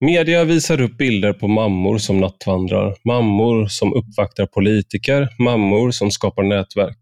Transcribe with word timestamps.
Media 0.00 0.44
visar 0.44 0.80
upp 0.80 0.96
bilder 0.98 1.32
på 1.32 1.48
mammor 1.48 1.98
som 1.98 2.20
nattvandrar, 2.20 2.94
mammor 3.04 3.66
som 3.66 3.92
uppvaktar 3.92 4.46
politiker, 4.46 5.28
mammor 5.38 5.90
som 5.90 6.10
skapar 6.10 6.42
nätverk, 6.42 6.98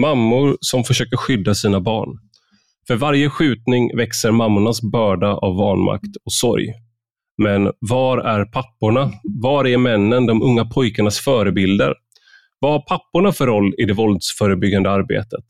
mammor 0.00 0.56
som 0.60 0.84
försöker 0.84 1.16
skydda 1.16 1.54
sina 1.54 1.80
barn. 1.80 2.18
För 2.86 2.96
varje 2.96 3.30
skjutning 3.30 3.96
växer 3.96 4.30
mammornas 4.30 4.82
börda 4.82 5.26
av 5.26 5.56
vanmakt 5.56 6.16
och 6.24 6.32
sorg. 6.32 6.72
Men 7.42 7.72
var 7.78 8.18
är 8.18 8.44
papporna? 8.44 9.12
Var 9.22 9.66
är 9.66 9.78
männen, 9.78 10.26
de 10.26 10.42
unga 10.42 10.64
pojkarnas 10.64 11.18
förebilder? 11.18 11.94
Vad 12.58 12.72
har 12.72 12.80
papporna 12.80 13.32
för 13.32 13.46
roll 13.46 13.74
i 13.78 13.84
det 13.84 13.92
våldsförebyggande 13.92 14.90
arbetet? 14.90 15.44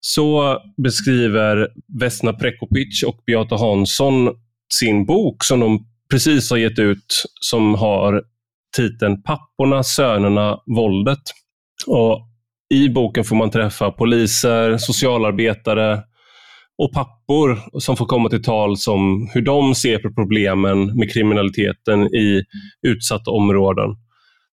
Så 0.00 0.58
beskriver 0.82 1.68
Vesna 2.00 2.32
Prekopic 2.32 3.02
och 3.02 3.22
Beata 3.26 3.56
Hansson 3.56 4.30
sin 4.74 5.06
bok 5.06 5.44
som 5.44 5.60
de 5.60 5.86
precis 6.10 6.50
har 6.50 6.58
gett 6.58 6.78
ut 6.78 7.24
som 7.40 7.74
har 7.74 8.22
titeln 8.76 9.22
Papporna, 9.22 9.82
sönerna, 9.82 10.58
våldet. 10.66 11.22
Och 11.86 12.28
I 12.74 12.88
boken 12.88 13.24
får 13.24 13.36
man 13.36 13.50
träffa 13.50 13.90
poliser, 13.90 14.76
socialarbetare 14.76 16.02
och 16.78 16.92
pappor 16.92 17.80
som 17.80 17.96
får 17.96 18.06
komma 18.06 18.28
till 18.28 18.42
tal 18.42 18.76
om 18.88 19.30
hur 19.34 19.42
de 19.42 19.74
ser 19.74 19.98
på 19.98 20.14
problemen 20.14 20.98
med 20.98 21.12
kriminaliteten 21.12 22.14
i 22.14 22.42
utsatta 22.86 23.30
områden. 23.30 23.96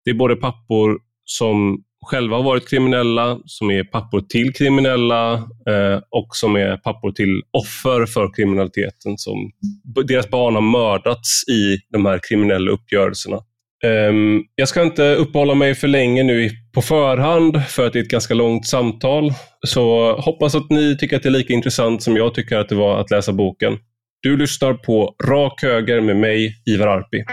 Det 0.06 0.12
är 0.12 0.16
både 0.16 0.36
pappor 0.36 1.00
som 1.26 1.84
själva 2.04 2.36
har 2.36 2.44
varit 2.44 2.70
kriminella, 2.70 3.40
som 3.46 3.72
är 3.72 3.84
pappor 3.84 4.22
till 4.22 4.54
kriminella 4.54 5.34
eh, 5.34 6.02
och 6.10 6.28
som 6.36 6.56
är 6.56 6.78
pappor 6.78 7.12
till 7.12 7.42
offer 7.52 8.06
för 8.06 8.34
kriminaliteten. 8.36 9.18
Som 9.18 9.52
deras 10.08 10.30
barn 10.30 10.56
har 10.56 10.62
mördats 10.62 11.44
i 11.50 11.78
de 11.90 12.06
här 12.06 12.20
kriminella 12.30 12.72
uppgörelserna. 12.72 13.36
Eh, 13.84 14.14
jag 14.56 14.68
ska 14.68 14.82
inte 14.82 15.16
uppehålla 15.16 15.56
mig 15.56 15.76
för 15.76 15.88
länge 15.88 16.24
nu 16.24 16.50
på 16.74 16.82
förhand 16.82 17.66
för 17.68 17.88
att 17.88 17.94
det 17.94 18.00
är 18.00 18.04
ett 18.04 18.10
ganska 18.10 18.34
långt 18.34 18.68
samtal. 18.68 19.34
Så 19.66 20.16
hoppas 20.16 20.56
att 20.56 20.70
ni 20.70 20.98
tycker 20.98 21.16
att 21.16 21.24
det 21.24 21.30
är 21.30 21.32
lika 21.32 21.54
intressant 21.54 22.04
som 22.04 22.18
jag 22.18 22.34
tycker 22.34 22.58
att 22.58 22.70
det 22.70 22.76
var 22.76 23.00
att 23.00 23.12
läsa 23.12 23.34
boken. 23.34 23.78
Du 24.22 24.38
lyssnar 24.38 24.74
på 24.74 25.16
Rak 25.24 25.62
Höger 25.62 26.02
med 26.02 26.16
mig, 26.16 26.56
Ivar 26.66 26.88
Arpi. 26.88 27.24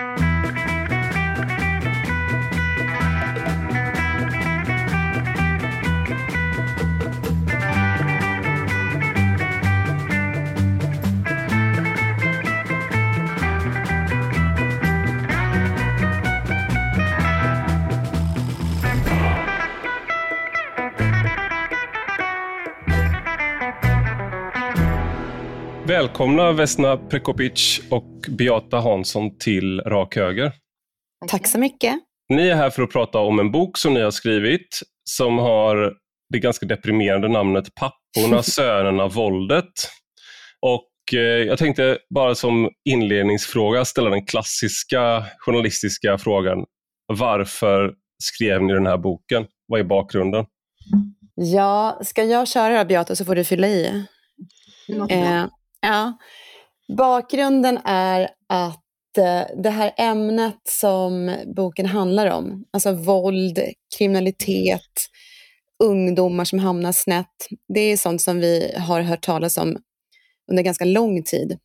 Välkomna 25.90 26.52
Vesna 26.52 26.96
Prekopic 26.96 27.80
och 27.90 28.26
Beata 28.28 28.80
Hansson 28.80 29.38
till 29.38 29.80
Rak 29.80 30.16
Höger. 30.16 30.52
Tack 31.28 31.46
så 31.46 31.58
mycket. 31.58 31.94
Ni 32.28 32.48
är 32.48 32.54
här 32.54 32.70
för 32.70 32.82
att 32.82 32.90
prata 32.90 33.18
om 33.18 33.38
en 33.38 33.50
bok 33.50 33.78
som 33.78 33.94
ni 33.94 34.00
har 34.00 34.10
skrivit 34.10 34.80
som 35.04 35.38
har 35.38 35.94
det 36.32 36.38
ganska 36.38 36.66
deprimerande 36.66 37.28
namnet 37.28 37.64
Papporna, 37.74 38.42
sönerna, 38.42 39.08
våldet. 39.08 39.72
Och 40.60 41.14
eh, 41.14 41.18
jag 41.20 41.58
tänkte 41.58 41.98
bara 42.14 42.34
som 42.34 42.70
inledningsfråga 42.84 43.84
ställa 43.84 44.10
den 44.10 44.26
klassiska 44.26 45.24
journalistiska 45.38 46.18
frågan. 46.18 46.64
Varför 47.06 47.94
skrev 48.22 48.62
ni 48.62 48.72
den 48.72 48.86
här 48.86 48.98
boken? 48.98 49.46
Vad 49.66 49.80
är 49.80 49.84
bakgrunden? 49.84 50.46
Ja, 51.34 52.00
ska 52.04 52.24
jag 52.24 52.48
köra 52.48 52.78
då 52.78 52.88
Beata 52.88 53.16
så 53.16 53.24
får 53.24 53.34
du 53.34 53.44
fylla 53.44 53.68
i. 53.68 54.04
Eh, 55.10 55.44
Ja. 55.80 56.18
Bakgrunden 56.96 57.78
är 57.84 58.30
att 58.48 59.18
eh, 59.18 59.42
det 59.62 59.70
här 59.70 59.92
ämnet 59.96 60.60
som 60.68 61.36
boken 61.56 61.86
handlar 61.86 62.30
om, 62.30 62.64
alltså 62.70 62.92
våld, 62.92 63.60
kriminalitet, 63.98 65.06
ungdomar 65.84 66.44
som 66.44 66.58
hamnar 66.58 66.92
snett, 66.92 67.46
det 67.74 67.80
är 67.80 67.96
sånt 67.96 68.22
som 68.22 68.40
vi 68.40 68.74
har 68.78 69.00
hört 69.00 69.22
talas 69.22 69.58
om 69.58 69.76
under 70.50 70.62
ganska 70.62 70.84
lång 70.84 71.22
tid. 71.22 71.58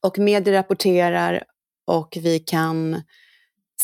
Och 0.00 0.18
medier 0.18 0.54
rapporterar 0.54 1.42
och 1.86 2.18
vi 2.20 2.38
kan 2.38 3.02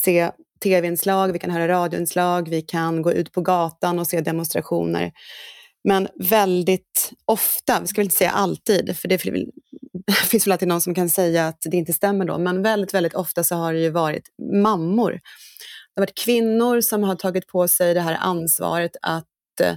se 0.05 0.31
tv-inslag, 0.63 1.33
vi 1.33 1.39
kan 1.39 1.51
höra 1.51 1.69
radioinslag, 1.69 2.49
vi 2.49 2.63
kan 2.63 3.03
gå 3.03 3.13
ut 3.13 3.33
på 3.33 3.41
gatan 3.41 3.99
och 3.99 4.07
se 4.07 4.21
demonstrationer. 4.21 5.13
Men 5.89 6.09
väldigt 6.15 7.13
ofta, 7.25 7.81
vi 7.81 7.87
ska 7.87 8.01
väl 8.01 8.05
inte 8.07 8.17
säga 8.17 8.31
alltid, 8.31 8.97
för 8.97 9.09
det 9.09 9.19
finns 10.31 10.47
väl 10.47 10.53
alltid 10.53 10.69
någon 10.69 10.81
som 10.81 10.95
kan 10.95 11.09
säga 11.09 11.47
att 11.47 11.59
det 11.71 11.77
inte 11.77 11.93
stämmer 11.93 12.25
då, 12.25 12.39
men 12.39 12.63
väldigt, 12.63 12.95
väldigt 12.95 13.15
ofta 13.15 13.45
så 13.45 13.55
har 13.55 13.73
det 13.73 13.81
ju 13.81 13.91
varit 13.91 14.29
mammor. 14.63 15.11
Det 15.11 16.01
har 16.01 16.03
varit 16.03 16.19
kvinnor 16.19 16.81
som 16.81 17.03
har 17.03 17.15
tagit 17.15 17.47
på 17.47 17.69
sig 17.69 17.95
det 17.95 18.01
här 18.01 18.17
ansvaret 18.21 18.97
att 19.03 19.61
eh, 19.61 19.75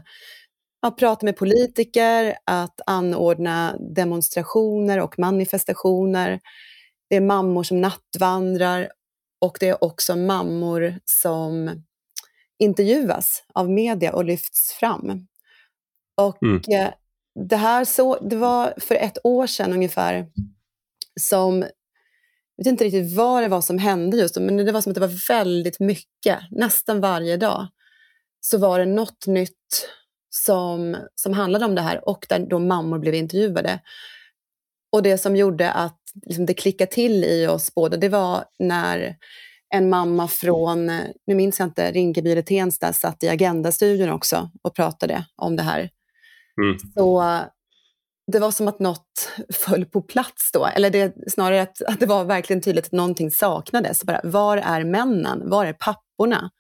att 0.82 0.98
prata 0.98 1.26
med 1.26 1.38
politiker, 1.38 2.36
att 2.46 2.82
anordna 2.86 3.76
demonstrationer 3.96 5.00
och 5.00 5.20
manifestationer. 5.20 6.40
Det 7.10 7.16
är 7.16 7.22
mammor 7.22 7.64
som 7.64 7.82
nattvandrar 7.82 8.90
och 9.42 9.58
det 9.60 9.70
är 9.70 9.84
också 9.84 10.16
mammor 10.16 11.00
som 11.06 11.82
intervjuas 12.60 13.44
av 13.54 13.70
media 13.70 14.14
och 14.14 14.26
lyfts 14.26 14.74
fram. 14.74 15.28
Och 16.20 16.44
mm. 16.44 16.62
Eh, 16.72 16.94
det 17.50 17.56
här 17.56 17.86
så, 17.86 18.20
det 18.20 18.36
var 18.36 18.74
för 18.78 18.96
ett 18.96 19.18
år 19.24 19.48
sedan 19.48 19.74
ungefär 19.74 20.28
som, 21.20 21.62
jag 22.56 22.66
vet 22.66 22.72
inte 22.72 22.84
riktigt 22.84 23.16
vad 23.16 23.44
det 23.44 23.48
var 23.48 23.62
som 23.62 23.78
hände 23.78 24.18
just 24.18 24.36
då, 24.36 24.42
men 24.42 24.58
det 24.58 24.72
var 24.72 24.82
som 24.82 24.90
att 24.90 24.96
det 24.96 25.02
var 25.02 25.28
väldigt 25.30 25.80
mycket, 25.80 26.40
nästan 26.52 27.02
varje 27.02 27.38
dag, 27.38 27.68
så 28.42 28.58
var 28.58 28.80
det 28.80 28.86
något 28.86 29.28
nytt 29.28 29.90
som, 30.30 30.98
som 31.16 31.34
handlade 31.34 31.66
om 31.66 31.76
det 31.76 31.82
här 31.82 32.10
och 32.10 32.26
där 32.30 32.40
då 32.40 32.60
mammor 32.60 33.00
blev 33.00 33.16
intervjuade. 33.16 33.80
Och 34.92 35.04
det 35.04 35.18
som 35.18 35.36
gjorde 35.36 35.72
att 35.72 36.00
liksom, 36.26 36.46
det 36.46 36.54
klickade 36.54 36.92
till 36.92 37.24
i 37.24 37.48
oss 37.48 37.76
båda, 37.76 37.98
det 37.98 38.10
var 38.10 38.46
när 38.60 39.16
en 39.74 39.90
mamma 39.90 40.28
från, 40.28 40.86
nu 41.28 41.36
minns 41.36 41.60
jag 41.60 41.68
inte, 41.68 41.92
Rinkeby 41.92 42.32
eller 42.32 42.42
Tensta 42.42 42.94
satt 42.94 43.24
i 43.24 43.30
Agenda-studion 43.30 44.10
också 44.10 44.52
och 44.62 44.76
pratade 44.76 45.26
om 45.36 45.56
det 45.56 45.64
här. 45.64 45.90
Mm. 46.64 46.80
Så 46.96 47.24
det 48.32 48.40
var 48.40 48.52
som 48.52 48.68
att 48.68 48.80
något 48.80 49.30
föll 49.54 49.86
på 49.86 50.02
plats 50.02 50.52
då. 50.54 50.66
Eller 50.66 50.90
det, 50.90 51.14
snarare 51.32 51.62
att, 51.62 51.82
att 51.82 52.00
det 52.00 52.06
var 52.06 52.26
verkligen 52.26 52.62
tydligt 52.62 52.86
att 52.86 52.92
någonting 52.92 53.32
saknades. 53.32 54.04
Bara, 54.04 54.22
var 54.24 54.58
är 54.58 54.84
männen? 54.84 55.50
Var 55.50 55.66
är 55.66 55.74
papporna? 55.74 56.52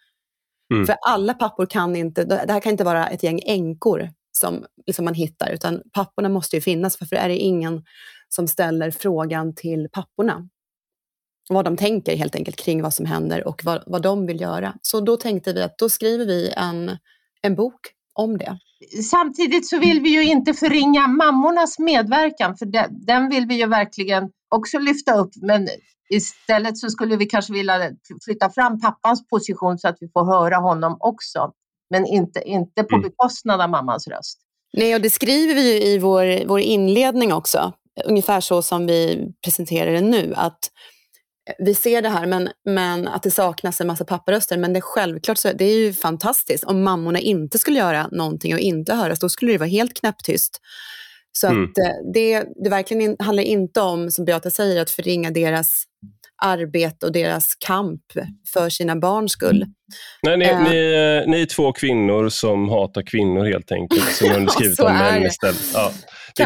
Mm. 0.74 0.86
För 0.86 0.96
alla 1.02 1.34
pappor 1.34 1.66
kan 1.66 1.96
inte, 1.96 2.24
det 2.24 2.52
här 2.54 2.60
kan 2.60 2.72
inte 2.72 2.84
vara 2.84 3.08
ett 3.08 3.24
gäng 3.24 3.42
änkor 3.46 4.10
som 4.32 4.66
liksom 4.86 5.06
man 5.06 5.14
hittar, 5.14 5.50
utan 5.52 5.82
papporna 5.94 6.30
måste 6.30 6.56
ju 6.56 6.62
finnas, 6.62 6.98
för, 6.98 7.06
för 7.06 7.16
är 7.16 7.30
det 7.30 7.38
ingen 7.38 7.84
som 8.30 8.48
ställer 8.48 8.92
frågan 8.92 9.56
till 9.56 9.88
papporna. 9.92 10.50
Vad 11.50 11.66
de 11.66 11.78
tänker 11.78 12.16
helt 12.16 12.36
enkelt 12.36 12.56
kring 12.56 12.82
vad 12.82 12.94
som 12.94 13.06
händer 13.06 13.48
och 13.48 13.62
vad, 13.66 13.84
vad 13.86 14.02
de 14.02 14.26
vill 14.26 14.42
göra. 14.42 14.76
Så 14.82 15.00
då 15.00 15.18
tänkte 15.18 15.54
vi 15.54 15.62
att 15.62 15.78
då 15.78 15.90
skriver 15.90 16.26
vi 16.26 16.54
en, 16.58 16.98
en 17.42 17.56
bok 17.56 17.80
om 18.14 18.38
det. 18.38 18.60
Samtidigt 19.10 19.68
så 19.68 19.80
vill 19.80 20.02
vi 20.02 20.10
ju 20.10 20.24
inte 20.24 20.54
förringa 20.54 21.08
mammornas 21.08 21.80
medverkan, 21.80 22.58
för 22.58 22.66
den 23.06 23.30
vill 23.30 23.46
vi 23.46 23.60
ju 23.60 23.68
verkligen 23.68 24.30
också 24.56 24.80
lyfta 24.80 25.16
upp. 25.16 25.32
Men 25.42 25.68
istället 26.10 26.78
så 26.78 26.90
skulle 26.90 27.16
vi 27.16 27.26
kanske 27.26 27.54
vilja 27.54 27.92
flytta 28.26 28.50
fram 28.50 28.80
pappans 28.80 29.28
position 29.28 29.78
så 29.78 29.88
att 29.88 29.98
vi 30.00 30.10
får 30.14 30.26
höra 30.26 30.56
honom 30.56 30.98
också. 31.00 31.52
Men 31.90 32.06
inte, 32.06 32.42
inte 32.46 32.84
på 32.84 32.96
mm. 32.96 33.10
bekostnad 33.10 33.62
av 33.62 33.70
mammans 33.70 34.08
röst. 34.08 34.40
Nej, 34.74 34.96
och 34.96 35.02
det 35.02 35.10
skriver 35.10 35.56
vi 35.56 35.74
ju 35.74 35.84
i 35.84 36.00
vår, 36.00 36.48
vår 36.48 36.60
inledning 36.60 37.34
också. 37.34 37.74
Ungefär 38.06 38.42
så 38.42 38.62
som 38.62 38.88
vi 38.88 39.32
presenterar 39.44 39.92
det 39.92 40.02
nu. 40.02 40.34
Att 40.36 40.60
vi 41.60 41.76
ser 41.76 42.02
det 42.02 42.10
här, 42.10 42.26
men, 42.26 42.50
men 42.66 43.08
att 43.08 43.24
det 43.24 43.32
saknas 43.32 43.82
en 43.82 43.88
massa 43.88 44.06
papparöster. 44.06 44.58
Men 44.58 44.74
det 44.74 44.80
är 44.80 44.82
självklart 44.82 45.38
så, 45.38 45.52
det 45.54 45.66
är 45.66 45.78
ju 45.78 45.94
fantastiskt. 45.94 46.64
Om 46.64 46.84
mammorna 46.84 47.20
inte 47.20 47.60
skulle 47.60 47.80
göra 47.80 48.08
någonting 48.12 48.54
och 48.54 48.60
inte 48.60 48.94
höras, 48.94 49.20
då 49.20 49.30
skulle 49.30 49.52
det 49.52 49.58
vara 49.58 49.70
helt 49.70 50.00
knäpptyst. 50.00 50.62
Så 51.32 51.48
mm. 51.48 51.64
att 51.64 51.78
eh, 51.78 52.12
det, 52.14 52.46
det 52.64 52.70
verkligen 52.70 53.16
handlar 53.20 53.44
inte 53.44 53.82
om, 53.82 54.12
som 54.12 54.26
Beata 54.26 54.50
säger, 54.50 54.82
att 54.82 54.90
förringa 54.90 55.32
deras 55.32 55.84
arbete 56.42 57.06
och 57.06 57.12
deras 57.12 57.56
kamp 57.56 58.02
för 58.54 58.70
sina 58.70 58.96
barns 58.96 59.32
skull. 59.32 59.66
Nej, 60.24 60.38
ni, 60.38 60.52
uh, 60.52 60.64
ni, 60.64 61.24
ni, 61.28 61.42
är 61.42 61.46
två 61.46 61.72
kvinnor 61.72 62.30
som 62.30 62.70
hatar 62.70 63.02
kvinnor 63.02 63.46
helt 63.46 63.72
enkelt, 63.72 64.12
som 64.12 64.30
har 64.30 64.48
skrivit 64.48 64.80
om 64.80 64.94
män 64.94 65.24
istället. 65.24 65.72
Ja. 65.74 65.92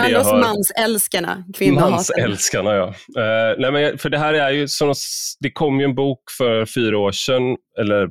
Kalla 0.01 0.19
oss 0.19 0.31
mansälskarna, 0.31 1.43
Mansälskarna, 1.71 2.73
ja. 2.75 2.87
Uh, 2.87 3.55
nej, 3.59 3.71
men 3.71 3.97
för 3.97 4.09
det 4.09 4.17
här 4.17 4.33
är 4.33 4.49
ju, 4.51 4.67
som, 4.67 4.93
det 5.39 5.51
kom 5.51 5.79
ju 5.79 5.85
en 5.85 5.95
bok 5.95 6.23
för 6.37 6.65
fyra 6.65 6.97
år 6.97 7.11
sedan, 7.11 7.57
eller 7.79 8.07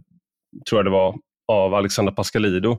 tror 0.69 0.79
jag 0.79 0.85
det 0.85 0.91
var, 0.91 1.15
av 1.49 1.75
Alexandra 1.75 2.13
Pascalido, 2.15 2.79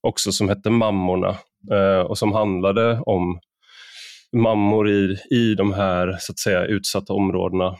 också 0.00 0.32
som 0.32 0.48
hette 0.48 0.70
Mammorna 0.70 1.36
uh, 1.72 2.00
och 2.00 2.18
som 2.18 2.32
handlade 2.32 3.00
om 3.00 3.40
mammor 4.36 4.90
i, 4.90 5.16
i 5.30 5.54
de 5.54 5.72
här 5.72 6.16
så 6.20 6.32
att 6.32 6.38
säga, 6.38 6.64
utsatta 6.64 7.12
områdena. 7.12 7.76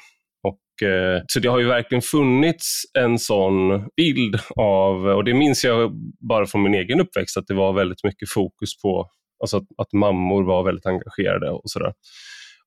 Eh, 0.83 1.23
så 1.27 1.41
det 1.41 1.49
har 1.49 1.59
ju 1.59 1.67
verkligen 1.67 2.03
funnits 2.03 2.83
en 2.99 3.19
sån 3.19 3.89
bild 3.97 4.41
av, 4.57 5.07
och 5.07 5.25
det 5.25 5.35
minns 5.35 5.65
jag 5.65 5.93
bara 6.29 6.47
från 6.47 6.63
min 6.63 6.75
egen 6.75 7.01
uppväxt, 7.01 7.37
att 7.37 7.47
det 7.47 7.55
var 7.55 7.73
väldigt 7.73 8.05
mycket 8.05 8.31
fokus 8.31 8.83
på 8.83 9.11
alltså 9.41 9.57
att, 9.57 9.67
att 9.77 9.93
mammor 9.93 10.45
var 10.45 10.63
väldigt 10.63 10.87
engagerade 10.87 11.51
och 11.51 11.63
sådär. 11.65 11.93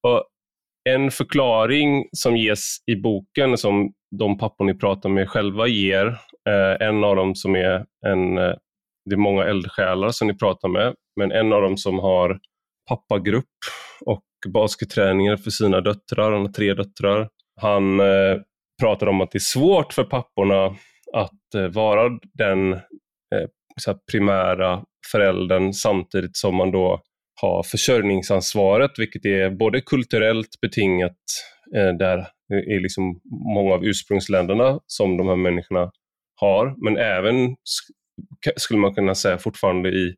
Och 0.02 0.24
en 0.90 1.12
förklaring 1.12 2.06
som 2.12 2.38
ges 2.38 2.78
i 2.86 2.96
boken, 2.96 3.58
som 3.58 3.94
de 4.20 4.38
pappor 4.38 4.66
ni 4.66 4.74
pratar 4.74 5.10
med 5.10 5.30
själva 5.30 5.68
ger, 5.68 6.08
eh, 6.50 6.88
en 6.88 7.04
av 7.04 7.16
dem 7.16 7.36
som 7.36 7.56
är 7.56 7.86
en, 8.06 8.38
eh, 8.38 8.54
det 9.06 9.16
är 9.16 9.18
många 9.18 9.44
eldsjälar 9.44 10.10
som 10.10 10.28
ni 10.28 10.38
pratar 10.38 10.70
med, 10.70 10.96
men 11.16 11.32
en 11.32 11.54
av 11.54 11.62
dem 11.62 11.78
som 11.78 12.00
har 12.00 12.40
pappagrupp 12.90 13.46
och 14.06 14.24
basketträningar 14.48 15.38
för 15.38 15.52
sina 15.52 15.82
döttrar, 15.82 16.32
han 16.32 16.46
har 16.46 16.54
tre 16.54 16.74
döttrar, 16.74 17.30
han 17.62 18.00
eh, 18.00 18.38
pratar 18.82 19.08
om 19.08 19.22
att 19.22 19.32
det 19.32 19.38
är 19.38 19.40
svårt 19.40 19.94
för 19.94 20.04
papporna 20.04 20.76
att 21.14 21.56
eh, 21.56 21.68
vara 21.68 22.20
den 22.34 22.74
eh, 22.74 22.80
eh, 23.88 23.96
primära 24.12 24.84
föräldern 25.12 25.74
samtidigt 25.74 26.38
som 26.38 26.56
man 26.56 26.72
då 26.72 27.02
har 27.42 27.64
försörjningsansvaret, 27.64 28.92
vilket 28.98 29.26
är 29.26 29.50
både 29.50 29.82
kulturellt 29.82 30.62
betingat, 30.62 31.18
eh, 31.76 31.94
där 32.00 32.28
är 32.54 32.80
liksom 32.80 33.22
många 33.56 33.74
av 33.74 33.86
ursprungsländerna 33.86 34.80
som 34.88 35.18
de 35.18 35.28
här 35.28 35.36
människorna 35.36 35.92
har, 36.36 36.76
men 36.84 36.98
även 36.98 37.56
skulle 38.56 38.80
man 38.80 38.96
kunna 38.96 39.16
säga 39.16 39.38
fortfarande 39.38 39.90
i, 39.90 40.16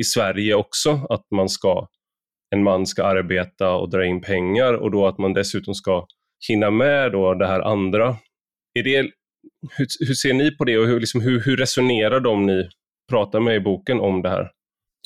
i 0.00 0.04
Sverige 0.04 0.54
också, 0.54 1.06
att 1.10 1.26
man 1.30 1.48
ska, 1.48 1.88
en 2.54 2.62
man 2.62 2.86
ska 2.86 3.04
arbeta 3.04 3.72
och 3.74 3.90
dra 3.90 4.04
in 4.04 4.20
pengar 4.20 4.74
och 4.74 4.90
då 4.90 5.06
att 5.06 5.18
man 5.18 5.32
dessutom 5.32 5.74
ska 5.74 6.06
hinna 6.48 6.70
med 6.70 7.12
då 7.12 7.34
det 7.34 7.46
här 7.46 7.60
andra. 7.60 8.16
Är 8.74 8.82
det, 8.82 9.10
hur, 9.76 9.86
hur 10.06 10.14
ser 10.14 10.34
ni 10.34 10.56
på 10.56 10.64
det 10.64 10.78
och 10.78 10.86
hur, 10.86 11.00
liksom, 11.00 11.20
hur, 11.20 11.40
hur 11.40 11.56
resonerar 11.56 12.20
de 12.20 12.46
ni 12.46 12.68
pratar 13.10 13.40
med 13.40 13.56
i 13.56 13.60
boken 13.60 14.00
om 14.00 14.22
det 14.22 14.28
här? 14.28 14.50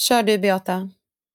Kör 0.00 0.22
du 0.22 0.38
Beata. 0.38 0.74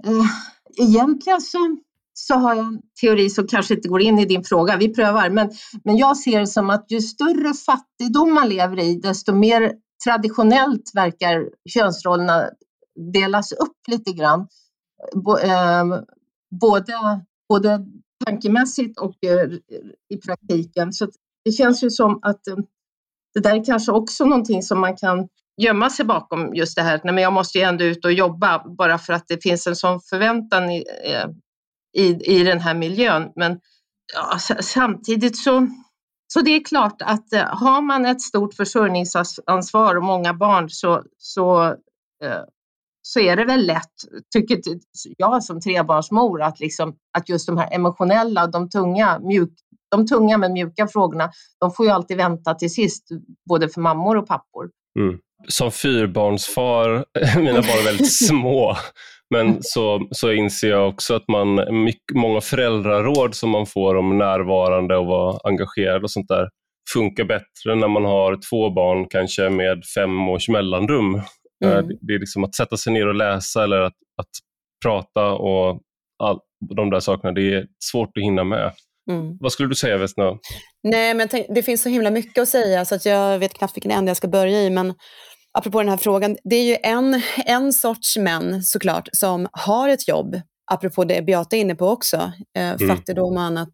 Eh, 0.05 0.85
egentligen 0.87 1.41
så, 1.41 1.77
så 2.13 2.33
har 2.33 2.55
jag 2.55 2.65
en 2.65 2.81
teori 3.01 3.29
som 3.29 3.47
kanske 3.47 3.73
inte 3.73 3.89
går 3.89 4.01
in 4.01 4.19
i 4.19 4.25
din 4.25 4.43
fråga, 4.43 4.77
vi 4.77 4.93
prövar, 4.93 5.29
men, 5.29 5.51
men 5.83 5.97
jag 5.97 6.17
ser 6.17 6.39
det 6.39 6.47
som 6.47 6.69
att 6.69 6.85
ju 6.91 7.01
större 7.01 7.53
fattigdom 7.53 8.33
man 8.33 8.49
lever 8.49 8.79
i, 8.79 8.95
desto 8.95 9.33
mer 9.33 9.73
traditionellt 10.03 10.91
verkar 10.93 11.49
könsrollerna 11.69 12.49
delas 13.13 13.51
upp 13.51 13.77
lite 13.87 14.11
grann. 14.11 14.47
Eh, 15.43 15.85
både, 16.61 16.93
både 17.49 17.85
tankemässigt 18.25 18.99
och 18.99 19.23
eh, 19.23 19.49
i 20.09 20.17
praktiken. 20.17 20.93
Så 20.93 21.07
det 21.45 21.51
känns 21.51 21.83
ju 21.83 21.89
som 21.89 22.19
att 22.21 22.41
det 23.33 23.39
där 23.39 23.55
är 23.55 23.65
kanske 23.65 23.91
också 23.91 24.25
någonting 24.25 24.63
som 24.63 24.79
man 24.79 24.97
kan 24.97 25.27
gömma 25.59 25.89
sig 25.89 26.05
bakom 26.05 26.55
just 26.55 26.75
det 26.75 26.81
här, 26.81 27.01
men 27.03 27.17
jag 27.17 27.33
måste 27.33 27.57
ju 27.57 27.63
ändå 27.63 27.85
ut 27.85 28.05
och 28.05 28.13
jobba 28.13 28.63
bara 28.77 28.97
för 28.97 29.13
att 29.13 29.27
det 29.27 29.43
finns 29.43 29.67
en 29.67 29.75
sån 29.75 30.01
förväntan 30.01 30.71
i, 30.71 30.85
eh, 31.03 31.29
i, 32.03 32.37
i 32.39 32.43
den 32.43 32.59
här 32.59 32.73
miljön. 32.73 33.31
Men 33.35 33.59
ja, 34.13 34.39
samtidigt 34.59 35.37
så, 35.37 35.67
så 36.33 36.41
det 36.41 36.51
är 36.51 36.63
klart 36.63 37.01
att 37.01 37.33
eh, 37.33 37.45
har 37.45 37.81
man 37.81 38.05
ett 38.05 38.21
stort 38.21 38.53
försörjningsansvar 38.53 39.95
och 39.95 40.03
många 40.03 40.33
barn 40.33 40.69
så, 40.69 41.03
så 41.17 41.63
eh, 42.23 42.43
så 43.01 43.19
är 43.19 43.35
det 43.35 43.45
väl 43.45 43.65
lätt, 43.65 43.93
tycker 44.33 44.61
jag 45.17 45.43
som 45.43 45.61
trebarnsmor, 45.61 46.41
att, 46.41 46.59
liksom, 46.59 46.95
att 47.17 47.29
just 47.29 47.47
de 47.47 47.57
här 47.57 47.73
emotionella, 47.73 48.47
de 48.47 48.69
tunga, 48.69 49.19
mjuk, 49.19 49.53
de 49.91 50.07
tunga 50.07 50.37
men 50.37 50.53
mjuka 50.53 50.87
frågorna, 50.87 51.31
de 51.59 51.71
får 51.71 51.85
ju 51.85 51.91
alltid 51.91 52.17
vänta 52.17 52.53
till 52.53 52.73
sist, 52.73 53.07
både 53.49 53.69
för 53.69 53.81
mammor 53.81 54.17
och 54.17 54.27
pappor. 54.27 54.69
Mm. 54.99 55.19
Som 55.47 55.71
fyrbarnsfar, 55.71 57.05
mina 57.37 57.61
barn 57.61 57.79
är 57.79 57.85
väldigt 57.85 58.13
små, 58.27 58.77
men 59.29 59.57
så, 59.61 60.07
så 60.11 60.31
inser 60.31 60.69
jag 60.69 60.89
också 60.89 61.15
att 61.15 61.27
man, 61.27 61.83
mycket, 61.83 62.15
många 62.15 62.41
föräldraråd 62.41 63.35
som 63.35 63.49
man 63.49 63.65
får 63.65 63.95
om 63.95 64.17
närvarande 64.17 64.97
och 64.97 65.05
vara 65.05 65.39
engagerad 65.43 66.03
och 66.03 66.11
sånt 66.11 66.27
där 66.27 66.49
funkar 66.93 67.23
bättre 67.23 67.75
när 67.75 67.87
man 67.87 68.05
har 68.05 68.39
två 68.49 68.69
barn, 68.69 69.07
kanske 69.09 69.49
med 69.49 69.83
fem 69.95 70.29
års 70.29 70.49
mellanrum. 70.49 71.15
Eh, 71.65 71.71
mm. 71.71 71.97
Det 72.01 72.13
är 72.13 72.19
liksom 72.19 72.43
att 72.43 72.55
sätta 72.55 72.77
sig 72.77 72.93
ner 72.93 73.07
och 73.07 73.15
läsa 73.15 73.63
eller 73.63 73.81
att, 73.81 73.95
att 74.21 74.29
prata 74.85 75.31
och 75.31 75.81
all, 76.23 76.39
de 76.75 76.89
där 76.89 76.99
sakerna, 76.99 77.31
det 77.31 77.53
är 77.53 77.67
svårt 77.83 78.17
att 78.17 78.23
hinna 78.23 78.43
med. 78.43 78.71
Mm. 79.09 79.37
Vad 79.39 79.51
skulle 79.51 79.69
du 79.69 79.75
säga 79.75 79.97
Vesna? 79.97 80.23
Nej, 80.83 81.13
men 81.13 81.27
tänk, 81.27 81.47
det 81.49 81.63
finns 81.63 81.81
så 81.81 81.89
himla 81.89 82.11
mycket 82.11 82.41
att 82.41 82.49
säga 82.49 82.85
så 82.85 82.95
att 82.95 83.05
jag 83.05 83.39
vet 83.39 83.53
knappt 83.53 83.75
vilken 83.75 83.91
ände 83.91 84.09
jag 84.09 84.17
ska 84.17 84.27
börja 84.27 84.61
i. 84.61 84.69
Men 84.69 84.93
apropå 85.57 85.79
den 85.79 85.89
här 85.89 85.97
frågan, 85.97 86.37
det 86.43 86.55
är 86.55 86.63
ju 86.63 86.77
en, 86.83 87.21
en 87.45 87.73
sorts 87.73 88.17
män 88.17 88.63
såklart 88.63 89.09
som 89.11 89.47
har 89.51 89.89
ett 89.89 90.07
jobb, 90.07 90.41
apropå 90.71 91.03
det 91.03 91.21
Beata 91.21 91.55
är 91.55 91.61
inne 91.61 91.75
på 91.75 91.87
också, 91.87 92.31
eh, 92.57 92.69
mm. 92.69 92.87
fattigdom 92.87 93.37
och 93.37 93.41
annat. 93.41 93.69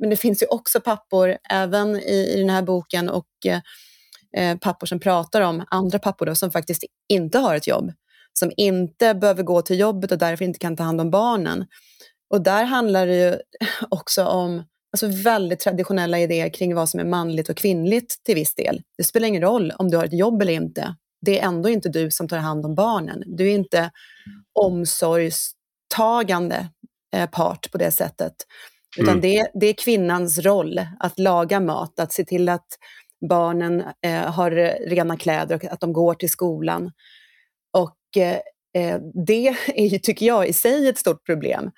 Men 0.00 0.10
det 0.10 0.16
finns 0.16 0.42
ju 0.42 0.46
också 0.46 0.80
pappor, 0.80 1.36
även 1.50 1.96
i, 1.96 2.32
i 2.34 2.38
den 2.38 2.50
här 2.50 2.62
boken 2.62 3.08
och 3.08 3.26
eh, 4.36 4.58
pappor 4.58 4.86
som 4.86 5.00
pratar 5.00 5.40
om 5.40 5.64
andra 5.70 5.98
pappor 5.98 6.26
då, 6.26 6.34
som 6.34 6.50
faktiskt 6.50 6.84
inte 7.08 7.38
har 7.38 7.54
ett 7.54 7.66
jobb, 7.66 7.92
som 8.32 8.52
inte 8.56 9.14
behöver 9.14 9.42
gå 9.42 9.62
till 9.62 9.78
jobbet 9.78 10.12
och 10.12 10.18
därför 10.18 10.44
inte 10.44 10.58
kan 10.58 10.76
ta 10.76 10.82
hand 10.82 11.00
om 11.00 11.10
barnen. 11.10 11.66
Och 12.30 12.42
där 12.42 12.64
handlar 12.64 13.06
det 13.06 13.16
ju 13.16 13.36
också 13.90 14.24
om 14.24 14.62
alltså 15.04 15.22
väldigt 15.22 15.60
traditionella 15.60 16.18
idéer 16.18 16.48
kring 16.48 16.74
vad 16.74 16.88
som 16.88 17.00
är 17.00 17.04
manligt 17.04 17.48
och 17.48 17.56
kvinnligt 17.56 18.24
till 18.24 18.34
viss 18.34 18.54
del. 18.54 18.82
Det 18.98 19.04
spelar 19.04 19.28
ingen 19.28 19.42
roll 19.42 19.72
om 19.78 19.90
du 19.90 19.96
har 19.96 20.04
ett 20.04 20.18
jobb 20.18 20.42
eller 20.42 20.52
inte. 20.52 20.94
Det 21.20 21.40
är 21.40 21.46
ändå 21.46 21.68
inte 21.68 21.88
du 21.88 22.10
som 22.10 22.28
tar 22.28 22.38
hand 22.38 22.66
om 22.66 22.74
barnen. 22.74 23.22
Du 23.26 23.50
är 23.50 23.54
inte 23.54 23.90
omsorgstagande 24.52 26.68
eh, 27.16 27.30
part 27.30 27.70
på 27.70 27.78
det 27.78 27.90
sättet. 27.90 28.34
Utan 28.98 29.18
mm. 29.18 29.20
det, 29.20 29.46
det 29.54 29.66
är 29.66 29.72
kvinnans 29.72 30.38
roll 30.38 30.80
att 30.98 31.18
laga 31.18 31.60
mat, 31.60 32.00
att 32.00 32.12
se 32.12 32.24
till 32.24 32.48
att 32.48 32.66
barnen 33.28 33.84
eh, 34.02 34.32
har 34.32 34.50
rena 34.88 35.16
kläder 35.16 35.54
och 35.54 35.64
att 35.64 35.80
de 35.80 35.92
går 35.92 36.14
till 36.14 36.30
skolan. 36.30 36.92
Och 37.72 37.96
eh, 38.16 38.32
eh, 38.32 38.38
det 39.26 39.54
är 39.66 39.86
ju, 39.86 39.98
tycker 39.98 40.26
jag, 40.26 40.48
i 40.48 40.52
sig 40.52 40.88
ett 40.88 40.98
stort 40.98 41.26
problem. 41.26 41.70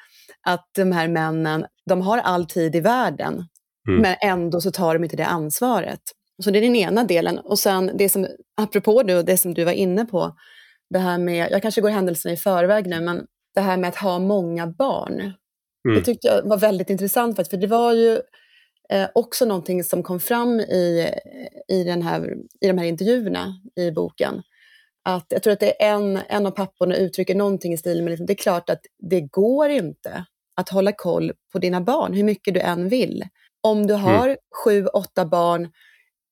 Att 0.47 0.69
de 0.77 0.93
här 0.93 1.09
männen, 1.09 1.67
de 1.87 2.03
har 2.03 2.19
all 2.19 2.47
tid 2.47 2.77
i 2.77 2.81
världen, 2.81 3.45
mm. 3.89 4.01
men 4.03 4.17
ändå 4.23 4.61
så 4.61 4.71
tar 4.71 4.95
de 4.95 5.05
inte 5.05 5.17
det 5.17 5.27
ansvaret. 5.27 6.01
Så 6.45 6.51
det 6.51 6.59
är 6.59 6.63
den 6.63 6.77
ena 6.77 7.05
delen. 7.05 7.39
Och 7.39 7.59
sen 7.59 7.91
det 7.95 8.09
som, 8.09 8.27
apropå 8.57 9.03
det, 9.03 9.23
det 9.23 9.39
som 9.39 9.55
du 9.55 9.65
var 9.65 9.73
inne 9.73 10.05
på, 10.05 10.37
det 10.91 10.99
här 10.99 11.19
med, 11.19 11.51
jag 11.51 11.63
kanske 11.63 11.81
går 11.81 11.91
händelserna 11.91 12.33
i 12.33 12.37
förväg 12.37 12.87
nu, 12.87 13.01
men 13.01 13.27
det 13.55 13.61
här 13.61 13.77
med 13.77 13.89
att 13.89 13.97
ha 13.97 14.19
många 14.19 14.67
barn. 14.67 15.21
Mm. 15.21 15.99
Det 15.99 16.03
tyckte 16.03 16.29
jag 16.29 16.49
var 16.49 16.57
väldigt 16.57 16.91
intressant, 16.91 17.49
för 17.49 17.57
det 17.57 17.67
var 17.67 17.93
ju 17.93 18.21
eh, 18.91 19.09
också 19.15 19.45
någonting 19.45 19.85
som 19.85 20.03
kom 20.03 20.21
fram 20.21 20.61
i, 20.61 21.11
i, 21.69 21.85
den 21.85 22.03
här, 22.03 22.35
i 22.61 22.67
de 22.67 22.79
här 22.79 22.87
intervjuerna 22.87 23.55
i 23.77 23.91
boken. 23.91 24.43
Att 25.09 25.27
jag 25.29 25.43
tror 25.43 25.53
att 25.53 25.61
det 25.61 25.83
är 25.83 25.95
en, 25.95 26.21
en 26.29 26.47
av 26.47 26.51
papporna 26.51 26.97
uttrycker 26.97 27.35
någonting 27.35 27.73
i 27.73 27.77
stil 27.77 28.03
med 28.03 28.11
liksom, 28.11 28.27
det 28.27 28.33
är 28.33 28.43
klart 28.43 28.71
att 28.71 28.81
det 29.11 29.21
går 29.21 29.69
inte 29.69 30.25
att 30.57 30.69
hålla 30.69 30.93
koll 30.93 31.33
på 31.53 31.59
dina 31.59 31.81
barn, 31.81 32.13
hur 32.13 32.25
mycket 32.25 32.55
du 32.55 32.61
än 32.61 32.89
vill. 32.89 33.25
Om 33.61 33.87
du 33.87 33.95
har 33.95 34.27
mm. 34.27 34.37
sju, 34.65 34.87
åtta 34.87 35.27
barn 35.27 35.71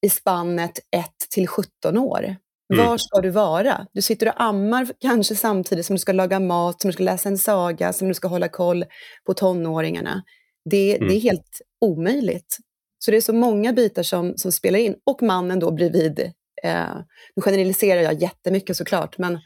i 0.06 0.11
spannet 0.11 0.78
1 0.97 1.11
till 1.30 1.49
17 1.49 1.99
år, 1.99 2.37
Mm. 2.75 2.87
Var 2.87 2.99
ska 2.99 3.21
du 3.21 3.30
vara? 3.30 3.87
Du 3.92 4.02
sitter 4.02 4.28
och 4.28 4.42
ammar 4.42 4.88
kanske 4.99 5.35
samtidigt 5.35 5.87
som 5.87 5.97
du 5.97 6.00
ska 6.00 6.12
laga 6.12 6.40
mat, 6.40 6.80
som 6.80 6.88
du 6.88 6.92
ska 6.92 7.02
läsa 7.02 7.28
en 7.28 7.38
saga, 7.38 7.92
som 7.92 8.09
du 8.09 8.14
ska 8.14 8.28
hålla 8.28 8.49
koll 8.49 8.85
på 9.26 9.35
tonåringarna. 9.35 10.23
Det, 10.71 10.97
mm. 10.97 11.09
det 11.09 11.14
är 11.14 11.21
helt 11.21 11.61
omöjligt. 11.80 12.56
Så 12.99 13.11
det 13.11 13.16
är 13.16 13.21
så 13.21 13.33
många 13.33 13.73
bitar 13.73 14.02
som, 14.02 14.35
som 14.37 14.52
spelar 14.52 14.78
in. 14.78 14.95
Och 15.06 15.23
mannen 15.23 15.59
då 15.59 15.71
bredvid. 15.71 16.33
Eh, 16.65 16.97
nu 17.37 17.43
generaliserar 17.43 18.01
jag 18.01 18.23
jättemycket 18.23 18.77
såklart, 18.77 19.19
men 19.19 19.39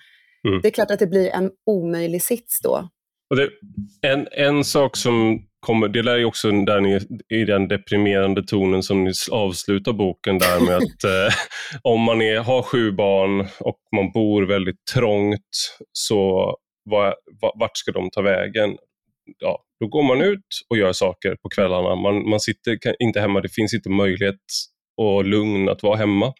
mm. 0.48 0.60
det 0.62 0.68
är 0.68 0.72
klart 0.72 0.90
att 0.90 0.98
det 0.98 1.06
blir 1.06 1.30
en 1.30 1.50
omöjlig 1.66 2.22
sits 2.22 2.60
då. 2.62 2.88
Det, 3.36 3.50
en, 4.08 4.28
en 4.32 4.64
sak 4.64 4.96
som 4.96 5.46
kommer, 5.60 5.88
det 5.88 5.98
är 5.98 6.24
också 6.24 6.50
där 6.50 6.80
ni, 6.80 7.00
i 7.28 7.44
den 7.44 7.68
deprimerande 7.68 8.42
tonen 8.42 8.82
som 8.82 9.04
ni 9.04 9.12
avslutar 9.30 9.92
boken 9.92 10.38
där 10.38 10.60
med 10.60 10.76
att 10.76 11.04
eh, 11.04 11.34
om 11.82 12.00
man 12.00 12.22
är, 12.22 12.38
har 12.38 12.62
sju 12.62 12.92
barn 12.92 13.40
och 13.60 13.78
man 13.96 14.12
bor 14.12 14.42
väldigt 14.42 14.84
trångt, 14.94 15.78
så 15.92 16.56
var, 16.84 17.14
vart 17.54 17.76
ska 17.76 17.92
de 17.92 18.10
ta 18.10 18.22
vägen? 18.22 18.76
ja, 19.38 19.64
då 19.80 19.86
går 19.86 20.02
man 20.02 20.20
ut 20.20 20.46
och 20.68 20.76
gör 20.76 20.92
saker 20.92 21.36
på 21.42 21.48
kvällarna. 21.48 21.94
Man, 21.94 22.28
man 22.28 22.40
sitter 22.40 22.78
inte 23.02 23.20
hemma, 23.20 23.40
det 23.40 23.48
finns 23.48 23.74
inte 23.74 23.88
möjlighet 23.88 24.40
och 24.96 25.24
lugn 25.24 25.68
att 25.68 25.82
vara 25.82 25.96
hemma 25.96 26.32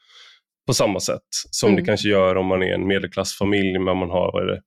på 0.70 0.74
samma 0.74 1.00
sätt 1.00 1.28
som 1.50 1.68
mm. 1.68 1.76
det 1.76 1.86
kanske 1.86 2.08
gör 2.08 2.36
om 2.36 2.46
man 2.46 2.62
är 2.62 2.74
en 2.74 2.86
medelklassfamilj 2.86 3.78
men 3.78 3.96
man 3.96 4.10
har 4.10 4.60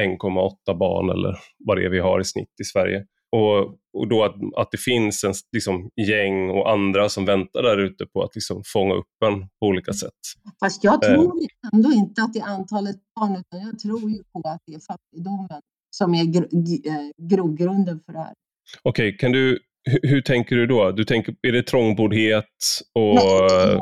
1,8 0.00 0.78
barn 0.78 1.10
eller 1.10 1.38
vad 1.58 1.76
det 1.76 1.84
är 1.84 1.90
vi 1.90 1.98
har 1.98 2.20
i 2.20 2.24
snitt 2.24 2.60
i 2.62 2.64
Sverige. 2.64 3.04
Och, 3.36 3.58
och 3.98 4.08
då 4.08 4.24
att, 4.24 4.34
att 4.56 4.70
det 4.70 4.78
finns 4.78 5.24
en 5.24 5.34
liksom, 5.52 5.90
gäng 6.08 6.50
och 6.50 6.70
andra 6.70 7.08
som 7.08 7.24
väntar 7.24 7.62
där 7.62 7.78
ute 7.78 8.06
på 8.06 8.22
att 8.22 8.34
liksom, 8.34 8.62
fånga 8.66 8.94
upp 8.94 9.06
en 9.24 9.40
på 9.40 9.66
olika 9.66 9.92
sätt. 9.92 10.20
Fast 10.60 10.84
jag 10.84 11.02
tror 11.02 11.42
eh. 11.42 11.70
ändå 11.72 11.92
inte 11.92 12.22
att 12.22 12.32
det 12.32 12.40
är 12.40 12.46
antalet 12.46 12.96
barn, 13.20 13.36
utan 13.36 13.60
jag 13.66 13.78
tror 13.78 14.10
ju 14.10 14.22
på 14.32 14.48
att 14.48 14.62
det 14.66 14.74
är 14.74 14.80
fattigdomen 14.80 15.60
som 15.90 16.14
är 16.14 16.24
gr 16.24 16.42
eh, 16.88 17.28
grogrunden 17.28 18.00
för 18.06 18.12
det 18.12 18.18
här. 18.18 18.34
Okej, 18.82 19.08
okay, 19.08 19.18
kan 19.18 19.32
du, 19.32 19.58
hur, 20.02 20.20
tänker 20.20 20.56
du 20.56 20.66
då? 20.66 20.92
Du 20.92 21.04
tänker, 21.04 21.34
är 21.42 21.52
det 21.52 21.62
trångboddhet 21.62 22.54
och... 22.94 23.14
Nej, 23.14 23.78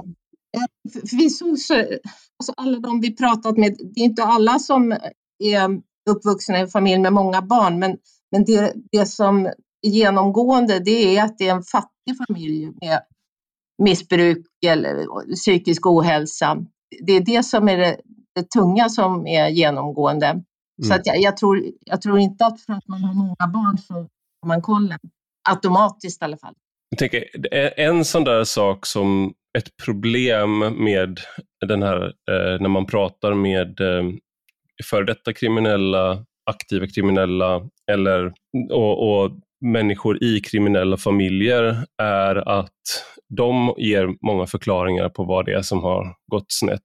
för 0.92 1.16
vi 1.16 1.30
såg 1.30 1.58
så, 1.58 1.74
alltså 1.74 2.52
alla 2.56 2.78
de 2.78 3.00
vi 3.00 3.16
pratat 3.16 3.56
med, 3.56 3.76
det 3.94 4.00
är 4.00 4.04
inte 4.04 4.24
alla 4.24 4.58
som 4.58 4.92
är 5.44 5.80
uppvuxna 6.10 6.58
i 6.58 6.60
en 6.60 6.68
familj 6.68 6.98
med 6.98 7.12
många 7.12 7.42
barn, 7.42 7.78
men, 7.78 7.98
men 8.32 8.44
det, 8.44 8.74
det 8.92 9.06
som 9.06 9.46
är 9.46 9.54
genomgående 9.82 10.78
det 10.78 11.16
är 11.16 11.24
att 11.24 11.38
det 11.38 11.48
är 11.48 11.54
en 11.54 11.62
fattig 11.62 12.26
familj 12.26 12.66
med 12.80 13.02
missbruk 13.82 14.46
eller 14.66 15.06
psykisk 15.34 15.86
ohälsa. 15.86 16.56
Det 17.06 17.12
är 17.12 17.20
det 17.20 17.42
som 17.42 17.68
är 17.68 17.76
det, 17.76 18.00
det 18.34 18.50
tunga 18.50 18.88
som 18.88 19.26
är 19.26 19.48
genomgående. 19.48 20.26
Mm. 20.26 20.44
Så 20.84 20.94
att 20.94 21.06
jag, 21.06 21.20
jag, 21.20 21.36
tror, 21.36 21.62
jag 21.80 22.02
tror 22.02 22.18
inte 22.18 22.46
att 22.46 22.60
för 22.60 22.72
att 22.72 22.88
man 22.88 23.04
har 23.04 23.14
många 23.14 23.52
barn 23.52 23.78
så 23.78 23.94
har 23.94 24.46
man 24.46 24.62
kollen. 24.62 24.98
Automatiskt 25.48 26.22
i 26.22 26.24
alla 26.24 26.36
fall. 26.36 26.54
Jag 26.90 26.98
tänker, 26.98 27.24
en 27.80 28.04
sån 28.04 28.24
där 28.24 28.44
sak 28.44 28.86
som 28.86 29.34
ett 29.58 29.76
problem 29.84 30.58
med 30.58 31.20
den 31.66 31.82
här, 31.82 32.04
eh, 32.06 32.60
när 32.60 32.68
man 32.68 32.86
pratar 32.86 33.34
med 33.34 33.80
eh, 33.80 34.04
före 34.84 35.04
detta 35.04 35.32
kriminella, 35.32 36.24
aktiva 36.50 36.86
kriminella 36.86 37.68
eller, 37.90 38.32
och, 38.70 39.22
och 39.22 39.30
människor 39.60 40.24
i 40.24 40.40
kriminella 40.40 40.96
familjer 40.96 41.84
är 42.02 42.48
att 42.48 42.70
de 43.28 43.74
ger 43.76 44.26
många 44.26 44.46
förklaringar 44.46 45.08
på 45.08 45.24
vad 45.24 45.46
det 45.46 45.52
är 45.52 45.62
som 45.62 45.82
har 45.82 46.14
gått 46.32 46.52
snett. 46.52 46.80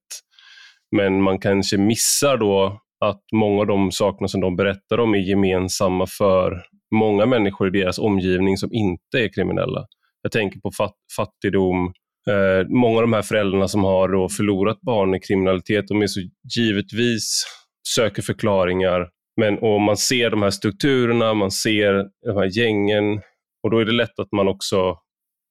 Men 0.95 1.21
man 1.21 1.39
kanske 1.39 1.77
missar 1.77 2.37
då 2.37 2.81
att 3.05 3.21
många 3.33 3.61
av 3.61 3.67
de 3.67 3.91
sakerna 3.91 4.27
som 4.27 4.41
de 4.41 4.55
berättar 4.55 4.99
om 4.99 5.13
är 5.13 5.19
gemensamma 5.19 6.07
för 6.07 6.65
många 6.91 7.25
människor 7.25 7.67
i 7.67 7.79
deras 7.79 7.99
omgivning 7.99 8.57
som 8.57 8.73
inte 8.73 9.19
är 9.19 9.33
kriminella. 9.33 9.85
Jag 10.21 10.31
tänker 10.31 10.59
på 10.59 10.71
fat 10.71 10.95
fattigdom, 11.15 11.93
eh, 12.29 12.67
många 12.67 12.95
av 12.95 13.01
de 13.01 13.13
här 13.13 13.21
föräldrarna 13.21 13.67
som 13.67 13.83
har 13.83 14.09
då 14.09 14.29
förlorat 14.29 14.81
barn 14.81 15.15
i 15.15 15.19
kriminalitet, 15.19 15.87
de 15.87 16.01
är 16.01 16.07
så 16.07 16.19
givetvis 16.55 17.43
söker 17.87 18.21
förklaringar. 18.21 19.09
Men 19.37 19.57
och 19.57 19.81
man 19.81 19.97
ser 19.97 20.29
de 20.29 20.41
här 20.41 20.49
strukturerna, 20.49 21.33
man 21.33 21.51
ser 21.51 21.93
de 22.25 22.37
här 22.37 22.57
gängen 22.57 23.21
och 23.63 23.71
då 23.71 23.79
är 23.79 23.85
det 23.85 23.91
lätt 23.91 24.19
att 24.19 24.31
man 24.31 24.47
också 24.47 24.97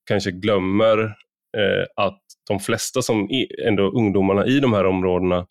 kanske 0.09 0.31
glömmer 0.31 0.99
eh, 1.57 1.85
att 1.97 2.21
de 2.49 2.61
flesta 2.61 3.03
som 3.03 3.29
ändå 3.67 3.91
ungdomarna 3.91 4.47
i 4.47 4.61
de 4.61 4.73
här 4.73 4.87
områdena 4.87 5.47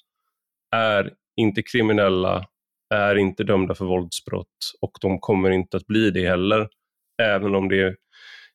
är 0.75 1.11
inte 1.35 1.61
kriminella, 1.61 2.45
är 2.93 3.15
inte 3.15 3.43
dömda 3.43 3.75
för 3.75 3.85
våldsbrott 3.85 4.73
och 4.81 4.91
de 5.01 5.19
kommer 5.19 5.51
inte 5.51 5.77
att 5.77 5.87
bli 5.87 6.11
det 6.11 6.27
heller. 6.27 6.67
Även 7.21 7.55
om 7.55 7.69
det 7.69 7.81
är 7.81 7.95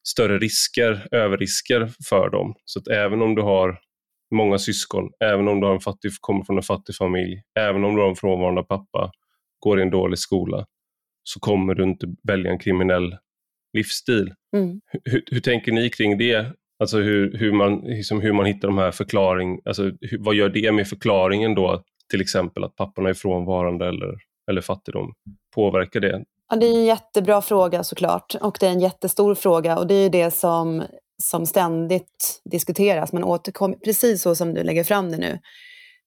större 0.08 0.38
risker, 0.38 1.08
överrisker 1.10 1.90
för 2.08 2.30
dem. 2.30 2.54
Så 2.64 2.78
att 2.78 2.88
även 2.88 3.22
om 3.22 3.34
du 3.34 3.42
har 3.42 3.78
många 4.34 4.58
syskon, 4.58 5.10
även 5.20 5.48
om 5.48 5.60
du 5.60 5.66
har 5.66 5.74
en 5.74 5.80
fattig, 5.80 6.10
kommer 6.20 6.44
från 6.44 6.56
en 6.56 6.62
fattig 6.62 6.96
familj, 6.96 7.42
även 7.58 7.84
om 7.84 7.96
du 7.96 8.02
har 8.02 8.08
en 8.08 8.16
frånvarande 8.16 8.62
pappa, 8.62 9.12
går 9.58 9.78
i 9.78 9.82
en 9.82 9.90
dålig 9.90 10.18
skola, 10.18 10.66
så 11.22 11.40
kommer 11.40 11.74
du 11.74 11.82
inte 11.82 12.06
välja 12.22 12.50
en 12.50 12.58
kriminell 12.58 13.16
livsstil. 13.72 14.34
Mm. 14.56 14.80
Hur, 15.04 15.22
hur, 15.30 15.40
tänker 15.40 15.72
ni 15.72 15.90
kring 15.90 16.18
det? 16.18 16.46
Alltså 16.78 16.98
hur, 16.98 17.38
hur, 17.38 17.52
man, 17.52 17.80
liksom 17.80 18.20
hur 18.20 18.32
man 18.32 18.46
hittar 18.46 18.68
de 18.68 18.78
här 18.78 18.90
förklaring, 18.90 19.60
alltså 19.64 19.82
hur, 20.00 20.18
vad 20.18 20.34
gör 20.34 20.48
det 20.48 20.72
med 20.72 20.88
förklaringen 20.88 21.54
då? 21.54 21.82
Till 22.10 22.20
exempel 22.20 22.64
att 22.64 22.76
papporna 22.76 23.08
är 23.08 23.14
frånvarande 23.14 23.88
eller, 23.88 24.14
eller 24.48 24.60
fattigdom. 24.60 25.12
Påverkar 25.54 26.00
det? 26.00 26.24
Ja, 26.50 26.56
det 26.56 26.66
är 26.66 26.74
en 26.74 26.84
jättebra 26.84 27.42
fråga 27.42 27.84
såklart 27.84 28.34
och 28.40 28.56
det 28.60 28.66
är 28.66 28.70
en 28.70 28.80
jättestor 28.80 29.34
fråga 29.34 29.78
och 29.78 29.86
det 29.86 29.94
är 29.94 30.10
det 30.10 30.30
som 30.30 30.82
som 31.22 31.46
ständigt 31.46 32.40
diskuteras. 32.50 33.12
Man 33.12 33.24
återkommer, 33.24 33.76
precis 33.76 34.22
så 34.22 34.34
som 34.34 34.54
du 34.54 34.62
lägger 34.62 34.84
fram 34.84 35.10
det 35.10 35.16
nu, 35.16 35.38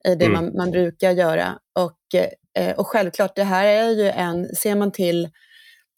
i 0.08 0.16
det 0.16 0.26
mm. 0.26 0.32
man, 0.32 0.56
man, 0.56 0.72
brukar 0.72 1.12
göra. 1.12 1.60
Och, 1.80 2.16
eh, 2.58 2.76
och 2.76 2.88
självklart, 2.88 3.36
det 3.36 3.44
här 3.44 3.66
är 3.66 3.90
ju 3.90 4.10
en, 4.10 4.56
ser 4.56 4.76
man 4.76 4.92
till, 4.92 5.30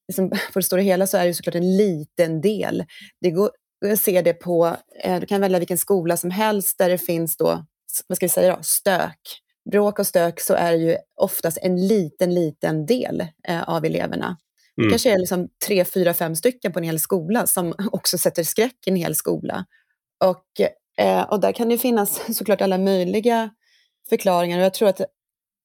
liksom, 0.07 0.29
på 0.29 0.59
det 0.59 0.63
stora 0.63 0.81
hela 0.81 1.07
så 1.07 1.17
är 1.17 1.25
det 1.25 1.33
såklart 1.33 1.55
en 1.55 1.77
liten 1.77 2.41
del. 2.41 2.83
Det 3.21 3.31
går, 3.31 3.50
jag 3.79 4.00
ser 4.00 4.23
det 4.23 4.33
på, 4.33 4.75
eh, 5.03 5.19
du 5.19 5.25
kan 5.25 5.41
välja 5.41 5.59
vilken 5.59 5.77
skola 5.77 6.17
som 6.17 6.31
helst 6.31 6.77
där 6.77 6.89
det 6.89 6.97
finns 6.97 7.38
då, 7.38 7.65
vad 8.07 8.15
ska 8.15 8.25
vi 8.25 8.29
säga 8.29 8.55
då, 8.55 8.63
stök. 8.63 9.39
Bråk 9.72 10.00
och 10.00 10.08
stök 10.08 10.39
så 10.39 10.53
är 10.53 10.72
det 10.72 10.77
ju 10.77 10.98
oftast 11.15 11.58
en 11.62 11.88
liten, 11.88 12.34
liten 12.34 12.86
del 12.86 13.25
eh, 13.48 13.63
av 13.63 13.86
eleverna. 13.86 14.38
Det 14.75 14.82
mm. 14.82 14.91
kanske 14.91 15.12
är 15.13 15.20
liksom 15.20 15.50
tre, 15.67 15.86
fyra, 15.86 16.13
fem 16.13 16.36
stycken 16.36 16.72
på 16.72 16.79
en 16.79 16.86
hel 16.86 17.00
skola 17.00 17.48
som 17.48 17.74
också 17.91 18.17
sätter 18.17 18.43
skräck 18.43 18.77
i 18.86 18.89
en 18.89 18.96
hel 18.96 19.15
skola. 19.15 19.65
Och, 20.24 20.46
eh, 20.98 21.22
och 21.22 21.39
där 21.39 21.51
kan 21.51 21.70
det 21.70 21.77
finnas 21.77 22.22
såklart 22.38 22.62
alla 22.62 22.77
möjliga 22.77 23.50
förklaringar. 24.10 24.58
Och 24.58 24.65
jag 24.65 24.74
tror 24.74 24.89
att 24.89 25.01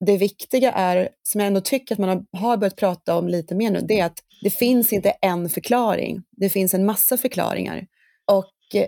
det 0.06 0.16
viktiga 0.16 0.72
är, 0.72 1.08
som 1.22 1.40
jag 1.40 1.48
ändå 1.48 1.60
tycker 1.60 1.94
att 1.94 1.98
man 1.98 2.26
har 2.32 2.56
börjat 2.56 2.76
prata 2.76 3.16
om 3.16 3.28
lite 3.28 3.54
mer 3.54 3.70
nu, 3.70 3.80
det 3.80 4.00
är 4.00 4.04
att 4.04 4.18
det 4.42 4.50
finns 4.50 4.92
inte 4.92 5.10
en 5.10 5.48
förklaring. 5.48 6.22
Det 6.30 6.48
finns 6.48 6.74
en 6.74 6.86
massa 6.86 7.16
förklaringar. 7.16 7.86
Och 8.30 8.54
eh, 8.74 8.86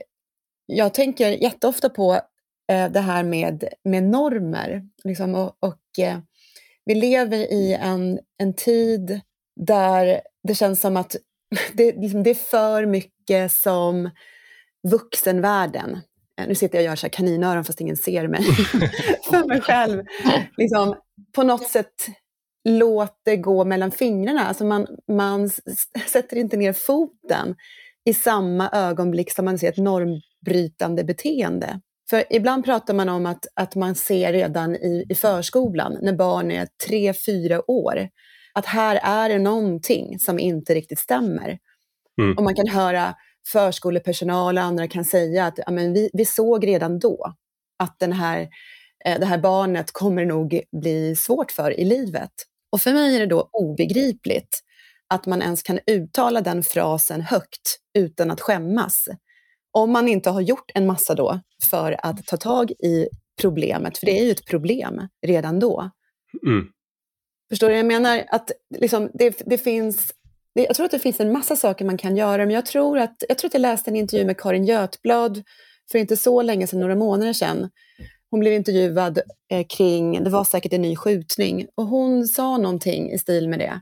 jag 0.67 0.95
tänker 0.95 1.31
jätteofta 1.31 1.89
på 1.89 2.21
Eh, 2.71 2.91
det 2.91 3.01
här 3.01 3.23
med, 3.23 3.65
med 3.85 4.03
normer. 4.03 4.83
Liksom, 5.05 5.35
och, 5.35 5.57
och 5.61 5.99
eh, 6.05 6.19
vi 6.85 6.95
lever 6.95 7.53
i 7.53 7.75
en, 7.75 8.21
en 8.39 8.55
tid 8.55 9.21
där 9.61 10.21
det 10.49 10.55
känns 10.55 10.81
som 10.81 10.97
att 10.97 11.17
det, 11.73 11.97
liksom, 11.97 12.23
det 12.23 12.31
är 12.31 12.35
för 12.35 12.87
mycket 12.87 13.53
som 13.53 14.11
vuxenvärlden 14.89 16.01
eh, 16.41 16.49
nu 16.49 16.55
sitter 16.55 16.79
jag 16.79 16.83
och 16.83 16.87
gör 16.87 16.97
så 16.97 17.07
här 17.07 17.11
kaninöron 17.11 17.65
fast 17.65 17.81
ingen 17.81 17.97
ser 17.97 18.29
mig, 18.29 18.43
för 19.31 19.49
mig 19.49 19.61
själv. 19.61 20.05
Liksom, 20.57 20.95
på 21.35 21.43
något 21.43 21.69
sätt 21.69 21.95
låter 22.69 23.37
gå 23.37 23.65
mellan 23.65 23.91
fingrarna. 23.91 24.47
Alltså 24.47 24.65
man, 24.65 24.87
man 25.09 25.51
sätter 26.07 26.37
inte 26.37 26.57
ner 26.57 26.73
foten 26.73 27.57
i 28.05 28.15
samma 28.15 28.71
ögonblick 28.73 29.33
som 29.33 29.45
man 29.45 29.59
ser 29.59 29.69
ett 29.69 29.77
normbrytande 29.77 31.05
beteende. 31.05 31.81
För 32.11 32.25
ibland 32.31 32.65
pratar 32.65 32.95
man 32.95 33.09
om 33.09 33.27
att, 33.27 33.47
att 33.55 33.75
man 33.75 33.95
ser 33.95 34.33
redan 34.33 34.77
i, 34.77 35.07
i 35.09 35.15
förskolan, 35.15 35.99
när 36.03 36.13
barn 36.13 36.51
är 36.51 36.69
tre, 36.87 37.15
fyra 37.27 37.71
år, 37.71 38.09
att 38.55 38.67
här 38.67 39.01
är 39.03 39.29
det 39.29 39.39
någonting 39.39 40.19
som 40.19 40.39
inte 40.39 40.75
riktigt 40.75 40.99
stämmer. 40.99 41.59
Mm. 42.21 42.37
Och 42.37 42.43
man 42.43 42.55
kan 42.55 42.69
höra 42.69 43.15
förskolepersonal 43.47 44.59
och 44.59 44.65
andra 44.65 44.89
kan 44.89 45.05
säga 45.05 45.47
att 45.47 45.59
ja, 45.67 45.71
men 45.71 45.93
vi, 45.93 46.11
vi 46.13 46.25
såg 46.25 46.67
redan 46.67 46.99
då 46.99 47.35
att 47.79 47.99
den 47.99 48.13
här, 48.13 48.49
eh, 49.05 49.21
det 49.21 49.27
här 49.27 49.39
barnet 49.39 49.93
kommer 49.93 50.25
nog 50.25 50.61
bli 50.81 51.17
svårt 51.17 51.51
för 51.51 51.81
i 51.81 51.85
livet. 51.85 52.33
Och 52.73 52.81
för 52.81 52.93
mig 52.93 53.17
är 53.17 53.21
det 53.21 53.27
då 53.27 53.49
obegripligt 53.53 54.61
att 55.09 55.27
man 55.27 55.43
ens 55.43 55.63
kan 55.63 55.79
uttala 55.87 56.41
den 56.41 56.63
frasen 56.63 57.21
högt 57.21 57.79
utan 57.99 58.31
att 58.31 58.41
skämmas. 58.41 59.09
Om 59.73 59.93
man 59.93 60.09
inte 60.09 60.31
har 60.31 60.41
gjort 60.41 60.71
en 60.75 60.87
massa 60.87 61.15
då 61.15 61.41
för 61.71 62.07
att 62.07 62.27
ta 62.27 62.37
tag 62.37 62.71
i 62.71 63.09
problemet, 63.41 63.99
för 63.99 64.07
det 64.07 64.21
är 64.21 64.25
ju 64.25 64.31
ett 64.31 64.47
problem 64.47 65.09
redan 65.27 65.61
då. 65.61 65.91
Mm. 66.47 66.67
Förstår 67.49 67.69
du? 67.69 67.77
Jag 67.77 67.87
menar 67.87 68.25
att 68.29 68.51
liksom, 68.79 69.11
det, 69.15 69.43
det 69.47 69.59
finns 69.59 70.13
jag 70.53 70.75
tror 70.75 70.85
att 70.85 70.93
det 70.93 70.99
finns 70.99 71.21
en 71.21 71.33
massa 71.33 71.57
saker 71.57 71.85
man 71.85 71.97
kan 71.97 72.17
göra, 72.17 72.47
men 72.47 72.55
jag 72.55 72.67
tror 72.67 72.99
att 72.99 73.25
jag, 73.29 73.39
tror 73.39 73.49
att 73.49 73.55
jag 73.55 73.61
läste 73.61 73.91
en 73.91 73.97
intervju 73.97 74.25
med 74.25 74.41
Karin 74.41 74.65
Götblad 74.65 75.43
för 75.93 75.99
inte 75.99 76.17
så 76.17 76.43
länge 76.43 76.67
sedan, 76.67 76.81
några 76.81 76.95
månader 76.95 77.33
sedan. 77.33 77.71
Hon 78.31 78.41
blev 78.41 78.53
intervjuad 78.53 79.21
eh, 79.53 79.67
kring, 79.67 80.25
det 80.25 80.31
var 80.31 80.45
säkert 80.45 80.73
en 80.73 80.83
ny 80.83 80.97
skjutning, 80.97 81.67
och 81.75 81.87
hon 81.87 82.27
sa 82.27 82.57
någonting 82.57 83.13
i 83.13 83.19
stil 83.19 83.49
med 83.49 83.59
det. 83.59 83.81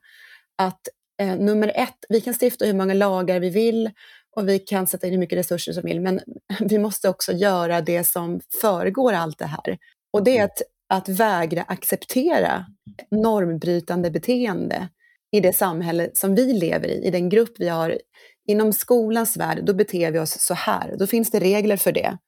Att 0.59 0.81
eh, 1.21 1.37
nummer 1.37 1.73
ett, 1.75 1.99
vi 2.09 2.21
kan 2.21 2.35
stifta 2.35 2.65
hur 2.65 2.75
många 2.75 2.95
lagar 2.95 3.41
vi 3.41 3.51
vill 3.51 3.91
och 4.37 4.49
vi 4.49 4.59
kan 4.59 4.87
sätta 4.87 5.07
in 5.07 5.13
hur 5.13 5.21
mycket 5.21 5.39
resurser 5.39 5.73
som 5.73 5.83
vill, 5.83 6.01
men 6.01 6.21
vi 6.61 6.79
måste 6.79 7.09
också 7.09 7.33
göra 7.33 7.81
det 7.81 8.05
som 8.05 8.41
föregår 8.61 9.13
allt 9.13 9.39
det 9.39 9.47
här. 9.47 9.79
Och 10.13 10.25
det 10.25 10.39
är 10.39 10.45
att 10.45 10.63
att 10.89 11.09
vägra 11.09 11.63
acceptera 11.63 12.67
normbrytande 13.11 14.11
beteende. 14.11 14.89
i 15.31 15.41
det 15.41 15.53
samhälle 15.53 16.11
som 16.15 16.35
vi 16.35 16.53
lever 16.53 16.89
i, 16.89 17.05
i 17.05 17.11
den 17.11 17.29
grupp 17.29 17.53
vi 17.59 17.69
har 17.69 17.99
inom 18.47 18.73
skolans 18.73 19.37
värld, 19.37 19.65
då 19.65 19.75
beter 19.75 20.11
vi 20.11 20.19
oss 20.19 20.41
så 20.41 20.55
här. 20.55 20.97
Då 20.99 21.07
finns 21.07 21.31
det 21.31 21.41
regler 21.41 21.77
för 21.77 21.93
det. 21.93 22.19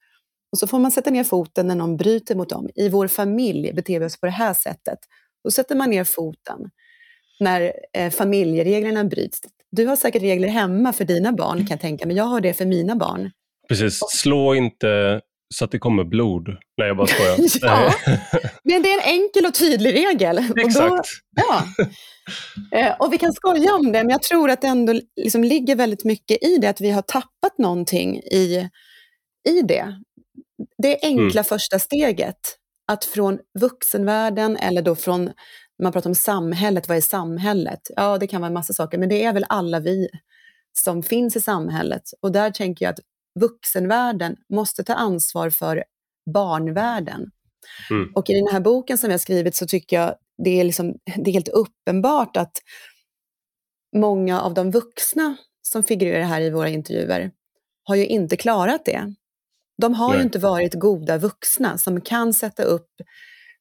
Och 0.51 0.57
så 0.57 0.67
får 0.67 0.79
man 0.79 0.91
sätta 0.91 1.09
ner 1.09 1.23
foten 1.23 1.67
när 1.67 1.75
någon 1.75 1.97
bryter 1.97 2.35
mot 2.35 2.49
dem. 2.49 2.69
I 2.75 2.89
vår 2.89 3.07
familj 3.07 3.73
beter 3.73 3.99
vi 3.99 4.05
oss 4.05 4.19
på 4.19 4.25
det 4.25 4.31
här 4.31 4.53
sättet. 4.53 4.99
Då 5.43 5.51
sätter 5.51 5.75
man 5.75 5.89
ner 5.89 6.03
foten 6.03 6.59
när 7.41 7.73
eh, 7.93 8.11
familjereglerna 8.11 9.03
bryts. 9.03 9.39
Du 9.71 9.85
har 9.85 9.95
säkert 9.95 10.21
regler 10.21 10.47
hemma 10.47 10.93
för 10.93 11.05
dina 11.05 11.31
barn 11.31 11.57
kan 11.57 11.67
jag 11.69 11.79
tänka 11.81 12.05
men 12.05 12.15
jag 12.15 12.23
har 12.23 12.41
det 12.41 12.53
för 12.53 12.65
mina 12.65 12.95
barn. 12.95 13.31
Precis, 13.69 13.99
slå 14.09 14.55
inte 14.55 15.21
så 15.53 15.65
att 15.65 15.71
det 15.71 15.79
kommer 15.79 16.03
blod. 16.03 16.47
Nej, 16.77 16.87
jag 16.87 16.97
bara 16.97 17.07
skojar. 17.07 17.37
ja, 17.61 17.93
men 18.63 18.83
det 18.83 18.91
är 18.91 18.93
en 18.93 19.21
enkel 19.21 19.45
och 19.45 19.53
tydlig 19.53 19.93
regel. 19.93 20.37
Exakt. 20.37 20.91
Och 20.91 20.97
då, 20.97 21.03
ja. 21.35 21.63
Eh, 22.71 22.95
och 22.99 23.13
vi 23.13 23.17
kan 23.17 23.33
skoja 23.33 23.73
om 23.75 23.91
det, 23.91 24.03
men 24.03 24.09
jag 24.09 24.21
tror 24.21 24.49
att 24.49 24.61
det 24.61 24.67
ändå 24.67 24.93
liksom 25.21 25.43
ligger 25.43 25.75
väldigt 25.75 26.03
mycket 26.03 26.43
i 26.43 26.57
det, 26.57 26.69
att 26.69 26.81
vi 26.81 26.91
har 26.91 27.01
tappat 27.01 27.57
någonting 27.57 28.17
i, 28.17 28.69
i 29.49 29.61
det. 29.61 29.95
Det 30.77 30.99
enkla 31.01 31.39
mm. 31.39 31.43
första 31.43 31.79
steget, 31.79 32.37
att 32.91 33.05
från 33.05 33.39
vuxenvärlden 33.59 34.57
eller 34.57 34.81
då 34.81 34.95
från, 34.95 35.31
man 35.81 35.91
pratar 35.91 36.09
om 36.09 36.15
samhället, 36.15 36.87
vad 36.87 36.97
är 36.97 37.01
samhället? 37.01 37.81
Ja, 37.95 38.17
det 38.17 38.27
kan 38.27 38.41
vara 38.41 38.47
en 38.47 38.53
massa 38.53 38.73
saker, 38.73 38.97
men 38.97 39.09
det 39.09 39.23
är 39.23 39.33
väl 39.33 39.45
alla 39.49 39.79
vi 39.79 40.09
som 40.73 41.03
finns 41.03 41.35
i 41.35 41.41
samhället. 41.41 42.03
Och 42.21 42.31
där 42.31 42.51
tänker 42.51 42.85
jag 42.85 42.91
att 42.93 42.99
vuxenvärlden 43.39 44.35
måste 44.53 44.83
ta 44.83 44.93
ansvar 44.93 45.49
för 45.49 45.83
barnvärlden. 46.33 47.31
Mm. 47.89 48.11
Och 48.15 48.29
i 48.29 48.33
den 48.33 48.47
här 48.47 48.59
boken 48.59 48.97
som 48.97 49.11
jag 49.11 49.19
skrivit 49.19 49.55
så 49.55 49.67
tycker 49.67 49.95
jag 49.95 50.15
det 50.43 50.59
är, 50.59 50.63
liksom, 50.63 50.93
det 51.15 51.31
är 51.31 51.33
helt 51.33 51.47
uppenbart 51.47 52.37
att 52.37 52.57
många 53.95 54.41
av 54.41 54.53
de 54.53 54.71
vuxna 54.71 55.37
som 55.61 55.83
figurerar 55.83 56.23
här 56.23 56.41
i 56.41 56.49
våra 56.49 56.69
intervjuer 56.69 57.31
har 57.83 57.95
ju 57.95 58.05
inte 58.05 58.37
klarat 58.37 58.85
det. 58.85 59.13
De 59.81 59.93
har 59.93 60.09
Nej. 60.09 60.17
ju 60.17 60.23
inte 60.23 60.39
varit 60.39 60.73
goda 60.73 61.17
vuxna 61.17 61.77
som 61.77 62.01
kan 62.01 62.33
sätta 62.33 62.63
upp 62.63 62.89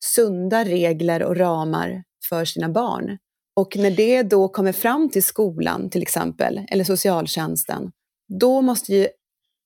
sunda 0.04 0.64
regler 0.64 1.22
och 1.22 1.36
ramar 1.36 2.02
för 2.30 2.44
sina 2.44 2.68
barn. 2.68 3.18
Och 3.56 3.76
när 3.76 3.90
det 3.90 4.22
då 4.22 4.48
kommer 4.48 4.72
fram 4.72 5.08
till 5.10 5.22
skolan 5.22 5.90
till 5.90 6.02
exempel, 6.02 6.60
eller 6.68 6.84
socialtjänsten, 6.84 7.90
då 8.28 8.62
måste 8.62 8.92
ju 8.92 9.08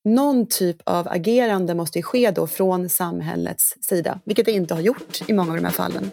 någon 0.05 0.47
typ 0.47 0.77
av 0.85 1.09
agerande 1.09 1.75
måste 1.75 2.03
ske 2.03 2.31
då 2.31 2.47
från 2.47 2.89
samhällets 2.89 3.75
sida, 3.81 4.21
vilket 4.25 4.47
det 4.47 4.53
inte 4.53 4.75
har 4.75 4.81
gjort 4.81 5.21
i 5.29 5.33
många 5.33 5.51
av 5.51 5.57
de 5.57 5.65
här 5.65 5.73
fallen. 5.73 6.11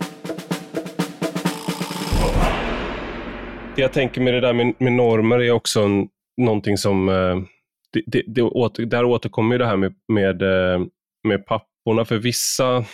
Det 3.75 3.81
jag 3.81 3.93
tänker 3.93 4.21
med 4.21 4.33
det 4.33 4.41
där 4.41 4.53
med, 4.53 4.73
med 4.77 4.93
normer 4.93 5.39
är 5.39 5.51
också 5.51 5.81
en, 5.81 6.07
någonting 6.41 6.77
som, 6.77 7.09
eh, 7.09 7.35
det, 7.93 8.03
det, 8.07 8.23
det 8.27 8.41
åter, 8.41 8.85
där 8.85 9.05
återkommer 9.05 9.55
ju 9.55 9.59
det 9.59 9.65
här 9.65 9.77
med, 9.77 9.93
med, 10.13 10.41
eh, 10.41 10.81
med 11.27 11.45
papporna, 11.45 12.05
för 12.05 12.17
vissa 12.17 12.85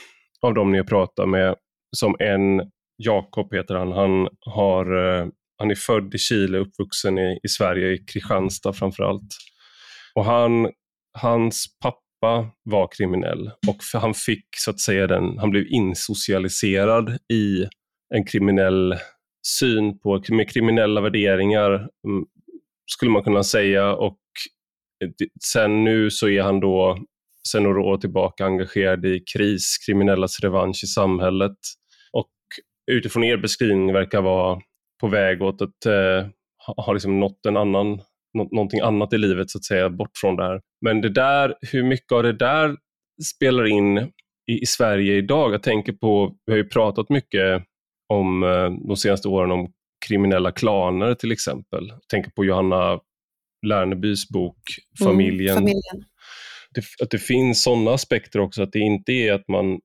av 0.41 0.53
dem 0.53 0.71
ni 0.71 0.83
pratar 0.83 1.25
med, 1.25 1.55
som 1.95 2.15
en, 2.19 2.59
Jakob 2.97 3.53
heter 3.53 3.75
han, 3.75 3.91
han, 3.91 4.27
har, 4.39 4.85
eh, 4.85 5.27
han 5.57 5.71
är 5.71 5.75
född 5.75 6.15
i 6.15 6.17
Chile, 6.17 6.57
uppvuxen 6.57 7.17
i, 7.17 7.39
i 7.43 7.47
Sverige, 7.47 7.93
i 7.93 7.97
Kristianstad 7.97 8.73
framförallt. 8.73 9.33
Och 10.15 10.25
han 10.25 10.71
hans 11.13 11.65
pappa 11.83 12.51
var 12.63 12.87
kriminell 12.97 13.51
och 13.67 13.99
han 14.01 14.13
fick 14.13 14.45
så 14.57 14.71
att 14.71 14.79
säga 14.79 15.07
den, 15.07 15.37
han 15.37 15.49
blev 15.49 15.67
insocialiserad 15.67 17.17
i 17.33 17.67
en 18.15 18.25
kriminell 18.25 18.95
syn 19.47 19.99
på, 19.99 20.23
med 20.29 20.49
kriminella 20.49 21.01
värderingar 21.01 21.71
mm, 21.73 22.25
skulle 22.91 23.11
man 23.11 23.23
kunna 23.23 23.43
säga. 23.43 23.93
Och 23.93 24.19
eh, 25.03 25.09
sen 25.43 25.83
nu 25.83 26.11
så 26.11 26.29
är 26.29 26.41
han 26.41 26.59
då 26.59 26.97
sen 27.47 27.63
några 27.63 27.81
år 27.81 27.97
tillbaka 27.97 28.45
engagerad 28.45 29.05
i 29.05 29.19
KRIS, 29.19 29.77
kriminellas 29.85 30.39
revansch 30.39 30.83
i 30.83 30.87
samhället 30.87 31.57
utifrån 32.91 33.23
er 33.23 33.37
beskrivning 33.37 33.93
verkar 33.93 34.21
vara 34.21 34.61
på 35.01 35.07
väg 35.07 35.41
åt 35.41 35.61
att 35.61 35.85
eh, 35.85 36.27
ha 36.85 36.93
liksom 36.93 37.19
nått 37.19 37.45
en 37.45 37.57
annan 37.57 38.01
någonting 38.51 38.79
annat 38.79 39.13
i 39.13 39.17
livet 39.17 39.49
så 39.49 39.57
att 39.57 39.63
säga, 39.63 39.89
bort 39.89 40.11
från 40.21 40.35
det 40.35 40.43
här. 40.43 40.61
Men 40.81 41.01
det 41.01 41.09
där, 41.09 41.55
hur 41.61 41.83
mycket 41.83 42.11
av 42.11 42.23
det 42.23 42.33
där 42.33 42.75
spelar 43.35 43.65
in 43.65 43.97
i, 44.51 44.61
i 44.61 44.65
Sverige 44.65 45.13
idag? 45.13 45.53
Jag 45.53 45.63
tänker 45.63 45.93
på, 45.93 46.35
vi 46.45 46.53
har 46.53 46.57
ju 46.57 46.69
pratat 46.69 47.09
mycket 47.09 47.63
om 48.13 48.43
eh, 48.43 48.69
de 48.87 48.97
senaste 48.97 49.27
åren 49.27 49.51
om 49.51 49.73
kriminella 50.07 50.51
klaner 50.51 51.13
till 51.15 51.31
exempel. 51.31 51.87
Jag 51.87 52.07
tänker 52.07 52.31
på 52.31 52.45
Johanna 52.45 52.99
Lernebys 53.65 54.29
bok 54.29 54.59
Familjen. 55.03 55.57
Mm, 55.57 55.63
familjen. 55.63 56.05
Det, 56.73 57.03
att 57.03 57.09
det 57.09 57.17
finns 57.17 57.63
sådana 57.63 57.91
aspekter 57.91 58.39
också, 58.39 58.63
att 58.63 58.71
det 58.71 58.79
inte 58.79 59.11
är 59.11 59.33
att 59.33 59.47
man 59.47 59.79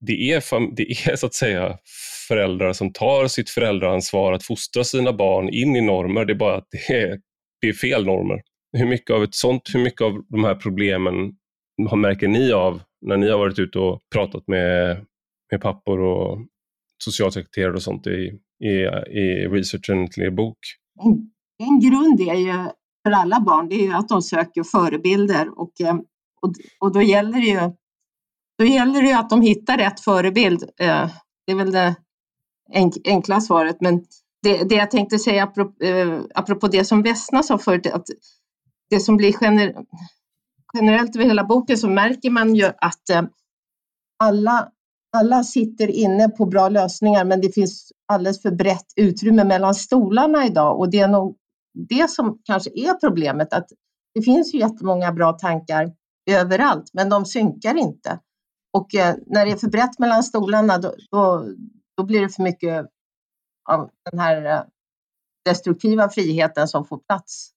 det 0.00 0.32
är, 0.32 0.74
det 0.76 0.82
är 0.82 1.16
så 1.16 1.26
att 1.26 1.34
säga 1.34 1.78
föräldrar 2.28 2.72
som 2.72 2.92
tar 2.92 3.26
sitt 3.26 3.50
föräldraansvar 3.50 4.32
att 4.32 4.44
fostra 4.44 4.84
sina 4.84 5.12
barn 5.12 5.48
in 5.48 5.76
i 5.76 5.80
normer. 5.80 6.24
Det 6.24 6.32
är 6.32 6.38
bara 6.38 6.56
att 6.56 6.68
det 6.70 6.94
är 6.94 7.20
det 7.60 7.68
är 7.68 7.72
fel 7.72 8.06
normer. 8.06 8.42
Hur 8.72 8.86
mycket 8.86 9.10
av 9.10 9.22
ett 9.22 9.34
sånt, 9.34 9.62
hur 9.74 9.84
mycket 9.84 10.00
av 10.00 10.24
de 10.28 10.44
här 10.44 10.54
problemen 10.54 11.14
märker 11.96 12.28
ni 12.28 12.52
av 12.52 12.82
när 13.06 13.16
ni 13.16 13.30
har 13.30 13.38
varit 13.38 13.58
ute 13.58 13.78
och 13.78 14.00
pratat 14.14 14.48
med, 14.48 15.04
med 15.52 15.60
pappor 15.60 16.00
och 16.00 16.38
socialsekreterare 16.98 17.72
och 17.72 17.82
sånt 17.82 18.06
i, 18.06 18.32
i, 18.64 18.72
i 19.18 19.48
researchen 19.48 20.10
till 20.10 20.22
er 20.22 20.30
bok? 20.30 20.58
En 21.58 21.80
grund 21.80 22.20
är 22.20 22.34
ju 22.34 22.52
för 23.06 23.12
alla 23.12 23.40
barn, 23.40 23.68
det 23.68 23.74
är 23.74 23.86
ju 23.86 23.92
att 23.92 24.08
de 24.08 24.22
söker 24.22 24.62
förebilder 24.62 25.58
och, 25.58 25.72
och, 26.42 26.52
och 26.80 26.92
då 26.92 27.02
gäller 27.02 27.40
det 27.40 27.46
ju 27.46 27.72
då 28.58 28.64
gäller 28.64 29.02
det 29.02 29.08
ju 29.08 29.14
att 29.14 29.30
de 29.30 29.42
hittar 29.42 29.76
rätt 29.76 30.00
förebild. 30.00 30.62
Eh, 30.62 31.10
det 31.46 31.52
är 31.52 31.56
väl 31.56 31.72
det 31.72 31.96
enkla 33.04 33.40
svaret, 33.40 33.76
men 33.80 34.04
det, 34.42 34.68
det 34.68 34.74
jag 34.74 34.90
tänkte 34.90 35.18
säga 35.18 35.42
apropå, 35.42 35.84
eh, 35.84 36.20
apropå 36.34 36.68
det 36.68 36.84
som 36.84 37.02
Vesna 37.02 37.42
sa 37.42 37.58
förut, 37.58 37.86
att 37.86 38.06
det 38.90 39.00
som 39.00 39.16
blir 39.16 39.32
gener, 39.32 39.74
generellt 40.74 41.16
över 41.16 41.26
hela 41.26 41.44
boken 41.44 41.78
så 41.78 41.88
märker 41.88 42.30
man 42.30 42.54
ju 42.54 42.64
att 42.64 43.10
eh, 43.10 43.22
alla, 44.18 44.68
alla 45.12 45.44
sitter 45.44 45.88
inne 45.88 46.28
på 46.28 46.46
bra 46.46 46.68
lösningar 46.68 47.24
men 47.24 47.40
det 47.40 47.54
finns 47.54 47.92
alldeles 48.06 48.42
för 48.42 48.50
brett 48.50 48.92
utrymme 48.96 49.44
mellan 49.44 49.74
stolarna 49.74 50.46
idag 50.46 50.78
och 50.78 50.90
det 50.90 50.98
är 51.00 51.08
nog 51.08 51.36
det 51.88 52.10
som 52.10 52.38
kanske 52.44 52.70
är 52.74 52.94
problemet 52.94 53.52
att 53.52 53.68
det 54.14 54.22
finns 54.22 54.54
ju 54.54 54.58
jättemånga 54.58 55.12
bra 55.12 55.32
tankar 55.32 55.92
överallt 56.30 56.90
men 56.92 57.08
de 57.08 57.24
synkar 57.24 57.74
inte. 57.74 58.18
Och 58.78 58.94
eh, 58.94 59.14
när 59.26 59.46
det 59.46 59.52
är 59.52 59.56
för 59.56 59.68
brett 59.68 59.98
mellan 59.98 60.22
stolarna 60.22 60.78
då, 60.78 60.94
då, 61.10 61.44
då 61.96 62.04
blir 62.04 62.20
det 62.20 62.28
för 62.28 62.42
mycket 62.42 62.86
av 63.70 63.90
den 64.10 64.20
här 64.20 64.44
eh, 64.44 64.60
destruktiva 65.44 66.08
friheten 66.08 66.68
som 66.68 66.84
får 66.84 66.98
plats. 66.98 67.50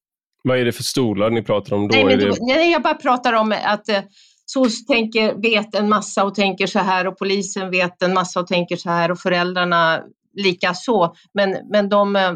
Vad 0.44 0.58
är 0.58 0.64
det 0.64 0.72
för 0.72 0.82
stolar 0.82 1.30
ni 1.30 1.42
pratar 1.42 1.76
om 1.76 1.88
då? 1.88 1.96
Nej, 1.96 2.16
det... 2.16 2.36
nej 2.40 2.70
jag 2.72 2.82
bara 2.82 2.94
pratar 2.94 3.32
om 3.32 3.54
att 3.64 3.88
eh, 3.88 4.02
SOS 4.46 4.86
tänker, 4.86 5.34
vet 5.34 5.74
en 5.74 5.88
massa 5.88 6.24
och 6.24 6.34
tänker 6.34 6.66
så 6.66 6.78
här 6.78 7.06
och 7.06 7.18
polisen 7.18 7.70
vet 7.70 8.02
en 8.02 8.14
massa 8.14 8.40
och 8.40 8.46
tänker 8.46 8.76
så 8.76 8.90
här 8.90 9.10
och 9.10 9.18
föräldrarna 9.18 10.02
lika 10.32 10.74
så. 10.74 11.14
Men, 11.34 11.56
men 11.70 11.88
de, 11.88 12.16
eh, 12.16 12.32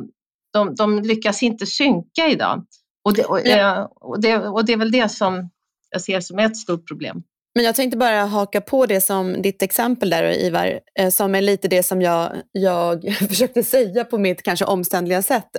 de, 0.53 0.75
de 0.75 1.03
lyckas 1.03 1.42
inte 1.42 1.66
synka 1.66 2.29
idag. 2.29 2.64
Och 3.05 3.14
det, 3.14 3.25
och, 3.25 3.40
ja. 3.44 3.92
och, 4.01 4.20
det, 4.20 4.37
och 4.38 4.64
det 4.64 4.72
är 4.72 4.77
väl 4.77 4.92
det 4.92 5.09
som 5.09 5.51
jag 5.90 6.01
ser 6.01 6.20
som 6.20 6.38
ett 6.38 6.57
stort 6.57 6.88
problem. 6.88 7.22
Men 7.57 7.64
jag 7.64 7.75
tänkte 7.75 7.97
bara 7.97 8.25
haka 8.25 8.61
på 8.61 8.87
det 8.87 9.01
som 9.01 9.42
ditt 9.42 9.62
exempel 9.62 10.11
där 10.11 10.23
Ivar, 10.23 10.81
eh, 10.99 11.11
som 11.11 11.35
är 11.35 11.40
lite 11.40 11.69
det 11.69 11.83
som 11.83 12.03
jag, 12.03 12.33
jag 12.53 13.14
försökte 13.29 13.62
säga 13.62 14.05
på 14.05 14.19
mitt 14.19 14.42
kanske 14.42 14.64
omständliga 14.64 15.23
sätt. 15.23 15.57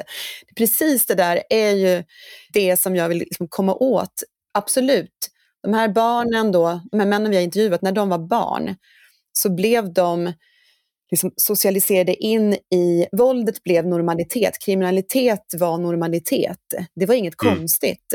Precis 0.57 1.05
det 1.05 1.15
där 1.15 1.43
är 1.49 1.71
ju 1.71 2.03
det 2.53 2.79
som 2.79 2.95
jag 2.95 3.09
vill 3.09 3.17
liksom 3.17 3.47
komma 3.49 3.75
åt, 3.75 4.23
absolut. 4.53 5.29
De 5.63 5.73
här 5.73 5.87
barnen 5.87 6.51
då, 6.51 6.81
de 6.91 6.99
här 6.99 7.07
männen 7.07 7.31
vi 7.31 7.37
har 7.37 7.43
intervjuat, 7.43 7.81
när 7.81 7.91
de 7.91 8.09
var 8.09 8.27
barn 8.27 8.75
så 9.33 9.55
blev 9.55 9.93
de 9.93 10.33
liksom 11.11 11.31
socialiserade 11.35 12.15
in 12.15 12.53
i, 12.53 13.07
våldet 13.11 13.63
blev 13.63 13.87
normalitet, 13.87 14.59
kriminalitet 14.65 15.53
var 15.59 15.77
normalitet. 15.77 16.73
Det 16.95 17.05
var 17.05 17.15
inget 17.15 17.43
mm. 17.43 17.55
konstigt. 17.55 18.13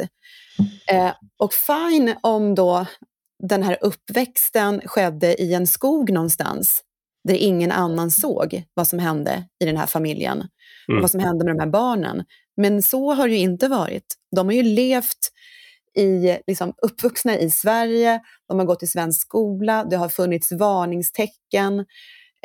Eh, 0.91 1.13
och 1.39 1.53
fine 1.55 2.15
om 2.23 2.55
då 2.55 2.87
den 3.49 3.63
här 3.63 3.79
uppväxten 3.81 4.81
skedde 4.85 5.43
i 5.43 5.55
en 5.55 5.67
skog 5.67 6.13
någonstans 6.13 6.83
där 7.29 7.35
ingen 7.35 7.73
annan 7.73 8.11
såg 8.11 8.65
vad 8.75 8.89
som 8.89 8.99
hände 8.99 9.45
i 9.63 9.65
den 9.65 9.77
här 9.77 9.87
familjen 9.87 10.37
mm. 10.89 10.99
och 10.99 11.03
vad 11.03 11.11
som 11.11 11.21
hände 11.21 11.45
med 11.45 11.55
de 11.55 11.61
här 11.61 11.71
barnen. 11.71 12.25
Men 12.57 12.83
så 12.83 13.15
har 13.15 13.29
det 13.29 13.35
ju 13.35 13.41
inte 13.41 13.69
varit. 13.69 14.15
De 14.37 14.47
har 14.47 14.53
ju 14.53 14.63
levt 14.63 15.31
i, 15.99 16.39
liksom, 16.47 16.75
uppvuxna 16.83 17.39
i 17.39 17.51
Sverige, 17.51 18.21
de 18.49 18.59
har 18.59 18.67
gått 18.67 18.83
i 18.83 18.87
svensk 18.87 19.21
skola, 19.21 19.85
det 19.91 19.97
har 19.97 20.09
funnits 20.09 20.53
varningstecken 20.53 21.85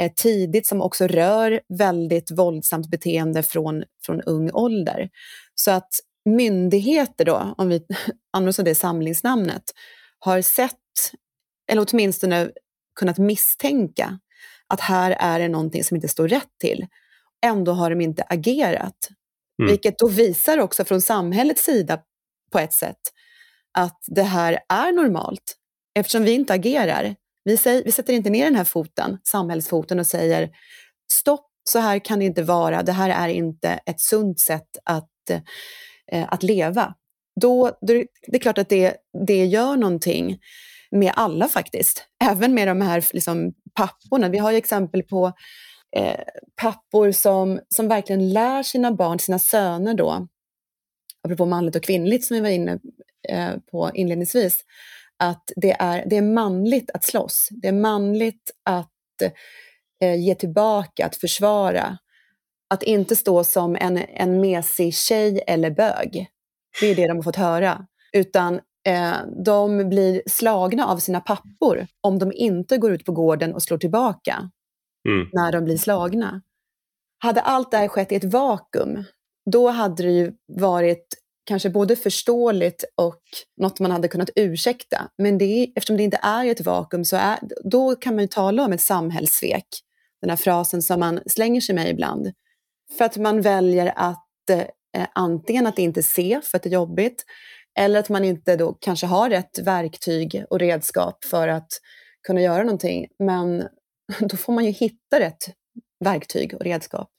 eh, 0.02 0.12
tidigt 0.16 0.68
som 0.68 0.82
också 0.82 1.08
rör 1.08 1.62
väldigt 1.78 2.32
våldsamt 2.32 2.90
beteende 2.90 3.44
från, 3.44 3.84
från 4.06 4.22
ung 4.22 4.52
ålder. 4.54 5.10
Så 5.56 5.72
att 5.72 5.90
myndigheter 6.26 7.26
då, 7.26 7.54
om 7.58 7.70
vi 7.70 7.82
använder 8.34 8.64
det 8.64 8.76
samlingsnamnet, 8.76 9.64
har 10.20 10.42
sett, 10.42 10.78
eller 11.68 11.86
åtminstone 11.92 12.52
kunnat 13.00 13.18
misstänka 13.18 14.20
att 14.68 14.82
här 14.82 15.12
är 15.20 15.40
det 15.40 15.48
någonting 15.48 15.84
som 15.84 15.96
inte 15.96 16.08
står 16.08 16.28
rätt 16.28 16.52
till. 16.60 16.88
Ändå 17.46 17.72
har 17.72 17.90
de 17.90 18.02
inte 18.02 18.24
agerat. 18.24 19.10
Mm. 19.62 19.72
Vilket 19.72 20.00
då 20.00 20.08
visar 20.08 20.58
också 20.58 20.86
från 20.86 21.02
samhällets 21.02 21.64
sida 21.64 22.00
på 22.52 22.60
ett 22.60 22.74
sätt 22.74 23.00
att 23.78 24.04
det 24.08 24.24
här 24.24 24.60
är 24.70 24.92
normalt. 24.92 25.56
Eftersom 25.96 26.24
vi 26.24 26.32
inte 26.32 26.54
agerar. 26.54 27.16
Vi, 27.44 27.58
säger, 27.58 27.84
vi 27.84 27.92
sätter 27.92 28.14
inte 28.14 28.30
ner 28.30 28.46
den 28.46 28.56
här 28.56 28.64
foten, 28.64 29.18
samhällsfoten 29.24 30.00
och 30.00 30.08
säger 30.08 30.50
stopp, 31.12 31.50
så 31.64 31.80
här 31.80 32.00
kan 32.00 32.20
det 32.20 32.26
inte 32.26 32.44
vara. 32.44 32.84
Det 32.84 32.92
här 32.92 33.10
är 33.10 33.28
inte 33.28 33.80
ett 33.86 34.02
sunt 34.02 34.40
sätt 34.40 34.78
att, 34.84 35.30
eh, 36.12 36.26
att 36.28 36.44
leva. 36.44 36.94
Då, 37.42 37.68
då, 37.82 37.94
det 38.28 38.36
är 38.36 38.40
klart 38.40 38.58
att 38.58 38.70
det, 38.70 38.96
det 39.28 39.46
gör 39.46 39.78
någonting 39.78 40.40
med 40.92 41.14
alla 41.16 41.48
faktiskt. 41.48 42.04
Även 42.24 42.54
med 42.54 42.68
de 42.68 42.82
här 42.82 43.06
liksom, 43.14 43.54
papporna. 43.74 44.30
Vi 44.30 44.38
har 44.38 44.52
ju 44.52 44.58
exempel 44.58 45.04
på 45.04 45.34
eh, 45.96 46.20
pappor 46.62 47.12
som, 47.12 47.60
som 47.70 47.88
verkligen 47.88 48.34
lär 48.34 48.64
sina 48.64 48.92
barn, 48.92 49.20
sina 49.20 49.40
söner 49.40 49.94
då, 49.94 50.28
apropå 51.24 51.46
manligt 51.46 51.76
och 51.76 51.84
kvinnligt 51.84 52.26
som 52.26 52.36
vi 52.36 52.42
var 52.42 52.50
inne 52.50 52.80
eh, 53.30 53.54
på 53.72 53.92
inledningsvis, 53.94 54.64
att 55.20 55.52
det 55.56 55.72
är, 55.80 56.04
det 56.10 56.18
är 56.18 56.22
manligt 56.22 56.92
att 56.92 57.04
slåss. 57.04 57.48
Det 57.52 57.68
är 57.68 57.74
manligt 57.74 58.52
att 58.64 59.22
eh, 60.02 60.16
ge 60.16 60.36
tillbaka, 60.36 61.06
att 61.06 61.16
försvara. 61.16 61.98
Att 62.70 62.84
inte 62.84 63.16
stå 63.16 63.44
som 63.44 63.76
en, 63.76 63.98
en 63.98 64.42
mesig 64.42 64.96
tjej 64.96 65.44
eller 65.48 65.72
bög. 65.72 66.28
Det 66.80 66.88
är 66.88 66.96
det 66.96 67.08
de 67.08 67.18
har 67.18 67.24
fått 67.24 67.36
höra. 67.36 67.88
Utan 68.14 68.60
de 69.46 69.90
blir 69.90 70.22
slagna 70.26 70.88
av 70.88 70.98
sina 70.98 71.22
pappor 71.22 71.88
om 72.02 72.20
de 72.20 72.32
inte 72.36 72.78
går 72.78 72.92
ut 72.92 73.06
på 73.06 73.12
gården 73.12 73.54
och 73.54 73.64
slår 73.64 73.78
tillbaka 73.78 74.50
mm. 75.10 75.30
när 75.34 75.52
de 75.52 75.64
blir 75.64 75.78
slagna. 75.78 76.42
Hade 77.20 77.42
allt 77.42 77.72
det 77.72 77.78
här 77.78 77.88
skett 77.88 78.12
i 78.12 78.16
ett 78.16 78.24
vakuum, 78.24 79.04
då 79.52 79.70
hade 79.70 80.04
det 80.04 80.12
ju 80.12 80.34
varit 80.48 81.18
kanske 81.46 81.70
både 81.70 81.96
förståeligt 81.96 82.84
och 82.96 83.22
något 83.62 83.80
man 83.80 83.92
hade 83.92 84.08
kunnat 84.08 84.30
ursäkta. 84.36 85.10
Men 85.18 85.38
det, 85.38 85.72
eftersom 85.76 85.98
det 85.98 86.04
inte 86.04 86.20
är 86.24 86.46
ett 86.46 86.62
vakuum 86.62 87.06
så 87.06 87.16
är, 87.16 87.40
då 87.64 87.96
kan 87.96 88.16
man 88.16 88.24
ju 88.24 88.28
tala 88.28 88.66
om 88.66 88.74
ett 88.74 88.82
samhällssvek. 88.82 89.68
Den 90.22 90.30
här 90.30 90.38
frasen 90.38 90.82
som 90.82 91.00
man 91.00 91.20
slänger 91.26 91.62
sig 91.62 91.76
med 91.76 91.90
ibland. 91.90 92.32
För 92.98 93.06
att 93.06 93.18
man 93.18 93.42
väljer 93.42 93.94
att 93.96 94.50
eh, 94.52 95.08
antingen 95.16 95.68
att 95.68 95.80
inte 95.80 96.04
se 96.04 96.42
för 96.44 96.58
att 96.58 96.64
det 96.64 96.70
är 96.70 96.74
jobbigt 96.74 97.26
eller 97.78 98.00
att 98.00 98.10
man 98.10 98.24
inte 98.24 98.56
då 98.56 98.74
kanske 98.74 99.08
har 99.08 99.30
rätt 99.30 99.60
verktyg 99.60 100.44
och 100.50 100.60
redskap 100.60 101.26
för 101.26 101.48
att 101.48 101.68
kunna 102.28 102.42
göra 102.42 102.64
någonting. 102.64 103.08
Men 103.20 103.68
då 104.20 104.38
får 104.38 104.54
man 104.54 104.66
ju 104.66 104.72
hitta 104.72 105.20
rätt 105.20 105.44
verktyg 106.06 106.54
och 106.54 106.62
redskap. 106.62 107.10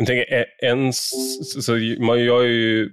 Eh, 0.00 0.04
jag 0.04 0.06
tänker, 0.06 0.46
en, 0.62 0.92
så 0.92 1.72
man 2.00 2.18
är 2.18 2.42
ju 2.42 2.90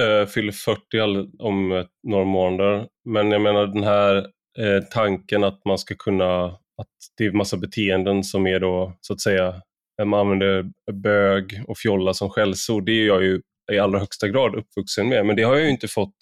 äh, 0.00 0.26
fyller 0.26 0.52
40 0.52 1.00
om 1.38 1.86
några 2.02 2.24
månader, 2.24 2.86
men 3.04 3.30
jag 3.30 3.40
menar 3.40 3.66
den 3.66 3.84
här 3.84 4.16
äh, 4.58 4.82
tanken 4.90 5.44
att 5.44 5.64
man 5.64 5.78
ska 5.78 5.94
kunna, 5.94 6.44
att 6.46 6.88
det 7.16 7.24
är 7.24 7.32
massa 7.32 7.56
beteenden 7.56 8.24
som 8.24 8.46
är 8.46 8.60
då 8.60 8.98
så 9.00 9.12
att 9.12 9.20
säga, 9.20 9.62
man 10.04 10.20
använder 10.20 10.64
bög 10.92 11.62
och 11.68 11.78
fjolla 11.78 12.14
som 12.14 12.30
skällsord, 12.30 12.86
det 12.86 12.92
är 12.92 13.06
jag 13.06 13.22
ju 13.22 13.40
i 13.72 13.78
allra 13.78 13.98
högsta 13.98 14.28
grad 14.28 14.54
uppvuxen 14.54 15.08
med, 15.08 15.26
men 15.26 15.36
det 15.36 15.42
har 15.42 15.54
jag 15.54 15.64
ju 15.64 15.70
inte 15.70 15.88
fått 15.88 16.16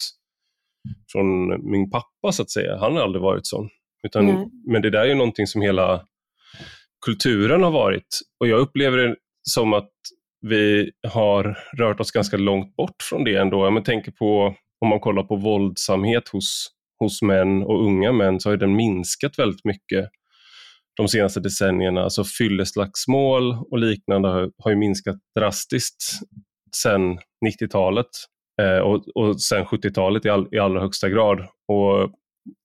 från 1.11 1.47
min 1.71 1.89
pappa 1.89 2.31
så 2.31 2.41
att 2.41 2.51
säga. 2.51 2.77
Han 2.77 2.95
har 2.95 3.03
aldrig 3.03 3.21
varit 3.21 3.47
sån. 3.47 3.69
Utan, 4.03 4.29
mm. 4.29 4.49
Men 4.67 4.81
det 4.81 4.89
där 4.89 5.01
är 5.01 5.07
ju 5.07 5.15
någonting 5.15 5.47
som 5.47 5.61
hela 5.61 6.05
kulturen 7.05 7.63
har 7.63 7.71
varit. 7.71 8.19
Och 8.39 8.47
jag 8.47 8.59
upplever 8.59 8.97
det 8.97 9.15
som 9.49 9.73
att 9.73 9.91
vi 10.41 10.91
har 11.07 11.57
rört 11.77 11.99
oss 11.99 12.11
ganska 12.11 12.37
långt 12.37 12.75
bort 12.75 12.95
från 13.09 13.23
det 13.23 13.35
ändå. 13.35 13.65
Jag 13.65 13.85
tänker 13.85 14.11
på, 14.11 14.55
om 14.81 14.89
man 14.89 14.99
kollar 14.99 15.23
på 15.23 15.35
våldsamhet 15.35 16.29
hos, 16.29 16.67
hos 16.99 17.21
män 17.21 17.63
och 17.63 17.85
unga 17.85 18.11
män, 18.11 18.39
så 18.39 18.49
har 18.49 18.57
den 18.57 18.75
minskat 18.75 19.39
väldigt 19.39 19.65
mycket 19.65 20.09
de 20.97 21.07
senaste 21.07 21.39
decennierna. 21.39 22.03
Alltså 22.03 22.23
fylleslagsmål 22.23 23.53
och 23.71 23.79
liknande 23.79 24.29
har, 24.29 24.51
har 24.57 24.75
minskat 24.75 25.15
drastiskt 25.39 26.03
sedan 26.75 27.17
90-talet 27.45 28.05
eh, 28.05 28.11
och, 28.81 29.07
och 29.15 29.41
sen 29.41 29.65
70-talet 29.65 30.25
i, 30.25 30.29
all, 30.29 30.47
i 30.51 30.59
allra 30.59 30.81
högsta 30.81 31.09
grad. 31.09 31.39
Och 31.67 32.11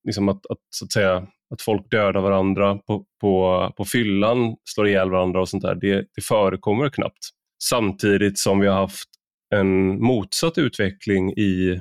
liksom 0.07 0.29
att, 0.29 0.47
att, 0.47 0.59
så 0.71 0.85
att 0.85 0.93
säga, 0.93 1.27
att 1.51 1.63
folk 1.63 1.91
dödar 1.91 2.21
varandra 2.21 2.79
på, 2.87 3.05
på, 3.21 3.73
på 3.77 3.85
fyllan, 3.85 4.57
slår 4.65 4.89
ihjäl 4.89 5.11
varandra 5.11 5.41
och 5.41 5.49
sånt 5.49 5.63
där, 5.63 5.75
det, 5.75 5.97
det 5.97 6.23
förekommer 6.29 6.89
knappt. 6.89 7.19
Samtidigt 7.63 8.39
som 8.39 8.61
vi 8.61 8.67
har 8.67 8.77
haft 8.77 9.09
en 9.55 10.03
motsatt 10.03 10.59
utveckling 10.59 11.33
i 11.33 11.81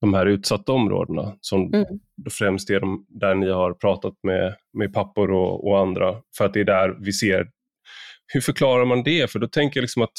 de 0.00 0.14
här 0.14 0.26
utsatta 0.26 0.72
områdena, 0.72 1.36
som 1.40 1.74
mm. 1.74 1.84
främst 2.30 2.70
är 2.70 2.80
de 2.80 3.06
där 3.08 3.34
ni 3.34 3.50
har 3.50 3.72
pratat 3.72 4.14
med, 4.22 4.56
med 4.72 4.92
pappor 4.92 5.30
och, 5.30 5.68
och, 5.68 5.78
andra, 5.78 6.16
för 6.38 6.44
att 6.44 6.54
det 6.54 6.60
är 6.60 6.64
där 6.64 6.96
vi 7.00 7.12
ser. 7.12 7.46
Hur 8.26 8.40
förklarar 8.40 8.84
man 8.84 9.02
det? 9.02 9.30
För 9.30 9.38
då 9.38 9.46
tänker 9.46 9.80
jag 9.80 9.82
liksom 9.82 10.02
att 10.02 10.18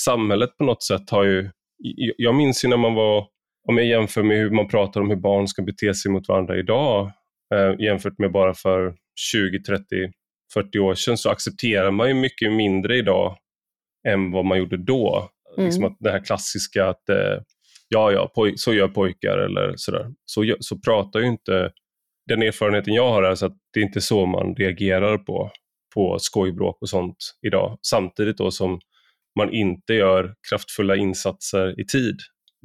samhället 0.00 0.56
på 0.58 0.64
något 0.64 0.82
sätt 0.82 1.10
har 1.10 1.24
ju, 1.24 1.50
jag 2.16 2.34
minns 2.34 2.64
ju 2.64 2.68
när 2.68 2.76
man 2.76 2.94
var, 2.94 3.26
om 3.68 3.76
jag 3.76 3.86
jämför 3.86 4.22
med 4.22 4.36
hur 4.36 4.50
man 4.50 4.68
pratar 4.68 5.00
om 5.00 5.10
hur 5.10 5.16
barn 5.16 5.48
ska 5.48 5.62
bete 5.62 5.94
sig 5.94 6.10
mot 6.10 6.28
varandra 6.28 6.58
idag, 6.58 7.12
eh, 7.54 7.80
jämfört 7.84 8.18
med 8.18 8.32
bara 8.32 8.54
för 8.54 8.94
20, 9.32 9.62
30, 9.62 9.84
40 10.54 10.78
år 10.78 10.94
sedan, 10.94 11.18
så 11.18 11.30
accepterar 11.30 11.90
man 11.90 12.08
ju 12.08 12.14
mycket 12.14 12.52
mindre 12.52 12.96
idag 12.96 13.36
än 14.08 14.30
vad 14.30 14.44
man 14.44 14.58
gjorde 14.58 14.76
då. 14.76 15.30
Mm. 15.56 15.66
Liksom 15.66 15.84
att 15.84 15.96
det 16.00 16.10
här 16.10 16.24
klassiska 16.24 16.86
att 16.86 17.08
eh, 17.08 17.40
ja, 17.88 18.12
ja, 18.12 18.32
så 18.56 18.74
gör 18.74 18.88
pojkar 18.88 19.38
eller 19.38 19.74
sådär. 19.76 20.06
Så, 20.24 20.56
så 20.60 20.78
pratar 20.80 21.20
ju 21.20 21.26
inte, 21.26 21.72
den 22.28 22.42
erfarenheten 22.42 22.94
jag 22.94 23.10
har 23.10 23.22
är 23.22 23.34
så 23.34 23.46
att 23.46 23.56
det 23.72 23.80
är 23.80 23.84
inte 23.84 24.00
så 24.00 24.26
man 24.26 24.54
reagerar 24.54 25.18
på, 25.18 25.50
på 25.94 26.18
skojbråk 26.18 26.82
och 26.82 26.88
sånt 26.88 27.16
idag. 27.46 27.78
Samtidigt 27.82 28.38
då 28.38 28.50
som 28.50 28.80
man 29.38 29.52
inte 29.52 29.94
gör 29.94 30.34
kraftfulla 30.48 30.96
insatser 30.96 31.80
i 31.80 31.86
tid. 31.86 32.16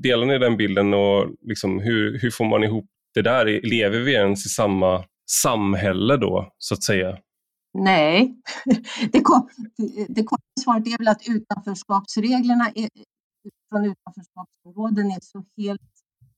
Delar 0.04 0.26
ni 0.26 0.38
den 0.40 0.58
bilden 0.58 0.94
och 0.94 1.36
liksom 1.42 1.80
hur, 1.80 2.20
hur 2.20 2.32
får 2.32 2.46
man 2.46 2.64
ihop 2.64 2.86
det 3.14 3.22
där? 3.22 3.46
Lever 3.64 4.00
vi 4.00 4.14
ens 4.14 4.46
i 4.46 4.50
samma 4.50 5.06
samhälle 5.44 6.18
då, 6.18 6.54
så 6.58 6.74
att 6.74 6.84
säga? 6.84 7.18
Nej, 7.74 8.36
det, 9.12 9.22
kom, 9.22 9.50
det 10.08 10.24
korta 10.24 10.44
svaret 10.64 10.88
är 10.88 10.98
väl 10.98 11.08
att 11.08 11.28
utanförskapsreglerna 11.28 12.72
är, 12.76 12.90
från 13.70 13.86
utanförskapsområden 13.86 15.12
är 15.12 15.20
så 15.22 15.46
helt 15.58 15.82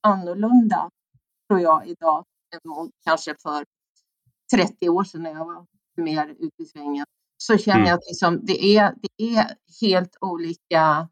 annorlunda, 0.02 0.89
tror 1.50 1.62
jag, 1.62 1.88
idag 1.88 2.26
än 2.54 2.91
kanske 3.06 3.36
för 3.43 3.65
30 4.56 4.89
år 4.89 5.04
sedan 5.04 5.24
när 5.24 5.32
jag 5.32 5.45
var 5.45 5.65
mer 5.98 6.28
ute 6.28 6.63
i 6.63 6.65
svängen. 6.65 7.06
Så 7.38 7.58
känner 7.58 7.78
mm. 7.78 7.89
jag 7.89 7.98
att 7.98 8.06
liksom, 8.08 8.39
det, 8.43 8.78
är, 8.78 8.93
det 9.02 9.24
är 9.24 9.45
helt 9.82 10.17
olika 10.21 11.10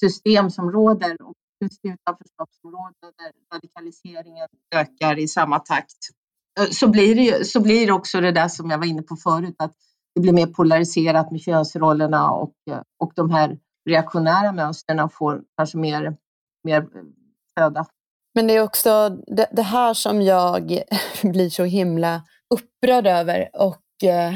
system 0.00 0.50
som 0.50 0.70
råder 0.70 1.22
och 1.22 1.34
just 1.60 1.80
utanförskapsområden 1.84 3.12
där 3.18 3.54
radikaliseringen 3.54 4.48
ökar 4.74 5.18
i 5.18 5.28
samma 5.28 5.58
takt 5.58 6.10
Eh, 6.58 6.70
så 6.70 6.88
blir, 6.88 7.14
det 7.14 7.22
ju, 7.22 7.44
så 7.44 7.60
blir 7.60 7.86
det 7.86 7.92
också 7.92 8.20
det 8.20 8.32
där 8.32 8.48
som 8.48 8.70
jag 8.70 8.78
var 8.78 8.86
inne 8.86 9.02
på 9.02 9.16
förut, 9.16 9.54
att 9.58 9.72
det 10.14 10.20
blir 10.20 10.32
mer 10.32 10.46
polariserat 10.46 11.30
med 11.30 11.40
könsrollerna 11.40 12.30
och, 12.30 12.54
eh, 12.70 12.80
och 12.98 13.12
de 13.14 13.30
här 13.30 13.58
reaktionära 13.88 14.52
mönstren 14.52 15.10
får 15.10 15.42
kanske 15.56 15.78
mer, 15.78 16.16
mer 16.64 16.80
eh, 16.80 16.86
föda. 17.58 17.86
Men 18.34 18.46
det 18.46 18.56
är 18.56 18.62
också 18.62 19.08
det, 19.08 19.48
det, 19.52 19.62
här 19.62 19.94
som 19.94 20.22
jag 20.22 20.82
blir 21.22 21.50
så 21.50 21.64
himla 21.64 22.22
upprörd 22.54 23.06
över 23.06 23.48
och 23.54 24.08
eh, 24.08 24.34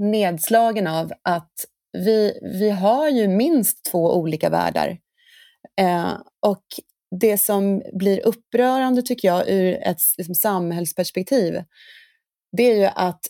nedslagen 0.00 0.86
av 0.86 1.12
att 1.22 1.52
vi, 1.92 2.40
vi 2.60 2.70
har 2.70 3.08
ju 3.08 3.28
minst 3.28 3.84
två 3.84 4.16
olika 4.16 4.50
världar. 4.50 4.98
Eh, 5.80 6.12
och 6.46 6.64
det 7.20 7.38
som 7.38 7.82
blir 7.92 8.26
upprörande 8.26 9.02
tycker 9.02 9.28
jag 9.28 9.48
ur 9.48 9.74
ett 9.82 9.98
liksom, 10.18 10.34
samhällsperspektiv, 10.34 11.62
det 12.56 12.62
är 12.62 12.76
ju 12.76 12.88
att 12.94 13.20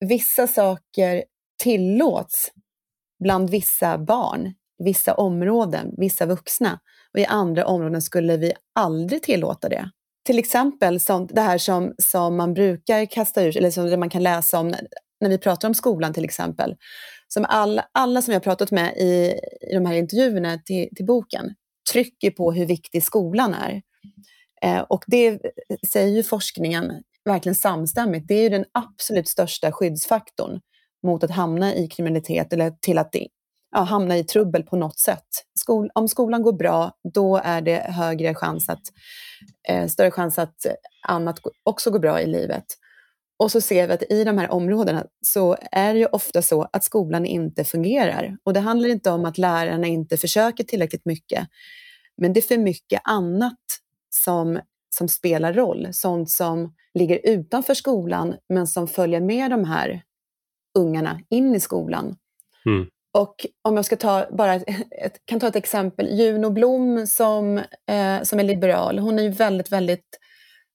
vissa 0.00 0.46
saker 0.46 1.24
tillåts 1.62 2.52
bland 3.24 3.50
vissa 3.50 3.98
barn, 3.98 4.54
vissa 4.84 5.14
områden, 5.14 5.94
vissa 5.96 6.26
vuxna. 6.26 6.80
Och 7.14 7.20
i 7.20 7.26
andra 7.26 7.66
områden 7.66 8.02
skulle 8.02 8.36
vi 8.36 8.52
aldrig 8.74 9.22
tillåta 9.22 9.68
det. 9.68 9.90
Till 10.24 10.38
exempel 10.38 11.00
sånt, 11.00 11.30
det 11.34 11.40
här 11.40 11.58
som, 11.58 11.94
som 11.98 12.36
man 12.36 12.54
brukar 12.54 13.06
kasta 13.06 13.42
ur 13.42 13.56
eller 13.56 13.70
som 13.70 14.00
man 14.00 14.10
kan 14.10 14.22
läsa 14.22 14.58
om 14.58 14.74
när 15.20 15.30
vi 15.30 15.38
pratar 15.38 15.68
om 15.68 15.74
skolan 15.74 16.12
till 16.12 16.24
exempel, 16.24 16.76
som 17.28 17.46
alla, 17.48 17.88
alla 17.92 18.22
som 18.22 18.32
jag 18.32 18.40
har 18.40 18.44
pratat 18.44 18.70
med 18.70 18.96
i, 18.96 19.40
i 19.70 19.74
de 19.74 19.86
här 19.86 19.94
intervjuerna 19.94 20.58
till, 20.58 20.88
till 20.96 21.06
boken, 21.06 21.54
trycker 21.92 22.30
på 22.30 22.52
hur 22.52 22.66
viktig 22.66 23.02
skolan 23.02 23.54
är. 23.54 23.82
Eh, 24.62 24.80
och 24.80 25.04
det 25.06 25.40
säger 25.90 26.16
ju 26.16 26.22
forskningen 26.22 26.92
verkligen 27.24 27.54
samstämmigt. 27.54 28.28
Det 28.28 28.34
är 28.34 28.42
ju 28.42 28.48
den 28.48 28.64
absolut 28.72 29.28
största 29.28 29.72
skyddsfaktorn 29.72 30.60
mot 31.06 31.24
att 31.24 31.30
hamna 31.30 31.74
i 31.74 31.88
kriminalitet 31.88 32.52
eller 32.52 32.70
till 32.70 32.98
att 32.98 33.14
ja, 33.76 33.80
hamna 33.80 34.16
i 34.16 34.24
trubbel 34.24 34.62
på 34.62 34.76
något 34.76 34.98
sätt. 34.98 35.26
Skol, 35.58 35.90
om 35.94 36.08
skolan 36.08 36.42
går 36.42 36.52
bra, 36.52 36.92
då 37.14 37.36
är 37.36 37.60
det 37.60 37.78
högre 37.78 38.34
chans 38.34 38.68
att, 38.68 38.82
eh, 39.68 39.86
större 39.86 40.10
chans 40.10 40.38
att 40.38 40.66
annat 41.08 41.38
också 41.62 41.90
går 41.90 41.98
bra 41.98 42.20
i 42.20 42.26
livet. 42.26 42.64
Och 43.38 43.52
så 43.52 43.60
ser 43.60 43.86
vi 43.86 43.92
att 43.92 44.02
i 44.10 44.24
de 44.24 44.38
här 44.38 44.50
områdena 44.50 45.06
så 45.20 45.56
är 45.72 45.94
det 45.94 46.00
ju 46.00 46.06
ofta 46.06 46.42
så 46.42 46.68
att 46.72 46.84
skolan 46.84 47.26
inte 47.26 47.64
fungerar. 47.64 48.36
Och 48.44 48.52
det 48.52 48.60
handlar 48.60 48.88
inte 48.88 49.10
om 49.10 49.24
att 49.24 49.38
lärarna 49.38 49.86
inte 49.86 50.16
försöker 50.16 50.64
tillräckligt 50.64 51.04
mycket, 51.04 51.48
men 52.16 52.32
det 52.32 52.40
är 52.40 52.42
för 52.42 52.58
mycket 52.58 53.00
annat 53.04 53.60
som, 54.10 54.60
som 54.88 55.08
spelar 55.08 55.52
roll. 55.52 55.88
Sånt 55.92 56.30
som 56.30 56.74
ligger 56.94 57.20
utanför 57.24 57.74
skolan, 57.74 58.34
men 58.48 58.66
som 58.66 58.88
följer 58.88 59.20
med 59.20 59.50
de 59.50 59.64
här 59.64 60.02
ungarna 60.78 61.20
in 61.30 61.54
i 61.54 61.60
skolan. 61.60 62.16
Mm. 62.66 62.86
Och 63.18 63.46
om 63.62 63.76
jag 63.76 63.84
ska 63.84 63.96
ta 63.96 64.26
bara 64.32 64.54
ett, 64.54 65.20
kan 65.24 65.40
ta 65.40 65.48
ett 65.48 65.56
exempel, 65.56 66.18
Juno 66.18 66.50
Blom 66.50 67.06
som, 67.06 67.58
eh, 67.88 68.22
som 68.22 68.38
är 68.38 68.42
liberal, 68.42 68.98
hon 68.98 69.18
är 69.18 69.22
ju 69.22 69.28
väldigt, 69.28 69.72
väldigt 69.72 70.18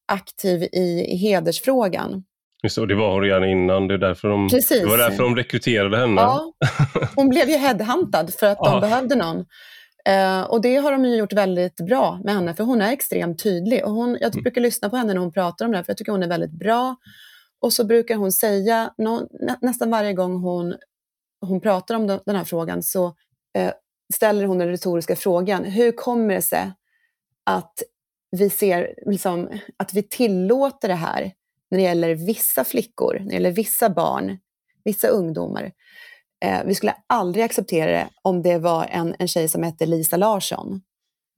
aktiv 0.05 0.63
i, 0.63 1.05
i 1.13 1.15
hedersfrågan. 1.17 2.23
Just 2.63 2.77
och 2.77 2.87
det 2.87 2.95
var 2.95 3.11
hon 3.13 3.21
redan 3.21 3.45
innan, 3.45 3.87
det, 3.87 3.93
är 3.93 3.97
därför 3.97 4.27
de, 4.27 4.47
det 4.47 4.85
var 4.85 4.97
därför 4.97 5.23
de 5.23 5.35
rekryterade 5.35 5.97
henne. 5.97 6.21
Ja, 6.21 6.53
hon 7.15 7.29
blev 7.29 7.49
ju 7.49 7.57
headhuntad 7.57 8.33
för 8.33 8.47
att 8.47 8.57
de 8.57 8.81
behövde 8.81 9.15
någon. 9.15 9.45
Eh, 10.05 10.41
och 10.41 10.61
det 10.61 10.75
har 10.75 10.91
de 10.91 11.05
ju 11.05 11.15
gjort 11.15 11.33
väldigt 11.33 11.75
bra 11.75 12.19
med 12.23 12.33
henne, 12.33 12.53
för 12.53 12.63
hon 12.63 12.81
är 12.81 12.91
extremt 12.91 13.43
tydlig. 13.43 13.85
Och 13.85 13.91
hon, 13.91 14.17
jag 14.21 14.33
mm. 14.33 14.43
brukar 14.43 14.61
lyssna 14.61 14.89
på 14.89 14.95
henne 14.95 15.13
när 15.13 15.21
hon 15.21 15.31
pratar 15.31 15.65
om 15.65 15.71
det 15.71 15.77
här, 15.77 15.83
för 15.83 15.89
jag 15.89 15.97
tycker 15.97 16.11
hon 16.11 16.23
är 16.23 16.27
väldigt 16.27 16.51
bra. 16.51 16.95
Och 17.61 17.73
så 17.73 17.85
brukar 17.85 18.15
hon 18.15 18.31
säga, 18.31 18.93
nå, 18.97 19.27
nä, 19.39 19.57
nästan 19.61 19.91
varje 19.91 20.13
gång 20.13 20.39
hon, 20.39 20.75
hon 21.41 21.61
pratar 21.61 21.95
om 21.95 22.07
den 22.07 22.35
här 22.35 22.43
frågan, 22.43 22.83
så 22.83 23.15
eh, 23.57 23.71
ställer 24.13 24.45
hon 24.45 24.57
den 24.57 24.67
retoriska 24.67 25.15
frågan, 25.15 25.63
hur 25.63 25.91
kommer 25.91 26.35
det 26.35 26.41
sig 26.41 26.71
att 27.45 27.73
vi, 28.31 28.49
ser, 28.49 28.93
liksom, 29.05 29.49
att 29.77 29.93
vi 29.93 30.03
tillåter 30.03 30.87
det 30.87 30.95
här 30.95 31.31
när 31.71 31.77
det 31.77 31.83
gäller 31.83 32.15
vissa 32.15 32.63
flickor, 32.63 33.13
när 33.19 33.27
det 33.27 33.33
gäller 33.33 33.51
vissa 33.51 33.89
barn, 33.89 34.37
vissa 34.83 35.07
ungdomar. 35.07 35.71
Eh, 36.45 36.63
vi 36.65 36.75
skulle 36.75 36.95
aldrig 37.07 37.45
acceptera 37.45 37.91
det 37.91 38.09
om 38.21 38.41
det 38.41 38.57
var 38.57 38.85
en, 38.85 39.15
en 39.19 39.27
tjej 39.27 39.47
som 39.47 39.63
hette 39.63 39.85
Lisa 39.85 40.17
Larsson. 40.17 40.81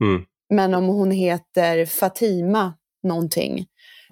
Mm. 0.03 0.25
Men 0.53 0.73
om 0.73 0.85
hon 0.85 1.11
heter 1.11 1.85
Fatima 1.85 2.73
någonting, 3.03 3.65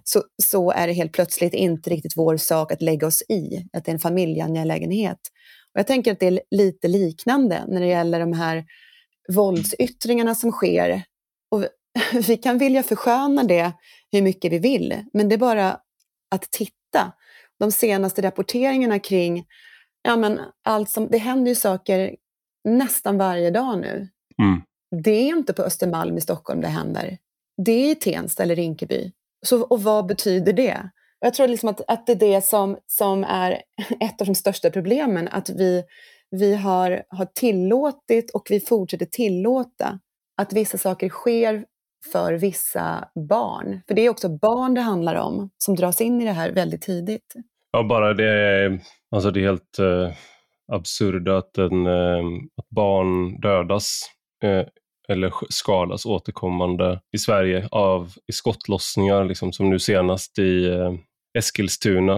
så, 0.03 0.23
så 0.43 0.71
är 0.71 0.87
det 0.87 0.93
helt 0.93 1.13
plötsligt 1.13 1.53
inte 1.53 1.89
riktigt 1.89 2.17
vår 2.17 2.37
sak 2.37 2.71
att 2.71 2.81
lägga 2.81 3.07
oss 3.07 3.23
i, 3.29 3.65
att 3.73 3.85
det 3.85 3.91
är 3.91 3.93
en 3.93 3.99
familjeangelägenhet. 3.99 5.19
Och 5.73 5.79
jag 5.79 5.87
tänker 5.87 6.11
att 6.11 6.19
det 6.19 6.27
är 6.27 6.41
lite 6.51 6.87
liknande 6.87 7.63
när 7.67 7.81
det 7.81 7.87
gäller 7.87 8.19
de 8.19 8.33
här 8.33 8.65
våldsyttringarna 9.33 10.35
som 10.35 10.51
sker. 10.51 11.03
Och 11.51 11.65
vi 12.27 12.37
kan 12.43 12.57
vilja 12.57 12.83
försköna 12.83 13.43
det 13.43 13.71
hur 14.11 14.21
mycket 14.21 14.51
vi 14.51 14.59
vill, 14.59 15.03
men 15.13 15.29
det 15.29 15.35
är 15.35 15.37
bara 15.37 15.77
att 16.31 16.51
titta. 16.51 17.13
De 17.59 17.71
senaste 17.71 18.21
rapporteringarna 18.21 18.99
kring, 18.99 19.45
ja 20.01 20.15
men 20.15 20.39
allt 20.63 20.89
som, 20.89 21.07
det 21.07 21.17
händer 21.17 21.49
ju 21.49 21.55
saker 21.55 22.15
nästan 22.63 23.17
varje 23.17 23.51
dag 23.51 23.79
nu. 23.79 24.07
Mm. 24.41 24.61
Det 25.03 25.11
är 25.11 25.27
inte 25.27 25.53
på 25.53 25.61
Östermalm 25.61 26.17
i 26.17 26.21
Stockholm 26.21 26.61
det 26.61 26.67
händer. 26.67 27.17
Det 27.65 27.71
är 27.71 27.91
i 27.91 27.95
Tensta 27.95 28.43
eller 28.43 28.55
Rinkeby. 28.55 29.11
Så, 29.45 29.61
och 29.61 29.83
vad 29.83 30.05
betyder 30.05 30.53
det? 30.53 30.89
Jag 31.19 31.33
tror 31.33 31.47
liksom 31.47 31.69
att, 31.69 31.81
att 31.87 32.05
det 32.05 32.11
är 32.11 32.15
det 32.15 32.45
som, 32.45 32.77
som 32.87 33.23
är 33.23 33.51
ett 33.99 34.21
av 34.21 34.27
de 34.27 34.35
största 34.35 34.69
problemen, 34.69 35.27
att 35.27 35.49
vi, 35.49 35.83
vi 36.31 36.55
har, 36.55 37.03
har 37.09 37.25
tillåtit 37.25 38.31
och 38.31 38.47
vi 38.49 38.59
fortsätter 38.59 39.05
tillåta 39.05 39.99
att 40.37 40.53
vissa 40.53 40.77
saker 40.77 41.09
sker 41.09 41.65
för 42.11 42.33
vissa 42.33 43.07
barn. 43.29 43.81
För 43.87 43.95
det 43.95 44.01
är 44.01 44.09
också 44.09 44.29
barn 44.29 44.73
det 44.73 44.81
handlar 44.81 45.15
om 45.15 45.49
som 45.57 45.75
dras 45.75 46.01
in 46.01 46.21
i 46.21 46.25
det 46.25 46.31
här 46.31 46.51
väldigt 46.51 46.81
tidigt. 46.81 47.35
Ja, 47.71 47.83
bara 47.83 48.13
det, 48.13 48.79
alltså 49.11 49.31
det 49.31 49.39
är 49.39 49.43
helt 49.43 49.79
eh, 49.79 50.11
absurt 50.71 51.27
att, 51.27 51.57
en, 51.57 51.85
eh, 51.85 52.23
att 52.57 52.69
barn 52.69 53.39
dödas 53.41 54.01
eh, 54.43 54.65
eller 55.09 55.33
skadas 55.49 56.05
återkommande 56.05 57.01
i 57.11 57.17
Sverige 57.17 57.67
av 57.71 58.11
i 58.27 58.31
skottlossningar, 58.31 59.25
liksom, 59.25 59.53
som 59.53 59.69
nu 59.69 59.79
senast 59.79 60.39
i 60.39 60.65
eh, 60.69 60.93
Eskilstuna, 61.37 62.15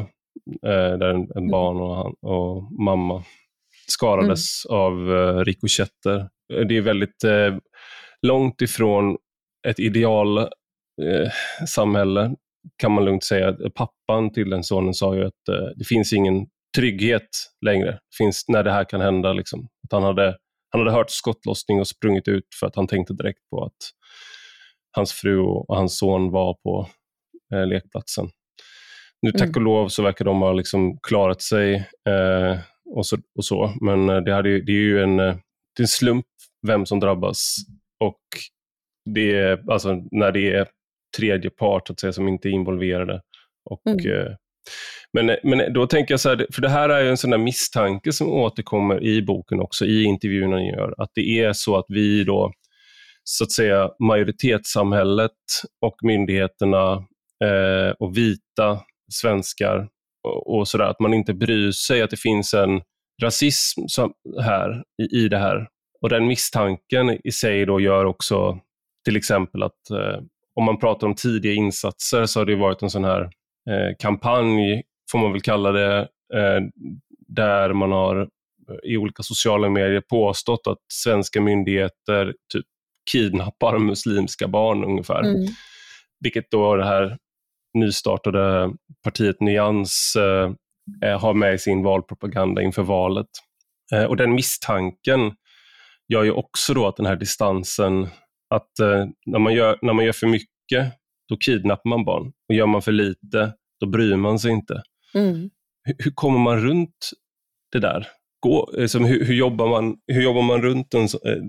eh, 0.65 0.97
där 0.97 1.09
en, 1.09 1.27
en 1.35 1.51
barn 1.51 1.81
och, 1.81 1.95
han, 1.95 2.13
och 2.21 2.81
mamma 2.83 3.23
skadades 3.87 4.65
mm. 4.69 4.79
av 4.79 5.15
eh, 5.15 5.37
rikoschetter. 5.37 6.29
Det 6.67 6.77
är 6.77 6.81
väldigt 6.81 7.23
eh, 7.23 7.57
långt 8.21 8.61
ifrån 8.61 9.17
ett 9.67 9.79
ideal 9.79 10.37
eh, 10.37 11.29
samhälle 11.67 12.35
kan 12.77 12.91
man 12.91 13.05
lugnt 13.05 13.23
säga. 13.23 13.55
Pappan 13.75 14.33
till 14.33 14.49
den 14.49 14.63
sonen 14.63 14.93
sa 14.93 15.15
ju 15.15 15.25
att 15.25 15.49
eh, 15.49 15.69
det 15.75 15.85
finns 15.85 16.13
ingen 16.13 16.45
trygghet 16.77 17.29
längre 17.65 17.99
finns 18.17 18.45
när 18.47 18.63
det 18.63 18.71
här 18.71 18.83
kan 18.83 19.01
hända. 19.01 19.33
Liksom. 19.33 19.67
Att 19.83 19.91
han, 19.91 20.03
hade, 20.03 20.37
han 20.71 20.81
hade 20.81 20.91
hört 20.91 21.09
skottlossning 21.09 21.79
och 21.79 21.87
sprungit 21.87 22.27
ut 22.27 22.47
för 22.59 22.67
att 22.67 22.75
han 22.75 22.87
tänkte 22.87 23.13
direkt 23.13 23.49
på 23.49 23.63
att 23.65 23.77
hans 24.91 25.13
fru 25.13 25.39
och 25.39 25.75
hans 25.75 25.97
son 25.97 26.31
var 26.31 26.53
på 26.63 26.87
eh, 27.53 27.67
lekplatsen. 27.67 28.29
Nu 29.21 29.31
tack 29.31 29.41
mm. 29.41 29.55
och 29.55 29.61
lov 29.61 29.87
så 29.87 30.03
verkar 30.03 30.25
de 30.25 30.41
ha 30.41 30.53
liksom 30.53 30.97
klarat 31.07 31.41
sig 31.41 31.75
eh, 32.09 32.59
och, 32.95 33.05
så, 33.05 33.17
och 33.35 33.45
så, 33.45 33.73
men 33.81 34.09
eh, 34.09 34.17
det, 34.17 34.33
hade, 34.33 34.49
det 34.49 34.71
är 34.71 34.81
ju 34.81 35.03
en, 35.03 35.19
eh, 35.19 35.35
det 35.75 35.79
är 35.79 35.83
en 35.83 35.87
slump 35.87 36.25
vem 36.67 36.85
som 36.85 36.99
drabbas 36.99 37.55
och 37.99 38.21
det 39.05 39.33
är, 39.33 39.71
alltså, 39.71 40.03
när 40.11 40.31
det 40.31 40.53
är 40.53 40.67
tredje 41.17 41.49
part 41.49 41.89
att 41.89 41.99
säga, 41.99 42.13
som 42.13 42.27
inte 42.27 42.49
är 42.49 42.51
involverade. 42.51 43.21
Och, 43.69 43.87
mm. 43.87 44.11
eh, 44.11 44.35
men, 45.13 45.37
men 45.43 45.73
då 45.73 45.87
tänker 45.87 46.13
jag 46.13 46.19
så 46.19 46.29
här, 46.29 46.47
för 46.53 46.61
det 46.61 46.69
här 46.69 46.89
är 46.89 47.05
en 47.05 47.17
sån 47.17 47.29
där 47.29 47.37
misstanke 47.37 48.13
som 48.13 48.27
återkommer 48.27 49.03
i 49.03 49.21
boken 49.21 49.59
också, 49.59 49.85
i 49.85 50.03
intervjuerna 50.03 50.55
ni 50.55 50.69
gör, 50.69 50.93
att 50.97 51.11
det 51.15 51.39
är 51.39 51.53
så 51.53 51.77
att 51.77 51.85
vi 51.87 52.23
då, 52.23 52.51
så 53.23 53.43
att 53.43 53.51
säga 53.51 53.89
majoritetssamhället 53.99 55.31
och 55.81 55.95
myndigheterna 56.03 56.93
eh, 57.43 57.91
och 57.99 58.17
vita 58.17 58.79
svenskar 59.11 59.87
och, 60.27 60.55
och 60.55 60.67
sådär, 60.67 60.85
att 60.85 60.99
man 60.99 61.13
inte 61.13 61.33
bryr 61.33 61.71
sig 61.71 62.01
att 62.01 62.09
det 62.09 62.19
finns 62.19 62.53
en 62.53 62.81
rasism 63.21 63.81
som, 63.87 64.13
här 64.41 64.83
i, 65.01 65.23
i 65.23 65.27
det 65.27 65.37
här. 65.37 65.67
Och 66.01 66.09
den 66.09 66.27
misstanken 66.27 67.27
i 67.27 67.31
sig 67.31 67.65
då 67.65 67.79
gör 67.79 68.05
också 68.05 68.59
till 69.05 69.15
exempel 69.15 69.63
att 69.63 69.89
eh, 69.91 70.19
om 70.55 70.63
man 70.63 70.79
pratar 70.79 71.07
om 71.07 71.15
tidiga 71.15 71.53
insatser 71.53 72.25
så 72.25 72.39
har 72.39 72.45
det 72.45 72.55
varit 72.55 72.81
en 72.81 72.89
sån 72.89 73.03
här 73.03 73.21
eh, 73.69 73.95
kampanj, 73.99 74.83
får 75.11 75.19
man 75.19 75.31
väl 75.31 75.41
kalla 75.41 75.71
det, 75.71 75.99
eh, 76.33 76.61
där 77.27 77.73
man 77.73 77.91
har 77.91 78.29
i 78.83 78.97
olika 78.97 79.23
sociala 79.23 79.69
medier 79.69 80.01
påstått 80.09 80.67
att 80.67 80.77
svenska 80.93 81.41
myndigheter 81.41 82.33
typ 82.53 82.65
kidnappar 83.11 83.79
muslimska 83.79 84.47
barn 84.47 84.83
ungefär. 84.83 85.19
Mm. 85.19 85.47
Vilket 86.19 86.51
då 86.51 86.75
det 86.75 86.85
här 86.85 87.17
nystartade 87.73 88.73
partiet 89.03 89.41
Nyans 89.41 90.13
eh, 90.15 91.19
har 91.19 91.33
med 91.33 91.53
i 91.53 91.57
sin 91.57 91.83
valpropaganda 91.83 92.61
inför 92.61 92.83
valet. 92.83 93.27
Eh, 93.93 94.03
och 94.03 94.17
den 94.17 94.33
misstanken 94.33 95.35
gör 96.07 96.23
ju 96.23 96.31
också 96.31 96.73
då 96.73 96.87
att 96.87 96.95
den 96.95 97.05
här 97.05 97.15
distansen 97.15 98.07
att 98.55 98.79
eh, 98.79 99.05
när, 99.25 99.39
man 99.39 99.53
gör, 99.53 99.79
när 99.81 99.93
man 99.93 100.05
gör 100.05 100.11
för 100.11 100.27
mycket, 100.27 100.93
då 101.29 101.37
kidnappar 101.37 101.89
man 101.89 102.05
barn. 102.05 102.31
Och 102.49 102.55
gör 102.55 102.65
man 102.65 102.81
för 102.81 102.91
lite, 102.91 103.53
då 103.79 103.87
bryr 103.87 104.15
man 104.15 104.39
sig 104.39 104.51
inte. 104.51 104.83
Mm. 105.13 105.49
Hur, 105.83 105.95
hur, 105.97 106.11
kommer 106.11 106.39
man 106.39 106.59
runt 106.59 107.09
det 107.71 107.79
där? 107.79 108.07
Gå, 108.39 108.73
liksom, 108.77 109.05
hur, 109.05 109.25
hur, 109.25 109.33
jobbar 109.33 109.67
man, 109.67 109.97
hur 110.07 110.21
jobbar 110.21 110.41
man 110.41 110.61
runt 110.61 110.93
en, 110.93 111.03
eh, 111.03 111.43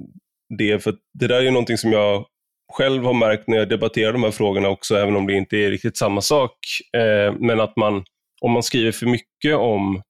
det? 0.58 0.78
För 0.84 0.94
det 1.18 1.26
där 1.26 1.42
är 1.42 1.50
någonting 1.50 1.78
som 1.78 1.92
jag 1.92 2.26
själv 2.72 3.04
har 3.04 3.14
märkt 3.14 3.48
när 3.48 3.56
jag 3.56 3.68
debatterar 3.68 4.12
de 4.12 4.22
här 4.22 4.30
frågorna 4.30 4.68
också, 4.68 4.96
även 4.96 5.16
om 5.16 5.26
det 5.26 5.32
inte 5.32 5.56
är 5.56 5.70
riktigt 5.70 5.96
samma 5.96 6.20
sak. 6.20 6.58
Eh, 6.96 7.34
men 7.40 7.60
att 7.60 7.76
man, 7.76 8.04
om 8.40 8.52
man 8.52 8.62
skriver 8.62 8.92
för 8.92 9.06
mycket 9.06 9.56
om 9.56 10.02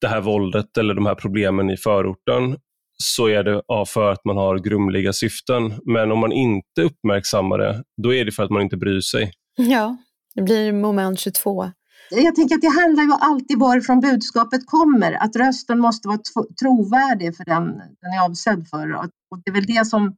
det 0.00 0.08
här 0.08 0.20
våldet 0.20 0.76
eller 0.78 0.94
de 0.94 1.06
här 1.06 1.14
problemen 1.14 1.70
i 1.70 1.76
förorten, 1.76 2.56
så 3.02 3.28
är 3.28 3.44
det 3.44 3.62
ja, 3.66 3.86
för 3.86 4.12
att 4.12 4.24
man 4.24 4.36
har 4.36 4.58
grumliga 4.58 5.12
syften. 5.12 5.74
Men 5.84 6.12
om 6.12 6.18
man 6.18 6.32
inte 6.32 6.82
uppmärksammar 6.82 7.58
det, 7.58 7.82
då 8.02 8.14
är 8.14 8.24
det 8.24 8.32
för 8.32 8.42
att 8.42 8.50
man 8.50 8.62
inte 8.62 8.76
bryr 8.76 9.00
sig. 9.00 9.30
Ja, 9.56 9.96
det 10.34 10.42
blir 10.42 10.72
moment 10.72 11.20
22. 11.20 11.70
jag 12.10 12.34
tänker 12.34 12.54
att 12.54 12.60
det 12.60 12.80
handlar 12.80 13.02
ju 13.02 13.12
alltid 13.20 13.58
varifrån 13.58 14.00
budskapet 14.00 14.66
kommer, 14.66 15.12
att 15.12 15.36
rösten 15.36 15.78
måste 15.78 16.08
vara 16.08 16.18
trovärdig 16.62 17.36
för 17.36 17.44
den 17.44 17.66
den 17.76 18.12
är 18.18 18.24
avsedd 18.24 18.68
för. 18.70 18.92
Och 19.30 19.42
det 19.44 19.50
är 19.50 19.54
väl 19.54 19.66
det 19.66 19.86
som 19.86 20.16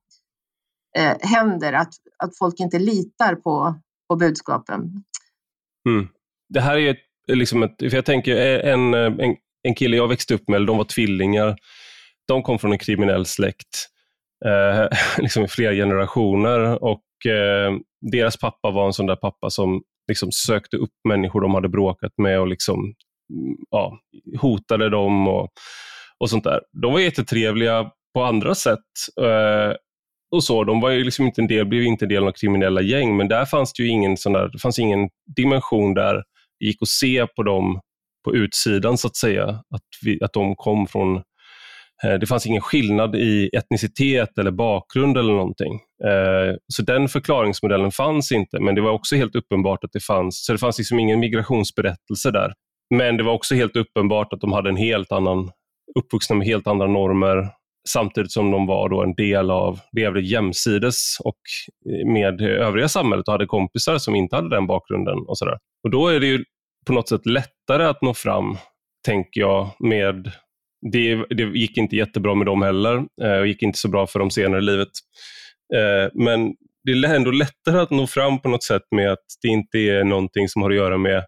eh, 0.96 1.16
händer, 1.20 1.72
att, 1.72 1.92
att 2.18 2.38
folk 2.38 2.60
inte 2.60 2.78
litar 2.78 3.34
på, 3.34 3.74
på 4.08 4.16
budskapen. 4.16 4.80
Mm. 5.88 6.08
Det 6.48 6.60
här 6.60 6.76
är 6.76 6.90
ett, 6.90 7.36
liksom 7.36 7.62
ett, 7.62 7.76
för 7.78 7.94
jag 7.94 8.04
tänker 8.04 8.36
en, 8.60 8.94
en, 8.94 9.36
en 9.62 9.74
kille 9.74 9.96
jag 9.96 10.08
växte 10.08 10.34
upp 10.34 10.48
med, 10.48 10.66
de 10.66 10.76
var 10.76 10.84
tvillingar, 10.84 11.56
de 12.28 12.42
kom 12.42 12.58
från 12.58 12.72
en 12.72 12.78
kriminell 12.78 13.26
släkt, 13.26 13.86
eh, 14.44 14.98
liksom 15.18 15.44
i 15.44 15.48
flera 15.48 15.72
generationer 15.72 16.84
och 16.84 17.26
eh, 17.26 17.72
deras 18.12 18.36
pappa 18.36 18.70
var 18.70 18.86
en 18.86 18.92
sån 18.92 19.06
där 19.06 19.16
pappa 19.16 19.50
som 19.50 19.82
liksom 20.08 20.32
sökte 20.32 20.76
upp 20.76 20.94
människor 21.08 21.40
de 21.40 21.54
hade 21.54 21.68
bråkat 21.68 22.12
med 22.18 22.40
och 22.40 22.48
liksom, 22.48 22.80
mm, 22.80 23.56
ja, 23.70 23.98
hotade 24.40 24.88
dem 24.88 25.28
och, 25.28 25.48
och 26.18 26.30
sånt 26.30 26.44
där. 26.44 26.60
De 26.82 26.92
var 26.92 27.00
jättetrevliga 27.00 27.90
på 28.14 28.24
andra 28.24 28.54
sätt. 28.54 28.78
Eh, 29.20 29.76
och 30.30 30.44
så. 30.44 30.64
De 30.64 30.80
var 30.80 30.90
ju 30.90 31.04
liksom 31.04 31.26
inte 31.26 31.40
en 31.40 31.46
del, 31.46 31.66
blev 31.66 31.82
inte 31.82 32.04
en 32.04 32.08
del 32.08 32.26
av 32.28 32.32
kriminella 32.32 32.80
gäng, 32.80 33.16
men 33.16 33.28
där 33.28 33.44
fanns 33.44 33.72
det 33.72 33.82
ju 33.82 33.88
ingen, 33.88 34.16
sån 34.16 34.32
där, 34.32 34.48
det 34.48 34.58
fanns 34.58 34.78
ingen 34.78 35.08
dimension 35.36 35.94
där 35.94 36.14
det 36.60 36.66
gick 36.66 36.82
att 36.82 36.88
se 36.88 37.26
på 37.26 37.42
dem 37.42 37.80
på 38.24 38.34
utsidan, 38.34 38.98
så 38.98 39.06
att 39.06 39.16
säga, 39.16 39.48
att, 39.48 39.82
vi, 40.02 40.22
att 40.22 40.32
de 40.32 40.56
kom 40.56 40.86
från 40.86 41.22
Eh, 42.04 42.14
det 42.14 42.26
fanns 42.26 42.46
ingen 42.46 42.62
skillnad 42.62 43.16
i 43.16 43.50
etnicitet 43.56 44.38
eller 44.38 44.50
bakgrund 44.50 45.18
eller 45.18 45.32
någonting. 45.32 45.74
Eh, 46.04 46.54
så 46.72 46.82
den 46.82 47.08
förklaringsmodellen 47.08 47.90
fanns 47.90 48.32
inte, 48.32 48.60
men 48.60 48.74
det 48.74 48.80
var 48.80 48.90
också 48.90 49.16
helt 49.16 49.36
uppenbart 49.36 49.84
att 49.84 49.92
det 49.92 50.04
fanns, 50.04 50.44
så 50.44 50.52
det 50.52 50.58
fanns 50.58 50.78
liksom 50.78 50.98
ingen 50.98 51.20
migrationsberättelse 51.20 52.30
där. 52.30 52.52
Men 52.94 53.16
det 53.16 53.22
var 53.22 53.32
också 53.32 53.54
helt 53.54 53.76
uppenbart 53.76 54.32
att 54.32 54.40
de 54.40 54.52
hade 54.52 54.68
en 54.68 54.76
helt 54.76 55.12
annan, 55.12 55.50
uppvuxna 55.98 56.36
med 56.36 56.46
helt 56.46 56.66
andra 56.66 56.86
normer, 56.86 57.48
samtidigt 57.88 58.32
som 58.32 58.50
de 58.50 58.66
var 58.66 58.88
då 58.88 59.02
en 59.02 59.14
del 59.14 59.50
av, 59.50 59.80
levde 59.92 60.20
jämsides 60.20 61.16
och 61.24 61.40
eh, 61.90 62.12
med 62.12 62.40
övriga 62.40 62.88
samhället 62.88 63.28
och 63.28 63.32
hade 63.32 63.46
kompisar 63.46 63.98
som 63.98 64.14
inte 64.14 64.36
hade 64.36 64.56
den 64.56 64.66
bakgrunden. 64.66 65.18
Och, 65.28 65.38
så 65.38 65.44
där. 65.44 65.58
och 65.84 65.90
Då 65.90 66.08
är 66.08 66.20
det 66.20 66.26
ju 66.26 66.44
på 66.86 66.92
något 66.92 67.08
sätt 67.08 67.26
lättare 67.26 67.84
att 67.84 68.02
nå 68.02 68.14
fram, 68.14 68.56
tänker 69.06 69.40
jag, 69.40 69.70
med 69.78 70.32
det, 70.92 71.14
det 71.14 71.42
gick 71.42 71.76
inte 71.76 71.96
jättebra 71.96 72.34
med 72.34 72.46
dem 72.46 72.62
heller 72.62 73.04
eh, 73.22 73.38
och 73.38 73.46
gick 73.46 73.62
inte 73.62 73.78
så 73.78 73.88
bra 73.88 74.06
för 74.06 74.18
dem 74.18 74.30
senare 74.30 74.58
i 74.58 74.64
livet. 74.64 74.88
Eh, 75.74 76.10
men 76.14 76.54
det 76.84 76.92
är 76.92 77.14
ändå 77.14 77.30
lättare 77.30 77.78
att 77.78 77.90
nå 77.90 78.06
fram 78.06 78.40
på 78.40 78.48
något 78.48 78.64
sätt 78.64 78.82
med 78.90 79.12
att 79.12 79.24
det 79.42 79.48
inte 79.48 79.78
är 79.78 80.04
någonting 80.04 80.48
som 80.48 80.62
har 80.62 80.70
att 80.70 80.76
göra 80.76 80.98
med 80.98 81.24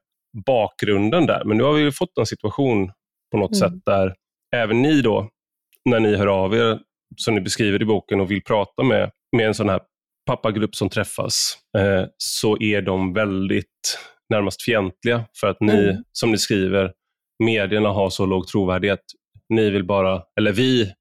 bakgrunden 0.46 1.26
där. 1.26 1.44
Men 1.44 1.56
nu 1.56 1.62
har 1.62 1.72
vi 1.72 1.92
fått 1.92 2.18
en 2.18 2.26
situation 2.26 2.92
på 3.32 3.38
något 3.38 3.56
mm. 3.56 3.70
sätt 3.70 3.82
där 3.86 4.14
även 4.56 4.82
ni 4.82 5.02
då 5.02 5.28
när 5.90 6.00
ni 6.00 6.16
hör 6.16 6.26
av 6.26 6.54
er, 6.54 6.78
som 7.16 7.34
ni 7.34 7.40
beskriver 7.40 7.82
i 7.82 7.84
boken, 7.84 8.20
och 8.20 8.30
vill 8.30 8.42
prata 8.42 8.82
med, 8.82 9.10
med 9.36 9.46
en 9.46 9.54
sån 9.54 9.68
här 9.68 9.80
pappagrupp 10.26 10.74
som 10.74 10.88
träffas, 10.88 11.58
eh, 11.78 12.04
så 12.16 12.62
är 12.62 12.82
de 12.82 13.12
väldigt 13.12 13.98
närmast 14.30 14.62
fientliga 14.62 15.24
för 15.40 15.46
att 15.46 15.60
ni, 15.60 15.88
mm. 15.88 16.04
som 16.12 16.30
ni 16.30 16.38
skriver, 16.38 16.92
medierna 17.44 17.88
har 17.88 18.10
så 18.10 18.26
låg 18.26 18.46
trovärdighet. 18.46 19.00
Ni 19.50 19.70
vill 19.70 19.84
bara, 19.84 20.22
eller 20.38 20.52
vi 20.52 20.92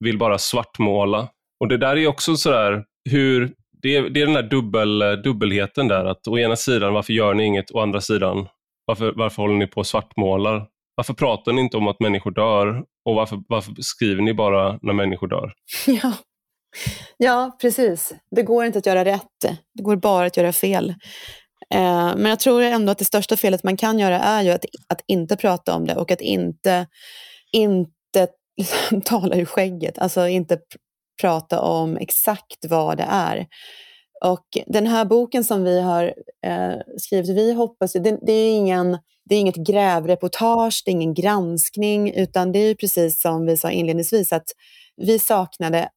vill 0.00 0.18
bara 0.18 0.38
svartmåla. 0.38 1.28
Och 1.60 1.68
det 1.68 1.76
där 1.76 1.96
är 1.96 2.06
också 2.06 2.36
sådär, 2.36 2.84
hur, 3.10 3.52
det 3.82 3.96
är, 3.96 4.02
det 4.02 4.20
är 4.20 4.26
den 4.26 4.34
där 4.34 4.42
dubbel, 4.42 5.22
dubbelheten 5.24 5.88
där, 5.88 6.04
att 6.04 6.28
å 6.28 6.38
ena 6.38 6.56
sidan, 6.56 6.94
varför 6.94 7.12
gör 7.12 7.34
ni 7.34 7.44
inget? 7.44 7.70
Å 7.70 7.80
andra 7.80 8.00
sidan, 8.00 8.48
varför, 8.84 9.12
varför 9.16 9.42
håller 9.42 9.54
ni 9.54 9.66
på 9.66 9.80
och 9.80 9.86
svartmålar? 9.86 10.66
Varför 10.94 11.14
pratar 11.14 11.52
ni 11.52 11.60
inte 11.60 11.76
om 11.76 11.88
att 11.88 12.00
människor 12.00 12.30
dör 12.30 12.84
och 13.04 13.14
varför, 13.14 13.42
varför 13.48 13.74
skriver 13.78 14.22
ni 14.22 14.34
bara 14.34 14.78
när 14.82 14.92
människor 14.92 15.28
dör? 15.28 15.52
Ja. 15.86 16.12
ja, 17.16 17.56
precis. 17.60 18.14
Det 18.30 18.42
går 18.42 18.64
inte 18.64 18.78
att 18.78 18.86
göra 18.86 19.04
rätt. 19.04 19.38
Det 19.74 19.82
går 19.82 19.96
bara 19.96 20.26
att 20.26 20.36
göra 20.36 20.52
fel. 20.52 20.94
Eh, 21.70 22.16
men 22.16 22.24
jag 22.24 22.40
tror 22.40 22.62
ändå 22.62 22.92
att 22.92 22.98
det 22.98 23.04
största 23.04 23.36
felet 23.36 23.62
man 23.62 23.76
kan 23.76 23.98
göra 23.98 24.18
är 24.20 24.42
ju 24.42 24.50
att, 24.50 24.64
att 24.88 25.00
inte 25.06 25.36
prata 25.36 25.74
om 25.74 25.86
det 25.86 25.94
och 25.94 26.10
att 26.10 26.20
inte, 26.20 26.86
inte 27.52 27.93
tala 29.04 29.36
ur 29.36 29.44
skägget. 29.44 29.98
Alltså 29.98 30.28
inte 30.28 30.56
pr 30.56 30.78
prata 31.20 31.60
om 31.60 31.96
exakt 31.96 32.66
vad 32.68 32.96
det 32.96 33.06
är. 33.08 33.46
Och 34.24 34.46
den 34.66 34.86
här 34.86 35.04
boken 35.04 35.44
som 35.44 35.64
vi 35.64 35.80
har 35.80 36.14
eh, 36.46 36.74
skrivit, 36.96 37.30
vi 37.30 37.52
hoppas, 37.52 37.92
det, 37.92 38.18
det 38.22 38.32
är 38.32 38.56
ingen 38.56 38.98
det 39.24 39.34
är 39.34 39.40
inget 39.40 39.66
grävreportage, 39.66 40.82
det 40.84 40.90
är 40.90 40.92
ingen 40.92 41.14
granskning, 41.14 42.14
utan 42.14 42.52
det 42.52 42.58
är 42.58 42.74
precis 42.74 43.20
som 43.20 43.46
vi 43.46 43.56
sa 43.56 43.70
inledningsvis, 43.70 44.32
att 44.32 44.48
vi 44.96 45.18
saknade 45.18 45.88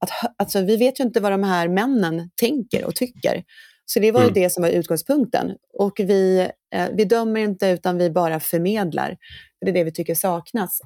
att, 0.00 0.10
alltså, 0.38 0.60
vi 0.60 0.76
vet 0.76 1.00
ju 1.00 1.04
inte 1.04 1.20
vad 1.20 1.32
de 1.32 1.42
här 1.42 1.68
männen 1.68 2.30
tänker 2.40 2.84
och 2.84 2.94
tycker. 2.94 3.44
Så 3.84 4.00
det 4.00 4.12
var 4.12 4.20
ju 4.20 4.24
mm. 4.28 4.34
det 4.34 4.50
som 4.50 4.62
var 4.62 4.70
utgångspunkten. 4.70 5.52
Och 5.78 5.92
vi, 5.98 6.48
eh, 6.74 6.88
vi 6.96 7.04
dömer 7.04 7.40
inte, 7.40 7.66
utan 7.66 7.98
vi 7.98 8.10
bara 8.10 8.40
förmedlar. 8.40 9.16
Det 9.60 9.70
är 9.70 9.74
det 9.74 9.84
vi 9.84 9.92
tycker 9.92 10.14
saknas. 10.14 10.80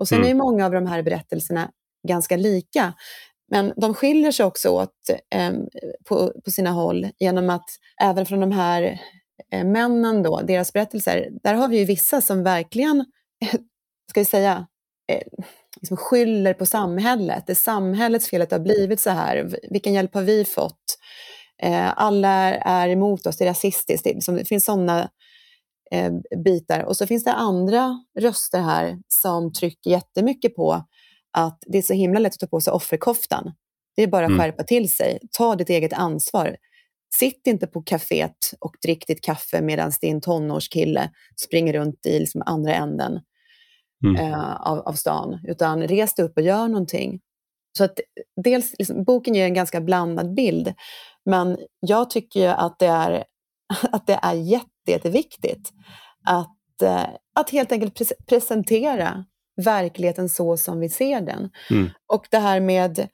Och 0.00 0.08
sen 0.08 0.18
mm. 0.18 0.30
är 0.30 0.34
många 0.34 0.66
av 0.66 0.72
de 0.72 0.86
här 0.86 1.02
berättelserna 1.02 1.70
ganska 2.08 2.36
lika. 2.36 2.92
Men 3.50 3.72
de 3.76 3.94
skiljer 3.94 4.32
sig 4.32 4.46
också 4.46 4.68
åt 4.68 4.94
eh, 5.34 5.52
på, 6.08 6.32
på 6.44 6.50
sina 6.50 6.70
håll 6.70 7.08
genom 7.18 7.50
att 7.50 7.66
även 8.02 8.26
från 8.26 8.40
de 8.40 8.52
här 8.52 9.00
eh, 9.52 9.64
männen, 9.64 10.22
då, 10.22 10.40
deras 10.40 10.72
berättelser, 10.72 11.28
där 11.42 11.54
har 11.54 11.68
vi 11.68 11.78
ju 11.78 11.84
vissa 11.84 12.20
som 12.20 12.42
verkligen, 12.42 13.04
ska 14.10 14.20
vi 14.20 14.24
säga, 14.24 14.66
eh, 15.12 15.22
liksom 15.80 15.96
skyller 15.96 16.54
på 16.54 16.66
samhället. 16.66 17.46
Det 17.46 17.52
är 17.52 17.54
samhällets 17.54 18.30
fel 18.30 18.42
att 18.42 18.50
det 18.50 18.56
har 18.56 18.64
blivit 18.64 19.00
så 19.00 19.10
här. 19.10 19.58
Vilken 19.70 19.92
hjälp 19.92 20.14
har 20.14 20.22
vi 20.22 20.44
fått? 20.44 20.98
Eh, 21.62 21.92
alla 21.96 22.54
är 22.54 22.88
emot 22.88 23.26
oss, 23.26 23.36
det 23.36 23.44
är 23.44 23.48
rasistiskt. 23.48 24.04
Det, 24.04 24.14
liksom, 24.14 24.36
det 24.36 24.44
finns 24.44 24.64
sådana 24.64 25.10
bitar. 26.44 26.82
Och 26.82 26.96
så 26.96 27.06
finns 27.06 27.24
det 27.24 27.32
andra 27.32 28.04
röster 28.18 28.60
här 28.60 28.98
som 29.08 29.52
trycker 29.52 29.90
jättemycket 29.90 30.56
på 30.56 30.84
att 31.38 31.58
det 31.66 31.78
är 31.78 31.82
så 31.82 31.92
himla 31.92 32.20
lätt 32.20 32.32
att 32.32 32.38
ta 32.38 32.46
på 32.46 32.60
sig 32.60 32.72
offerkoftan. 32.72 33.52
Det 33.96 34.02
är 34.02 34.06
bara 34.06 34.24
att 34.24 34.30
mm. 34.30 34.40
skärpa 34.40 34.62
till 34.62 34.90
sig. 34.90 35.18
Ta 35.30 35.56
ditt 35.56 35.70
eget 35.70 35.92
ansvar. 35.92 36.56
Sitt 37.14 37.46
inte 37.46 37.66
på 37.66 37.82
kaféet 37.82 38.54
och 38.60 38.76
drick 38.82 39.06
ditt 39.06 39.24
kaffe 39.24 39.62
medan 39.62 39.92
din 40.00 40.20
tonårskille 40.20 41.10
springer 41.44 41.72
runt 41.72 42.06
i 42.06 42.18
liksom 42.18 42.42
andra 42.46 42.74
änden 42.74 43.20
mm. 44.04 44.16
eh, 44.16 44.60
av, 44.60 44.78
av 44.78 44.92
stan, 44.92 45.38
utan 45.48 45.82
res 45.82 46.14
dig 46.14 46.24
upp 46.24 46.36
och 46.36 46.42
gör 46.42 46.68
någonting. 46.68 47.20
Så 47.78 47.84
att 47.84 48.00
dels, 48.44 48.74
liksom, 48.78 49.04
boken 49.04 49.34
ger 49.34 49.44
en 49.44 49.54
ganska 49.54 49.80
blandad 49.80 50.34
bild, 50.34 50.74
men 51.24 51.58
jag 51.80 52.10
tycker 52.10 52.48
att 52.48 52.78
det 52.78 52.86
är, 52.86 53.24
att 53.92 54.06
det 54.06 54.18
är 54.22 54.34
jätte, 54.34 54.66
jätteviktigt 54.90 55.72
att, 56.26 56.82
eh, 56.82 57.08
att 57.34 57.50
helt 57.50 57.72
enkelt 57.72 57.94
pre 57.94 58.06
presentera 58.28 59.24
verkligheten 59.64 60.28
så 60.28 60.56
som 60.56 60.80
vi 60.80 60.88
ser 60.88 61.20
den. 61.20 61.50
Mm. 61.70 61.90
Och 62.12 62.26
det 62.30 62.38
här 62.38 62.60
med 62.60 63.08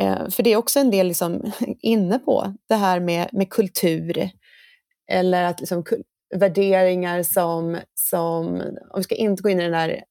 Eh, 0.00 0.28
för 0.28 0.42
det 0.42 0.52
är 0.52 0.56
också 0.56 0.80
en 0.80 0.90
del 0.90 1.06
liksom 1.06 1.52
inne 1.80 2.18
på, 2.18 2.54
det 2.68 2.74
här 2.74 3.00
med, 3.00 3.28
med 3.32 3.50
kultur. 3.50 4.30
Eller 5.12 5.44
att 5.44 5.60
liksom, 5.60 5.84
värderingar 6.36 7.22
som, 7.22 7.78
som, 7.94 8.46
om 8.90 8.96
vi 8.96 9.02
ska 9.02 9.14
inte 9.14 9.42
gå 9.42 9.48
in 9.48 9.60
i 9.60 9.62
den 9.62 9.72
där 9.72 10.02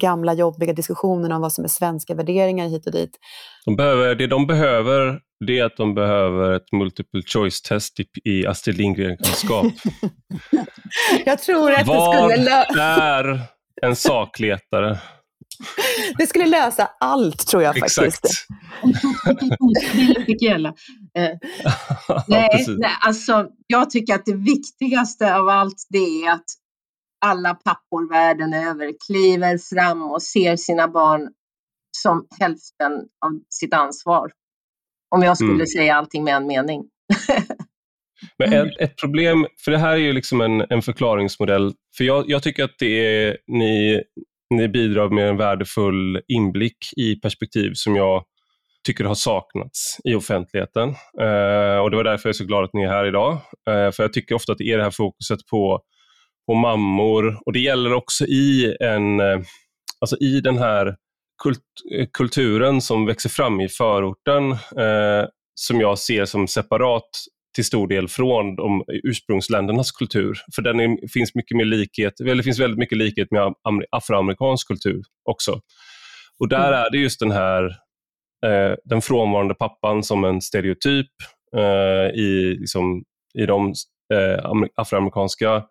gamla 0.00 0.34
jobbiga 0.34 0.72
diskussionen 0.72 1.32
om 1.32 1.40
vad 1.40 1.52
som 1.52 1.64
är 1.64 1.68
svenska 1.68 2.14
värderingar 2.14 2.68
hit 2.68 2.86
och 2.86 2.92
dit. 2.92 3.18
De 3.64 3.76
behöver, 3.76 4.14
det 4.14 4.26
de 4.26 4.46
behöver 4.46 5.20
det 5.46 5.58
är 5.58 5.64
att 5.64 5.76
de 5.76 5.94
behöver 5.94 6.52
ett 6.52 6.72
multiple 6.72 7.22
choice-test 7.26 8.00
i, 8.00 8.06
i 8.24 8.46
Astrid 8.46 8.76
Lindgren-kunskap. 8.76 9.66
Jag 11.24 11.38
tror 11.38 11.72
att 11.72 11.86
Vad 11.86 12.28
det 12.28 12.34
skulle... 12.34 12.66
Vad 12.68 12.78
är 12.78 13.40
en 13.82 13.96
sakletare? 13.96 14.98
Det 16.18 16.26
skulle 16.26 16.46
lösa 16.46 16.90
allt 17.00 17.46
tror 17.46 17.62
jag 17.62 17.76
Exakt. 17.76 17.94
faktiskt. 17.94 18.46
eh, 21.18 21.30
nej, 22.28 22.66
nej, 22.68 22.90
alltså, 23.00 23.46
jag 23.66 23.90
tycker 23.90 24.14
att 24.14 24.24
det 24.24 24.36
viktigaste 24.36 25.36
av 25.36 25.48
allt 25.48 25.86
det 25.88 25.98
är 25.98 26.32
att 26.32 26.44
alla 27.24 27.54
pappor 27.54 28.08
världen 28.08 28.54
över 28.54 28.92
kliver 29.06 29.58
fram 29.58 30.02
och 30.02 30.22
ser 30.22 30.56
sina 30.56 30.88
barn 30.88 31.28
som 31.96 32.26
hälften 32.40 32.92
av 33.26 33.40
sitt 33.48 33.74
ansvar. 33.74 34.30
Om 35.14 35.22
jag 35.22 35.36
skulle 35.36 35.54
mm. 35.54 35.66
säga 35.66 35.94
allting 35.94 36.24
med 36.24 36.34
en 36.34 36.46
mening. 36.46 36.84
Men 38.38 38.52
ett, 38.52 38.80
ett, 38.80 38.96
problem, 38.96 39.46
för 39.64 39.70
det 39.70 39.78
här 39.78 39.92
är 39.92 39.96
ju 39.96 40.12
liksom 40.12 40.40
en, 40.40 40.60
en 40.70 40.82
förklaringsmodell, 40.82 41.72
för 41.96 42.04
jag, 42.04 42.24
jag 42.28 42.42
tycker 42.42 42.64
att 42.64 42.78
det 42.78 43.06
är, 43.06 43.38
ni, 43.46 44.02
ni 44.50 44.68
bidrar 44.68 45.08
med 45.08 45.28
en 45.28 45.36
värdefull 45.36 46.20
inblick 46.28 46.78
i 46.96 47.16
perspektiv 47.16 47.72
som 47.74 47.96
jag 47.96 48.24
tycker 48.86 49.04
har 49.04 49.14
saknats 49.14 49.98
i 50.04 50.14
offentligheten. 50.14 50.88
Eh, 51.20 51.78
och 51.78 51.90
Det 51.90 51.96
var 51.96 52.04
därför 52.04 52.28
jag 52.28 52.34
är 52.34 52.38
så 52.38 52.44
glad 52.44 52.64
att 52.64 52.72
ni 52.72 52.82
är 52.82 52.88
här 52.88 53.06
idag. 53.06 53.32
Eh, 53.68 53.90
för 53.90 54.02
Jag 54.02 54.12
tycker 54.12 54.34
ofta 54.34 54.52
att 54.52 54.58
det 54.58 54.72
är 54.72 54.78
det 54.78 54.84
här 54.84 54.90
fokuset 54.90 55.46
på 55.50 55.80
på 56.46 56.54
mammor. 56.54 57.38
Och 57.46 57.52
Det 57.52 57.60
gäller 57.60 57.92
också 57.92 58.24
i, 58.24 58.76
en, 58.80 59.20
eh, 59.20 59.40
alltså 60.00 60.16
i 60.16 60.40
den 60.40 60.58
här 60.58 60.96
kult, 61.42 61.60
kulturen 62.12 62.80
som 62.80 63.06
växer 63.06 63.28
fram 63.28 63.60
i 63.60 63.68
förorten, 63.68 64.52
eh, 64.52 65.28
som 65.54 65.80
jag 65.80 65.98
ser 65.98 66.24
som 66.24 66.48
separat 66.48 67.08
till 67.54 67.64
stor 67.64 67.88
del 67.88 68.08
från 68.08 68.56
de 68.56 68.84
ursprungsländernas 68.88 69.92
kultur. 69.92 70.38
För 70.54 70.62
den 70.62 70.80
är, 70.80 71.08
finns 71.08 71.34
mycket 71.34 71.56
mer 71.56 71.64
likhet, 71.64 72.20
eller 72.20 72.34
det 72.34 72.42
finns 72.42 72.60
väldigt 72.60 72.78
mycket 72.78 72.98
likhet 72.98 73.30
med 73.30 73.54
afroamerikansk 73.90 74.68
kultur 74.68 75.02
också. 75.30 75.60
Och 76.38 76.48
där 76.48 76.68
mm. 76.68 76.80
är 76.80 76.90
det 76.90 76.98
just 76.98 77.20
den 77.20 77.30
här 77.30 77.64
eh, 78.46 78.76
den 78.84 79.02
frånvarande 79.02 79.54
pappan 79.54 80.02
som 80.02 80.24
en 80.24 80.40
stereotyp 80.40 81.10
eh, 81.56 82.20
i, 82.20 82.56
liksom, 82.60 83.04
i 83.38 83.46
de 83.46 83.74
eh, 84.14 84.52
afroamerikanska 84.76 85.62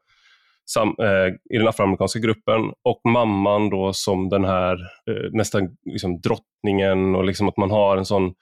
sam, 0.66 0.96
eh, 1.02 1.56
i 1.56 1.58
den 1.58 1.68
afroamerikanska 1.68 2.20
gruppen 2.20 2.62
och 2.84 3.02
mamman 3.12 3.70
då 3.70 3.94
som 3.94 4.30
den 4.30 4.46
här 4.46 4.74
eh, 5.10 5.32
nästan 5.32 5.70
liksom 5.92 6.22
drottningen 6.22 7.16
och 7.16 7.24
liksom 7.24 7.48
att 7.48 7.58
man 7.58 7.72
har 7.72 7.98
en 7.98 8.06
sån 8.06 8.34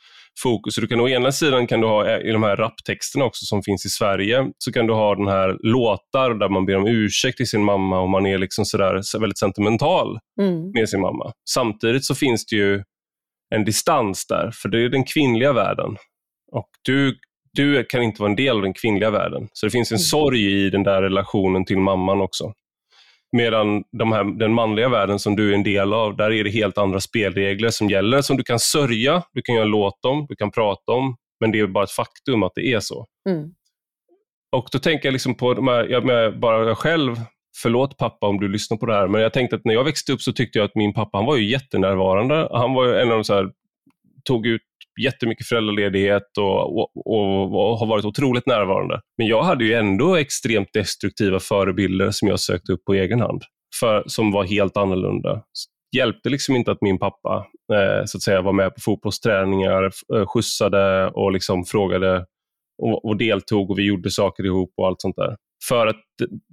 fokus. 0.43 0.75
Så 0.75 0.81
du 0.81 0.87
kan 0.87 0.99
å 0.99 1.09
ena 1.09 1.31
sidan 1.31 1.67
kan 1.67 1.81
du 1.81 1.87
ha 1.87 2.07
eh, 2.07 2.29
i 2.29 2.31
de 2.31 2.43
här 2.43 2.55
raptexterna 2.55 3.25
också 3.25 3.45
som 3.45 3.63
finns 3.63 3.85
i 3.85 3.89
Sverige, 3.89 4.51
så 4.57 4.71
kan 4.71 4.87
du 4.87 4.93
ha 4.93 5.15
den 5.15 5.27
här 5.27 5.57
låtar 5.59 6.33
där 6.33 6.49
man 6.49 6.65
ber 6.65 6.75
om 6.75 6.87
ursäkt 6.87 7.37
till 7.37 7.49
sin 7.49 7.63
mamma 7.63 7.99
och 7.99 8.09
man 8.09 8.25
är 8.25 8.37
liksom 8.37 8.65
sådär 8.65 9.19
väldigt 9.19 9.39
sentimental 9.39 10.19
mm. 10.41 10.71
med 10.71 10.89
sin 10.89 11.01
mamma. 11.01 11.31
Samtidigt 11.49 12.05
så 12.05 12.15
finns 12.15 12.45
det 12.45 12.55
ju 12.55 12.83
en 13.55 13.65
distans 13.65 14.27
där, 14.27 14.51
för 14.53 14.69
det 14.69 14.83
är 14.83 14.89
den 14.89 15.03
kvinnliga 15.03 15.53
världen. 15.53 15.97
Och 16.51 16.69
du 16.85 17.17
du 17.53 17.83
kan 17.83 18.03
inte 18.03 18.21
vara 18.21 18.29
en 18.29 18.35
del 18.35 18.55
av 18.55 18.61
den 18.61 18.73
kvinnliga 18.73 19.11
världen. 19.11 19.49
Så 19.53 19.65
det 19.65 19.69
finns 19.69 19.91
en 19.91 19.95
mm. 19.95 20.03
sorg 20.03 20.65
i 20.65 20.69
den 20.69 20.83
där 20.83 21.01
relationen 21.01 21.65
till 21.65 21.77
mamman 21.77 22.21
också. 22.21 22.53
Medan 23.37 23.83
de 23.97 24.11
här, 24.11 24.23
den 24.39 24.53
manliga 24.53 24.89
världen 24.89 25.19
som 25.19 25.35
du 25.35 25.51
är 25.51 25.55
en 25.55 25.63
del 25.63 25.93
av, 25.93 26.17
där 26.17 26.31
är 26.31 26.43
det 26.43 26.49
helt 26.49 26.77
andra 26.77 26.99
spelregler 26.99 27.69
som 27.69 27.89
gäller, 27.89 28.21
som 28.21 28.37
du 28.37 28.43
kan 28.43 28.59
sörja, 28.59 29.23
du 29.33 29.41
kan 29.41 29.55
göra 29.55 29.65
en 29.65 29.71
låt 29.71 30.05
om, 30.05 30.25
du 30.29 30.35
kan 30.35 30.51
prata 30.51 30.91
om, 30.91 31.15
men 31.39 31.51
det 31.51 31.59
är 31.59 31.67
bara 31.67 31.83
ett 31.83 31.91
faktum 31.91 32.43
att 32.43 32.51
det 32.55 32.73
är 32.73 32.79
så. 32.79 33.05
Mm. 33.29 33.49
Och 34.51 34.67
då 34.71 34.79
tänker 34.79 35.07
jag 35.07 35.13
liksom 35.13 35.35
på, 35.35 35.53
de 35.53 35.67
här, 35.67 35.87
jag, 35.87 36.39
bara 36.39 36.67
jag 36.67 36.77
själv, 36.77 37.15
förlåt 37.61 37.97
pappa 37.97 38.27
om 38.27 38.39
du 38.39 38.47
lyssnar 38.47 38.77
på 38.77 38.85
det 38.85 38.93
här, 38.93 39.07
men 39.07 39.21
jag 39.21 39.33
tänkte 39.33 39.55
att 39.55 39.65
när 39.65 39.73
jag 39.73 39.83
växte 39.83 40.13
upp 40.13 40.21
så 40.21 40.33
tyckte 40.33 40.59
jag 40.59 40.65
att 40.65 40.75
min 40.75 40.93
pappa, 40.93 41.17
han 41.17 41.25
var 41.25 41.35
ju 41.35 41.49
jättenärvarande. 41.49 42.49
Han 42.51 42.73
var 42.73 42.87
en 42.87 43.11
av 43.11 43.17
de 43.17 43.23
så 43.23 43.33
här, 43.33 43.49
tog 44.23 44.47
ut 44.47 44.61
jättemycket 45.01 45.47
föräldraledighet 45.47 46.37
och, 46.39 46.77
och, 46.77 46.91
och, 46.95 47.43
och, 47.43 47.77
har 47.77 47.85
varit 47.87 48.05
otroligt 48.05 48.45
närvarande. 48.45 49.01
Men 49.17 49.27
jag 49.27 49.43
hade 49.43 49.65
ju 49.65 49.73
ändå 49.73 50.15
extremt 50.15 50.69
destruktiva 50.73 51.39
förebilder 51.39 52.11
som 52.11 52.27
jag 52.27 52.39
sökte 52.39 52.71
upp 52.71 52.85
på 52.85 52.93
egen 52.93 53.21
hand, 53.21 53.43
för, 53.79 54.03
som 54.05 54.31
var 54.31 54.43
helt 54.43 54.77
annorlunda. 54.77 55.33
Det 55.91 55.97
hjälpte 55.97 56.29
liksom 56.29 56.55
inte 56.55 56.71
att 56.71 56.81
min 56.81 56.99
pappa 56.99 57.45
eh, 57.73 58.05
så 58.05 58.17
att 58.17 58.21
säga, 58.21 58.41
var 58.41 58.53
med 58.53 58.75
på 58.75 58.81
fotbollsträningar, 58.81 59.83
eh, 60.15 60.25
skjutsade 60.25 61.07
och 61.07 61.31
liksom 61.31 61.65
frågade 61.65 62.25
och, 62.81 63.05
och, 63.05 63.17
deltog 63.17 63.71
och 63.71 63.79
vi 63.79 63.83
gjorde 63.83 64.11
saker 64.11 64.45
ihop 64.45 64.73
och 64.77 64.87
allt 64.87 65.01
sånt 65.01 65.15
där. 65.15 65.35
För 65.67 65.87
att 65.87 66.01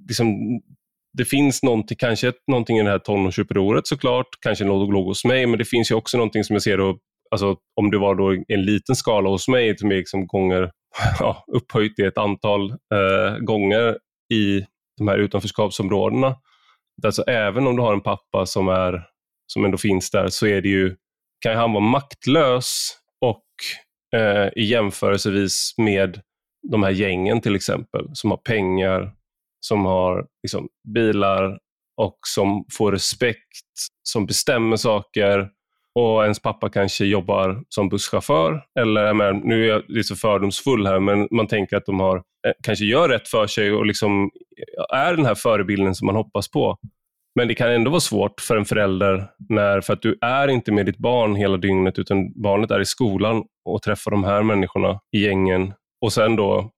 liksom, 0.08 0.36
det 1.18 1.24
finns 1.24 1.62
någonting, 1.62 1.96
kanske 2.00 2.32
någonting 2.46 2.78
i 2.78 2.82
det 2.82 2.90
här 2.90 2.98
tonårsupproret 2.98 3.86
såklart, 3.86 4.26
kanske 4.40 4.64
något 4.64 4.92
låg 4.92 5.06
hos 5.06 5.24
mig, 5.24 5.46
men 5.46 5.58
det 5.58 5.64
finns 5.64 5.90
ju 5.90 5.94
också 5.94 6.16
någonting 6.16 6.44
som 6.44 6.54
jag 6.54 6.62
ser 6.62 6.78
då 6.78 6.98
alltså, 7.30 7.56
om 7.80 7.90
det 7.90 7.98
var 7.98 8.14
då 8.14 8.44
en 8.48 8.62
liten 8.62 8.96
skala 8.96 9.28
hos 9.28 9.48
mig, 9.48 9.78
som 9.78 9.90
är 9.90 9.96
liksom 9.96 10.26
gånger, 10.26 10.70
ja, 11.18 11.44
upphöjt 11.46 11.98
i 11.98 12.02
ett 12.02 12.18
antal 12.18 12.70
eh, 12.70 13.38
gånger 13.40 13.98
i 14.34 14.66
de 14.98 15.08
här 15.08 15.18
utanförskapsområdena. 15.18 16.36
Alltså, 17.04 17.22
även 17.22 17.66
om 17.66 17.76
du 17.76 17.82
har 17.82 17.92
en 17.92 18.00
pappa 18.00 18.46
som, 18.46 18.68
är, 18.68 19.04
som 19.46 19.64
ändå 19.64 19.78
finns 19.78 20.10
där 20.10 20.28
så 20.28 20.46
är 20.46 20.62
det 20.62 20.68
ju, 20.68 20.96
kan 21.40 21.56
han 21.56 21.72
vara 21.72 21.84
maktlös 21.84 22.98
och 23.20 23.44
eh, 24.20 24.48
i 24.56 24.64
jämförelsevis 24.64 25.74
med 25.76 26.20
de 26.70 26.82
här 26.82 26.90
gängen 26.90 27.40
till 27.40 27.56
exempel, 27.56 28.10
som 28.12 28.30
har 28.30 28.38
pengar, 28.38 29.12
som 29.60 29.84
har 29.84 30.26
liksom, 30.42 30.68
bilar 30.94 31.58
och 31.96 32.18
som 32.26 32.64
får 32.72 32.92
respekt, 32.92 33.66
som 34.02 34.26
bestämmer 34.26 34.76
saker, 34.76 35.50
och 35.98 36.22
ens 36.22 36.42
pappa 36.42 36.68
kanske 36.68 37.04
jobbar 37.04 37.62
som 37.68 37.88
busschaufför. 37.88 38.62
Eller, 38.80 39.14
men, 39.14 39.36
nu 39.36 39.64
är 39.64 39.68
jag 39.68 39.82
lite 39.88 40.14
fördomsfull 40.14 40.86
här, 40.86 41.00
men 41.00 41.28
man 41.30 41.46
tänker 41.46 41.76
att 41.76 41.86
de 41.86 42.00
har, 42.00 42.16
eh, 42.16 42.52
kanske 42.62 42.84
gör 42.84 43.08
rätt 43.08 43.28
för 43.28 43.46
sig 43.46 43.72
och 43.72 43.86
liksom 43.86 44.30
eh, 44.58 44.98
är 44.98 45.16
den 45.16 45.26
här 45.26 45.34
förebilden 45.34 45.94
som 45.94 46.06
man 46.06 46.16
hoppas 46.16 46.50
på. 46.50 46.76
Men 47.34 47.48
det 47.48 47.54
kan 47.54 47.70
ändå 47.70 47.90
vara 47.90 48.00
svårt 48.00 48.40
för 48.40 48.56
en 48.56 48.64
förälder, 48.64 49.26
när, 49.48 49.80
för 49.80 49.92
att 49.92 50.02
du 50.02 50.18
är 50.20 50.48
inte 50.48 50.72
med 50.72 50.86
ditt 50.86 50.98
barn 50.98 51.34
hela 51.34 51.56
dygnet, 51.56 51.98
utan 51.98 52.42
barnet 52.42 52.70
är 52.70 52.80
i 52.80 52.86
skolan 52.86 53.44
och 53.64 53.82
träffar 53.82 54.10
de 54.10 54.24
här 54.24 54.42
människorna 54.42 55.00
i 55.16 55.24
gängen. 55.24 55.72
Och 56.04 56.12
sen 56.12 56.36
då, 56.36 56.70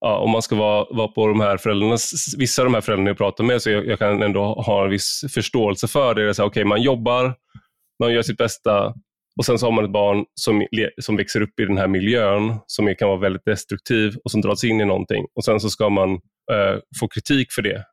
ja, 0.00 0.18
om 0.18 0.30
man 0.30 0.42
ska 0.42 0.56
vara, 0.56 0.86
vara 0.90 1.08
på 1.08 1.26
de 1.26 1.40
här 1.40 1.56
föräldrarnas, 1.56 2.34
vissa 2.38 2.62
av 2.62 2.66
de 2.66 2.74
här 2.74 2.80
föräldrarna 2.80 3.10
jag 3.10 3.18
pratar 3.18 3.44
med, 3.44 3.62
så 3.62 3.70
jag, 3.70 3.86
jag 3.86 3.98
kan 3.98 4.22
ändå 4.22 4.44
ha 4.44 4.84
en 4.84 4.90
viss 4.90 5.24
förståelse 5.34 5.88
för 5.88 6.14
det. 6.14 6.26
det 6.26 6.34
så, 6.34 6.44
okay, 6.44 6.64
man 6.64 6.82
jobbar, 6.82 7.34
man 8.00 8.12
gör 8.12 8.22
sitt 8.22 8.38
bästa 8.38 8.94
och 9.38 9.44
sen 9.44 9.58
så 9.58 9.66
har 9.66 9.72
man 9.72 9.84
ett 9.84 9.92
barn 9.92 10.24
som, 10.34 10.66
som 11.00 11.16
växer 11.16 11.40
upp 11.40 11.60
i 11.60 11.64
den 11.64 11.78
här 11.78 11.88
miljön 11.88 12.54
som 12.66 12.94
kan 12.98 13.08
vara 13.08 13.18
väldigt 13.18 13.44
destruktiv 13.44 14.16
och 14.24 14.30
som 14.30 14.40
dras 14.40 14.64
in 14.64 14.80
i 14.80 14.84
någonting. 14.84 15.24
Och 15.34 15.44
sen 15.44 15.60
så 15.60 15.70
ska 15.70 15.88
man 15.88 16.12
eh, 16.52 16.78
få 17.00 17.08
kritik 17.08 17.52
för 17.52 17.62
det. 17.62 17.84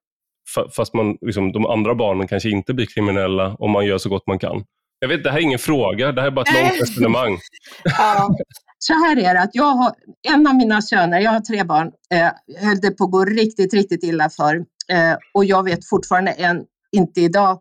Fast 0.76 0.94
man, 0.94 1.18
liksom, 1.22 1.52
de 1.52 1.66
andra 1.66 1.96
barnen 1.96 2.28
kanske 2.28 2.50
inte 2.50 2.74
blir 2.74 2.86
kriminella 2.86 3.56
om 3.60 3.72
man 3.72 3.86
gör 3.86 3.98
så 3.98 4.10
gott 4.10 4.28
man 4.28 4.40
kan. 4.40 4.64
Jag 5.00 5.08
vet, 5.08 5.24
det 5.24 5.32
här 5.32 5.38
är 5.38 5.42
ingen 5.42 5.60
fråga, 5.60 6.12
det 6.12 6.22
här 6.22 6.28
är 6.28 6.32
bara 6.32 6.42
ett 6.42 6.62
långt 6.62 6.82
resonemang. 6.82 7.38
ja. 7.84 8.30
Så 8.80 8.94
här 8.94 9.20
är 9.20 9.34
det, 9.34 9.42
att 9.42 9.56
jag 9.56 9.76
har, 9.76 9.94
en 10.28 10.48
av 10.48 10.56
mina 10.56 10.82
söner, 10.82 11.20
jag 11.20 11.32
har 11.32 11.40
tre 11.40 11.64
barn, 11.64 11.92
eh, 12.14 12.32
höll 12.68 12.80
det 12.82 12.92
på 12.92 13.04
att 13.04 13.12
gå 13.12 13.26
riktigt, 13.26 13.74
riktigt 13.74 14.04
illa 14.04 14.30
för. 14.30 14.56
Eh, 14.92 15.18
och 15.34 15.46
jag 15.46 15.64
vet 15.64 15.90
fortfarande 15.90 16.32
än, 16.32 16.64
inte 16.92 17.22
idag 17.22 17.60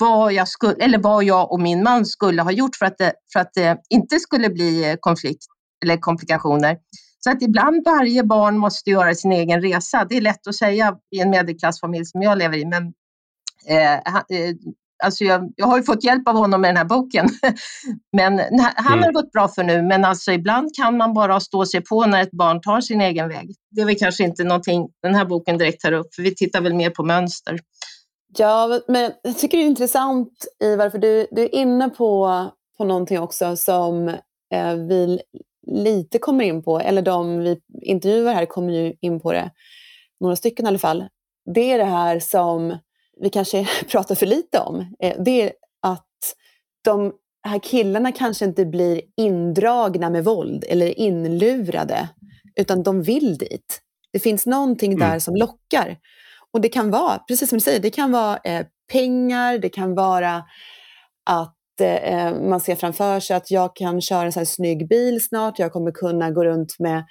vad 0.00 0.32
jag, 0.32 0.48
skulle, 0.48 0.84
eller 0.84 0.98
vad 0.98 1.24
jag 1.24 1.52
och 1.52 1.60
min 1.60 1.82
man 1.82 2.06
skulle 2.06 2.42
ha 2.42 2.52
gjort 2.52 2.76
för 2.76 2.86
att 2.86 2.98
det, 2.98 3.12
för 3.32 3.40
att 3.40 3.54
det 3.54 3.78
inte 3.90 4.20
skulle 4.20 4.50
bli 4.50 4.90
eh, 4.90 4.96
konflikt 5.00 5.44
eller 5.84 5.96
komplikationer. 5.96 6.78
Så 7.18 7.30
att 7.30 7.42
ibland 7.42 7.84
varje 7.84 8.24
barn 8.24 8.58
måste 8.58 8.90
göra 8.90 9.14
sin 9.14 9.32
egen 9.32 9.62
resa. 9.62 10.06
Det 10.08 10.16
är 10.16 10.20
lätt 10.20 10.46
att 10.46 10.54
säga 10.54 10.96
i 11.16 11.20
en 11.20 11.30
medelklassfamilj 11.30 12.04
som 12.04 12.22
jag 12.22 12.38
lever 12.38 12.56
i, 12.56 12.64
men 12.64 12.92
eh, 13.68 13.94
eh 13.94 14.54
alltså 15.04 15.24
jag, 15.24 15.52
jag 15.56 15.66
har 15.66 15.76
ju 15.76 15.82
fått 15.82 16.04
hjälp 16.04 16.28
av 16.28 16.34
honom 16.34 16.60
med 16.60 16.70
den 16.70 16.76
här 16.76 16.84
boken. 16.84 17.28
men 18.16 18.38
han 18.76 18.92
mm. 18.92 19.04
har 19.04 19.12
gått 19.12 19.32
bra 19.32 19.48
för 19.48 19.64
nu, 19.64 19.82
men 19.82 20.04
alltså 20.04 20.32
ibland 20.32 20.74
kan 20.74 20.96
man 20.96 21.14
bara 21.14 21.40
stå 21.40 21.66
sig 21.66 21.84
på 21.84 22.06
när 22.06 22.22
ett 22.22 22.30
barn 22.30 22.60
tar 22.60 22.80
sin 22.80 23.00
egen 23.00 23.28
väg. 23.28 23.54
Det 23.70 23.80
är 23.80 23.86
väl 23.86 23.98
kanske 23.98 24.24
inte 24.24 24.44
någonting 24.44 24.88
den 25.02 25.14
här 25.14 25.24
boken 25.24 25.58
direkt 25.58 25.80
tar 25.80 25.92
upp, 25.92 26.14
för 26.14 26.22
vi 26.22 26.34
tittar 26.34 26.60
väl 26.60 26.74
mer 26.74 26.90
på 26.90 27.04
mönster. 27.04 27.58
Ja, 28.38 28.80
men 28.88 29.12
jag 29.22 29.38
tycker 29.38 29.58
det 29.58 29.64
är 29.64 29.66
intressant 29.66 30.32
Ivar, 30.64 30.90
för 30.90 30.98
du, 30.98 31.26
du 31.30 31.42
är 31.42 31.54
inne 31.54 31.88
på, 31.88 32.44
på 32.78 32.84
någonting 32.84 33.18
också 33.18 33.56
som 33.56 34.08
eh, 34.54 34.74
vi 34.88 35.20
lite 35.66 36.18
kommer 36.18 36.44
in 36.44 36.62
på, 36.62 36.80
eller 36.80 37.02
de 37.02 37.38
vi 37.38 37.58
intervjuar 37.82 38.34
här 38.34 38.46
kommer 38.46 38.72
ju 38.72 38.94
in 39.00 39.20
på 39.20 39.32
det, 39.32 39.50
några 40.20 40.36
stycken 40.36 40.66
i 40.66 40.68
alla 40.68 40.78
fall. 40.78 41.04
Det 41.54 41.72
är 41.72 41.78
det 41.78 41.84
här 41.84 42.20
som 42.20 42.78
vi 43.20 43.30
kanske 43.30 43.68
pratar 43.88 44.14
för 44.14 44.26
lite 44.26 44.58
om. 44.58 44.94
Eh, 45.02 45.22
det 45.24 45.42
är 45.42 45.52
att 45.82 46.06
de 46.84 47.12
här 47.48 47.58
killarna 47.58 48.12
kanske 48.12 48.44
inte 48.44 48.66
blir 48.66 49.00
indragna 49.16 50.10
med 50.10 50.24
våld 50.24 50.64
eller 50.68 50.98
inlurade, 50.98 52.08
utan 52.56 52.82
de 52.82 53.02
vill 53.02 53.38
dit. 53.38 53.80
Det 54.12 54.18
finns 54.18 54.46
någonting 54.46 54.92
mm. 54.92 55.08
där 55.08 55.18
som 55.18 55.36
lockar. 55.36 55.96
Och 56.52 56.60
det 56.60 56.68
kan 56.68 56.90
vara, 56.90 57.18
precis 57.18 57.48
som 57.48 57.58
du 57.58 57.60
säger, 57.60 57.80
det 57.80 57.90
kan 57.90 58.12
vara 58.12 58.38
eh, 58.44 58.66
pengar, 58.92 59.58
det 59.58 59.68
kan 59.68 59.94
vara 59.94 60.44
att 61.30 61.80
eh, 61.80 62.34
man 62.34 62.60
ser 62.60 62.74
framför 62.74 63.20
sig 63.20 63.36
att 63.36 63.50
jag 63.50 63.76
kan 63.76 64.00
köra 64.00 64.22
en 64.22 64.32
sån 64.32 64.40
här 64.40 64.44
snygg 64.44 64.88
bil 64.88 65.24
snart, 65.24 65.58
jag 65.58 65.72
kommer 65.72 65.90
kunna 65.90 66.30
gå 66.30 66.44
runt 66.44 66.78
med, 66.78 67.04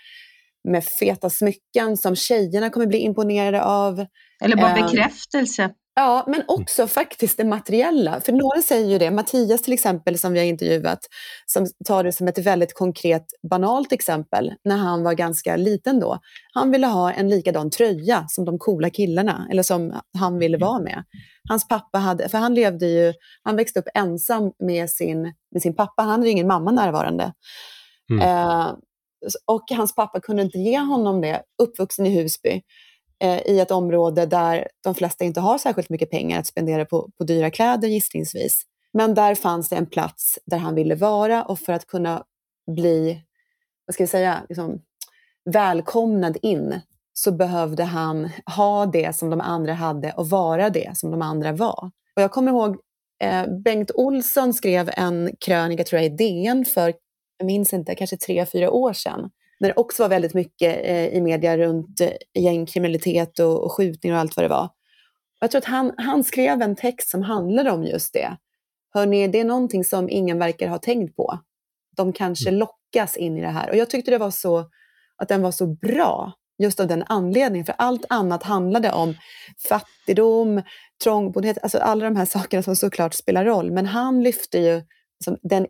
med 0.64 0.84
feta 0.84 1.30
smycken 1.30 1.98
som 1.98 2.16
tjejerna 2.16 2.70
kommer 2.70 2.86
bli 2.86 2.98
imponerade 2.98 3.64
av. 3.64 4.06
Eller 4.42 4.56
bara 4.58 4.78
eh, 4.78 4.86
bekräftelse. 4.86 5.70
Ja, 5.98 6.24
men 6.28 6.44
också 6.48 6.88
faktiskt 6.88 7.38
det 7.38 7.44
materiella. 7.44 8.22
För 8.22 8.32
några 8.32 8.62
säger 8.62 8.90
ju 8.90 8.98
det, 8.98 9.12
Mattias 9.12 9.62
till 9.62 9.74
exempel 9.74 10.18
som 10.18 10.34
vi 10.34 10.40
har 10.40 10.46
intervjuat, 10.46 11.00
som 11.46 11.68
tar 11.86 12.04
det 12.04 12.12
som 12.12 12.28
ett 12.28 12.38
väldigt 12.38 12.74
konkret, 12.74 13.26
banalt 13.52 13.92
exempel, 13.92 14.54
när 14.64 14.78
han 14.78 15.04
var 15.04 15.14
ganska 15.14 15.56
liten 15.56 16.00
då. 16.00 16.20
Han 16.54 16.72
ville 16.72 16.88
ha 16.88 17.12
en 17.12 17.30
likadan 17.30 17.70
tröja 17.70 18.26
som 18.30 18.46
de 18.46 18.60
coola 18.60 18.90
killarna, 18.90 19.48
eller 19.52 19.64
som 19.64 19.94
han 20.18 20.40
ville 20.40 20.58
vara 20.58 20.80
med. 20.80 21.04
Hans 21.50 21.68
pappa 21.68 21.98
hade, 21.98 22.30
för 22.30 22.38
han 22.38 22.54
levde 22.54 22.86
ju, 22.86 23.14
han 23.44 23.56
växte 23.56 23.80
upp 23.80 23.88
ensam 23.94 24.52
med 24.60 24.90
sin, 24.90 25.34
med 25.52 25.62
sin 25.62 25.76
pappa, 25.76 26.02
han 26.02 26.12
hade 26.12 26.30
ingen 26.30 26.48
mamma 26.48 26.72
närvarande. 26.72 27.34
Mm. 28.12 28.22
Eh, 28.22 28.74
och 29.46 29.64
hans 29.70 29.96
pappa 29.96 30.20
kunde 30.20 30.42
inte 30.42 30.58
ge 30.58 30.80
honom 30.80 31.22
det, 31.22 31.42
uppvuxen 31.64 32.06
i 32.06 32.22
Husby. 32.22 32.62
Eh, 33.26 33.42
i 33.46 33.60
ett 33.60 33.72
område 33.72 34.26
där 34.26 34.68
de 34.84 34.96
flesta 34.96 35.26
inte 35.26 35.40
har 35.40 35.58
särskilt 35.58 35.90
mycket 35.90 36.12
pengar 36.12 36.40
att 36.40 36.48
spendera 36.48 36.86
på, 36.86 37.10
på 37.18 37.24
dyra 37.24 37.52
kläder 37.52 37.88
gissningsvis. 37.88 38.64
Men 38.94 39.14
där 39.14 39.36
fanns 39.36 39.70
det 39.70 39.76
en 39.76 39.86
plats 39.86 40.40
där 40.46 40.58
han 40.58 40.76
ville 40.76 40.96
vara 40.96 41.44
och 41.44 41.60
för 41.60 41.74
att 41.74 41.88
kunna 41.88 42.24
bli, 42.76 43.22
vad 43.86 43.94
ska 43.94 44.04
vi 44.04 44.08
säga, 44.08 44.42
liksom, 44.50 44.82
välkomnad 45.46 46.38
in 46.42 46.80
så 47.14 47.32
behövde 47.32 47.84
han 47.84 48.30
ha 48.56 48.86
det 48.86 49.16
som 49.16 49.30
de 49.30 49.42
andra 49.42 49.74
hade 49.74 50.12
och 50.12 50.30
vara 50.30 50.70
det 50.70 50.98
som 50.98 51.12
de 51.12 51.22
andra 51.22 51.52
var. 51.52 51.92
Och 52.16 52.22
jag 52.22 52.32
kommer 52.32 52.52
ihåg 52.52 52.78
eh, 53.24 53.46
Bengt 53.64 53.92
Olsson 53.96 54.54
skrev 54.54 54.90
en 54.94 55.32
krönika, 55.40 55.84
tror 55.84 56.02
jag, 56.02 56.12
i 56.12 56.16
DN 56.16 56.66
för, 56.66 56.94
jag 57.38 57.46
minns 57.46 57.74
inte, 57.74 57.96
kanske 57.96 58.18
tre, 58.18 58.46
fyra 58.46 58.72
år 58.72 58.94
sedan. 58.94 59.30
När 59.60 59.70
det 59.70 59.76
också 59.76 60.04
var 60.04 60.10
väldigt 60.10 60.34
mycket 60.34 60.86
eh, 60.86 61.08
i 61.08 61.22
media 61.22 61.58
runt 61.58 62.02
eh, 62.02 62.44
gängkriminalitet 62.44 63.40
och, 63.40 63.64
och 63.64 63.72
skjutningar 63.72 64.16
och 64.16 64.22
allt 64.22 64.36
vad 64.36 64.46
det 64.46 64.50
var. 64.50 64.70
Jag 65.40 65.52
tror 65.52 65.60
att 65.60 65.66
han, 65.66 65.92
han 65.98 66.24
skrev 66.24 66.62
en 66.62 66.76
text 66.76 67.10
som 67.10 67.22
handlade 67.22 67.72
om 67.72 67.84
just 67.84 68.14
det. 68.14 68.38
Hörrni, 68.94 69.28
det 69.28 69.40
är 69.40 69.46
någonting 69.46 69.84
som 69.84 70.10
ingen 70.10 70.40
verkar 70.40 70.68
ha 70.68 70.78
tänkt 70.78 71.16
på. 71.16 71.40
De 71.98 72.14
kanske 72.14 72.50
mm. 72.50 72.60
lockas 72.60 73.18
in 73.18 73.38
i 73.38 73.42
det 73.42 73.48
här. 73.48 73.70
Och 73.70 73.76
jag 73.76 73.90
tyckte 73.90 74.12
det 74.12 74.18
var 74.18 74.32
så, 74.32 74.70
att 75.18 75.28
den 75.28 75.42
var 75.42 75.52
så 75.52 75.68
bra 75.68 76.34
just 76.58 76.80
av 76.80 76.88
den 76.88 77.04
anledningen. 77.08 77.66
För 77.66 77.76
allt 77.78 78.06
annat 78.10 78.44
handlade 78.44 78.92
om 78.92 79.16
fattigdom, 79.70 80.62
trångboddhet, 81.04 81.58
alltså 81.64 81.78
alla 81.78 82.06
de 82.06 82.16
här 82.16 82.26
sakerna 82.36 82.64
som 82.64 82.76
såklart 82.76 83.14
spelar 83.14 83.46
roll. 83.46 83.72
Men 83.72 83.86
han 83.86 84.24
lyfte 84.24 84.60
ju 84.60 84.82
liksom 85.20 85.38
den 85.42 85.68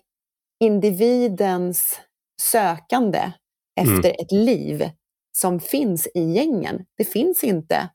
individens 0.59 1.99
sökande 2.41 3.31
efter 3.75 4.09
mm. 4.09 4.15
ett 4.19 4.31
liv 4.31 4.89
som 5.31 5.59
finns 5.59 6.07
i 6.15 6.21
gängen. 6.21 6.85
Det 6.97 7.05
finns 7.05 7.43
inte 7.43 7.89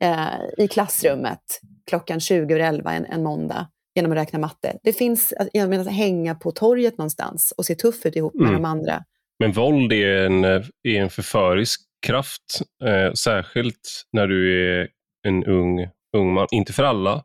eh, 0.00 0.64
i 0.64 0.68
klassrummet 0.68 1.60
klockan 1.86 2.20
20 2.20 2.54
över 2.54 2.60
11 2.60 2.92
en, 2.92 3.04
en 3.04 3.22
måndag 3.22 3.68
genom 3.94 4.12
att 4.12 4.18
räkna 4.18 4.38
matte. 4.38 4.78
Det 4.82 4.92
finns 4.92 5.34
genom 5.52 5.80
att 5.80 5.92
hänga 5.92 6.34
på 6.34 6.50
torget 6.50 6.98
någonstans 6.98 7.54
och 7.56 7.66
se 7.66 7.74
tuff 7.74 8.06
ut 8.06 8.16
ihop 8.16 8.34
med 8.34 8.48
mm. 8.48 8.62
de 8.62 8.68
andra. 8.68 9.04
Men 9.38 9.52
våld 9.52 9.92
är 9.92 10.26
en, 10.26 10.44
är 10.44 10.62
en 10.86 11.10
förförisk 11.10 11.80
kraft, 12.06 12.60
eh, 12.84 13.12
särskilt 13.12 14.04
när 14.12 14.26
du 14.26 14.70
är 14.70 14.88
en 15.26 15.44
ung, 15.44 15.88
ung 16.16 16.32
man. 16.32 16.46
Inte 16.50 16.72
för 16.72 16.82
alla, 16.82 17.24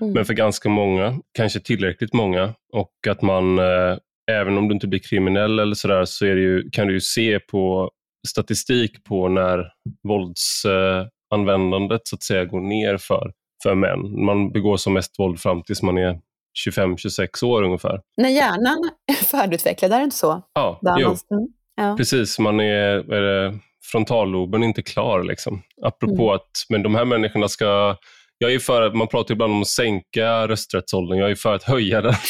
mm. 0.00 0.12
men 0.12 0.24
för 0.24 0.34
ganska 0.34 0.68
många, 0.68 1.18
kanske 1.32 1.60
tillräckligt 1.60 2.12
många. 2.12 2.54
Och 2.72 2.92
att 3.08 3.22
man, 3.22 3.58
eh, 3.58 3.98
även 4.30 4.58
om 4.58 4.68
du 4.68 4.74
inte 4.74 4.86
blir 4.86 5.00
kriminell 5.00 5.58
eller 5.58 5.74
sådär, 5.74 6.04
så 6.04 6.26
ju, 6.26 6.70
kan 6.70 6.86
du 6.86 6.92
ju 6.92 7.00
se 7.00 7.40
på 7.40 7.90
statistik 8.28 9.04
på 9.04 9.28
när 9.28 9.72
våldsanvändandet 10.08 12.00
så 12.04 12.16
att 12.16 12.22
säga 12.22 12.44
går 12.44 12.60
ner 12.60 12.96
för, 12.96 13.32
för 13.62 13.74
män. 13.74 14.24
Man 14.24 14.52
begår 14.52 14.76
som 14.76 14.92
mest 14.92 15.18
våld 15.18 15.40
fram 15.40 15.62
tills 15.62 15.82
man 15.82 15.98
är 15.98 16.20
25-26 16.68 17.44
år 17.44 17.62
ungefär. 17.62 18.00
När 18.16 18.28
hjärnan 18.28 18.90
är 19.12 19.24
färdigutvecklad, 19.24 19.92
är 19.92 19.98
det 19.98 20.04
inte 20.04 20.16
så? 20.16 20.42
Ja, 20.54 20.80
jo. 20.98 21.08
Mm. 21.08 21.48
Ja. 21.76 21.96
precis. 21.96 22.38
Man 22.38 22.60
är, 22.60 23.12
är 23.12 23.22
det, 23.22 23.58
frontalloben 23.82 24.62
är 24.62 24.66
inte 24.66 24.82
klar. 24.82 25.22
Liksom. 25.22 25.62
Apropå 25.82 26.22
mm. 26.22 26.34
att 26.34 26.50
men 26.68 26.82
de 26.82 26.94
här 26.94 27.04
människorna 27.04 27.48
ska... 27.48 27.96
Jag 28.38 28.54
är 28.54 28.58
för, 28.58 28.92
man 28.92 29.08
pratar 29.08 29.34
ibland 29.34 29.52
om 29.52 29.60
att 29.60 29.68
sänka 29.68 30.48
rösträttsåldern, 30.48 31.18
jag 31.18 31.30
är 31.30 31.34
för 31.34 31.54
att 31.54 31.62
höja 31.62 32.00
den. 32.00 32.14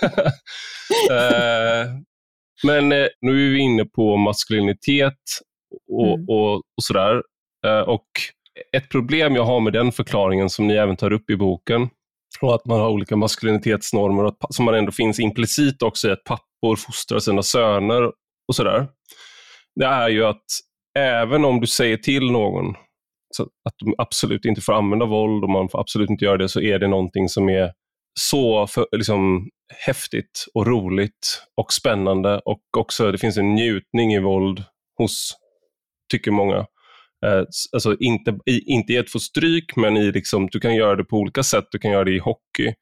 uh, 1.10 2.00
men 2.64 2.92
uh, 2.92 3.06
nu 3.20 3.46
är 3.46 3.52
vi 3.52 3.58
inne 3.58 3.84
på 3.84 4.16
maskulinitet 4.16 5.22
och, 5.92 6.14
mm. 6.14 6.28
och, 6.28 6.54
och 6.56 6.82
sådär. 6.82 7.22
Uh, 7.66 7.88
och 7.88 8.06
ett 8.76 8.88
problem 8.88 9.34
jag 9.34 9.44
har 9.44 9.60
med 9.60 9.72
den 9.72 9.92
förklaringen 9.92 10.50
som 10.50 10.66
ni 10.66 10.74
även 10.74 10.96
tar 10.96 11.12
upp 11.12 11.30
i 11.30 11.36
boken, 11.36 11.88
och 12.40 12.54
att 12.54 12.66
man 12.66 12.80
har 12.80 12.90
olika 12.90 13.16
maskulinitetsnormer, 13.16 14.24
och 14.24 14.36
som 14.50 14.64
man 14.64 14.74
ändå 14.74 14.92
finns 14.92 15.20
implicit 15.20 15.82
också 15.82 16.08
i 16.08 16.10
att 16.10 16.24
pappor 16.24 16.76
fostrar 16.76 17.18
sina 17.18 17.42
söner 17.42 18.02
och 18.48 18.54
sådär 18.54 18.86
det 19.80 19.86
är 19.86 20.08
ju 20.08 20.24
att 20.24 20.44
även 20.98 21.44
om 21.44 21.60
du 21.60 21.66
säger 21.66 21.96
till 21.96 22.30
någon 22.30 22.74
så 23.36 23.42
att 23.42 23.74
de 23.84 23.94
absolut 23.98 24.44
inte 24.44 24.60
får 24.60 24.72
använda 24.72 25.06
våld 25.06 25.44
och 25.44 25.50
man 25.50 25.68
får 25.68 25.80
absolut 25.80 26.10
inte 26.10 26.24
göra 26.24 26.36
det, 26.36 26.48
så 26.48 26.60
är 26.60 26.78
det 26.78 26.88
någonting 26.88 27.28
som 27.28 27.48
är 27.48 27.72
så 28.20 28.66
för, 28.66 28.86
liksom, 28.92 29.48
häftigt 29.86 30.46
och 30.54 30.66
roligt 30.66 31.42
och 31.56 31.72
spännande 31.72 32.38
och 32.38 32.62
också 32.76 33.12
det 33.12 33.18
finns 33.18 33.36
en 33.36 33.54
njutning 33.54 34.12
i 34.14 34.18
våld 34.18 34.64
hos, 34.98 35.36
tycker 36.12 36.30
många. 36.30 36.66
Eh, 37.26 37.44
alltså 37.72 37.96
inte, 38.00 38.38
i, 38.46 38.72
inte 38.72 38.92
i 38.92 38.98
att 38.98 39.10
få 39.10 39.18
stryk, 39.18 39.76
men 39.76 39.96
i 39.96 40.12
liksom, 40.12 40.48
du 40.52 40.60
kan 40.60 40.74
göra 40.74 40.96
det 40.96 41.04
på 41.04 41.16
olika 41.16 41.42
sätt. 41.42 41.64
Du 41.70 41.78
kan 41.78 41.90
göra 41.90 42.04
det 42.04 42.12
i 42.12 42.18
hockey, 42.18 42.74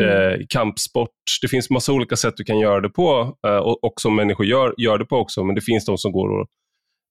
mm. 0.00 0.46
kampsport. 0.48 1.10
Det 1.42 1.48
finns 1.48 1.70
massa 1.70 1.92
olika 1.92 2.16
sätt 2.16 2.34
du 2.36 2.44
kan 2.44 2.58
göra 2.58 2.80
det 2.80 2.88
på 2.88 3.36
eh, 3.46 3.56
och, 3.56 3.84
och 3.84 4.00
som 4.00 4.16
människor 4.16 4.46
gör, 4.46 4.74
gör 4.76 4.98
det 4.98 5.04
på 5.04 5.16
också, 5.16 5.44
men 5.44 5.54
det 5.54 5.60
finns 5.60 5.84
de 5.84 5.98
som 5.98 6.12
går 6.12 6.46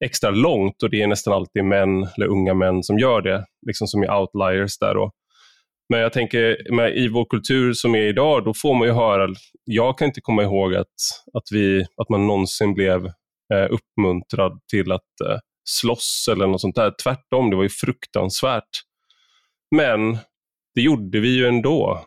extra 0.05 0.29
långt 0.29 0.83
och 0.83 0.89
det 0.89 1.01
är 1.01 1.07
nästan 1.07 1.33
alltid 1.33 1.63
män 1.63 2.03
eller 2.17 2.27
unga 2.27 2.53
män 2.53 2.83
som 2.83 2.99
gör 2.99 3.21
det, 3.21 3.45
liksom 3.67 3.87
som 3.87 4.03
är 4.03 4.19
outliers 4.19 4.77
där. 4.79 4.93
Då. 4.93 5.11
Men 5.89 5.99
jag 5.99 6.13
tänker, 6.13 6.71
med, 6.71 6.97
i 6.97 7.07
vår 7.07 7.25
kultur 7.25 7.73
som 7.73 7.95
är 7.95 8.01
idag, 8.01 8.45
då 8.45 8.53
får 8.53 8.75
man 8.75 8.88
ju 8.88 8.93
höra, 8.93 9.33
jag 9.63 9.97
kan 9.97 10.07
inte 10.07 10.21
komma 10.21 10.43
ihåg 10.43 10.75
att, 10.75 10.95
att, 11.33 11.43
vi, 11.51 11.86
att 11.97 12.09
man 12.09 12.27
någonsin 12.27 12.73
blev 12.73 13.05
eh, 13.53 13.67
uppmuntrad 13.69 14.59
till 14.71 14.91
att 14.91 15.21
eh, 15.29 15.38
slåss 15.69 16.29
eller 16.31 16.47
något 16.47 16.61
sånt 16.61 16.75
där. 16.75 16.93
Tvärtom, 17.03 17.49
det 17.49 17.55
var 17.55 17.63
ju 17.63 17.69
fruktansvärt. 17.69 18.69
Men 19.75 20.17
det 20.75 20.81
gjorde 20.81 21.19
vi 21.19 21.36
ju 21.36 21.47
ändå. 21.47 22.01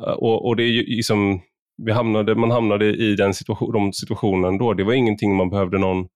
Eh, 0.00 0.12
och, 0.12 0.46
och 0.46 0.56
det 0.56 0.62
är 0.62 0.72
liksom, 0.72 1.40
vi 1.82 1.92
hamnade, 1.92 2.34
man 2.34 2.50
hamnade 2.50 2.86
i 2.86 3.14
den 3.14 3.34
situation, 3.34 3.72
de 3.72 3.92
situationen 3.92 4.58
då. 4.58 4.74
Det 4.74 4.84
var 4.84 4.92
ingenting 4.92 5.36
man 5.36 5.50
behövde 5.50 5.78
någon 5.78 6.08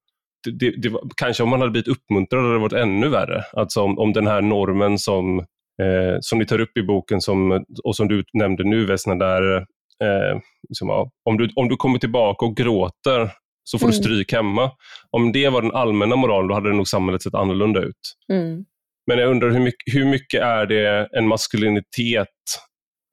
det, 0.50 0.70
det 0.70 0.88
var, 0.88 1.02
kanske 1.16 1.42
om 1.42 1.48
man 1.48 1.60
hade 1.60 1.70
blivit 1.70 1.88
uppmuntrad 1.88 2.42
hade 2.42 2.54
det 2.54 2.60
varit 2.60 2.72
ännu 2.72 3.08
värre. 3.08 3.44
Alltså 3.52 3.82
om, 3.82 3.98
om 3.98 4.12
den 4.12 4.26
här 4.26 4.42
normen 4.42 4.98
som, 4.98 5.44
eh, 5.82 6.16
som 6.20 6.38
ni 6.38 6.46
tar 6.46 6.60
upp 6.60 6.76
i 6.76 6.82
boken 6.82 7.20
som, 7.20 7.64
och 7.84 7.96
som 7.96 8.08
du 8.08 8.24
nämnde 8.32 8.64
nu 8.64 8.86
Vesna, 8.86 9.14
där 9.14 9.56
eh, 10.04 10.40
liksom, 10.68 10.88
ja, 10.88 11.10
om, 11.24 11.36
du, 11.36 11.50
om 11.56 11.68
du 11.68 11.76
kommer 11.76 11.98
tillbaka 11.98 12.44
och 12.44 12.56
gråter 12.56 13.30
så 13.64 13.78
får 13.78 13.86
mm. 13.86 13.90
du 13.90 13.96
stryk 13.96 14.32
hemma. 14.32 14.70
Om 15.10 15.32
det 15.32 15.48
var 15.48 15.62
den 15.62 15.72
allmänna 15.72 16.16
moralen, 16.16 16.48
då 16.48 16.54
hade 16.54 16.72
nog 16.72 16.88
samhället 16.88 17.22
sett 17.22 17.34
annorlunda 17.34 17.80
ut. 17.80 18.16
Mm. 18.32 18.64
Men 19.06 19.18
jag 19.18 19.30
undrar 19.30 19.50
hur 19.50 19.60
mycket, 19.60 19.94
hur 19.94 20.04
mycket 20.04 20.42
är 20.42 20.66
det 20.66 21.08
en 21.12 21.28
maskulinitet 21.28 22.28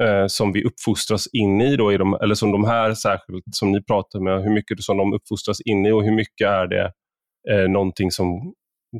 eh, 0.03 0.27
som 0.27 0.51
vi 0.53 0.63
uppfostras 0.63 1.27
in 1.33 1.61
i, 1.61 1.75
då, 1.75 1.93
i 1.93 1.97
de, 1.97 2.13
eller 2.13 2.35
som 2.35 2.51
de 2.51 2.63
här 2.63 2.93
särskilt, 2.93 3.43
som 3.51 3.71
ni 3.71 3.83
pratar 3.83 4.19
med, 4.19 4.43
hur 4.43 4.51
mycket 4.51 4.83
som 4.83 4.97
de 4.97 5.13
uppfostras 5.13 5.61
in 5.61 5.85
i 5.85 5.91
och 5.91 6.03
hur 6.03 6.11
mycket 6.11 6.47
är 6.47 6.67
det 6.67 6.91
eh, 7.51 7.69
någonting 7.69 8.11
som 8.11 8.53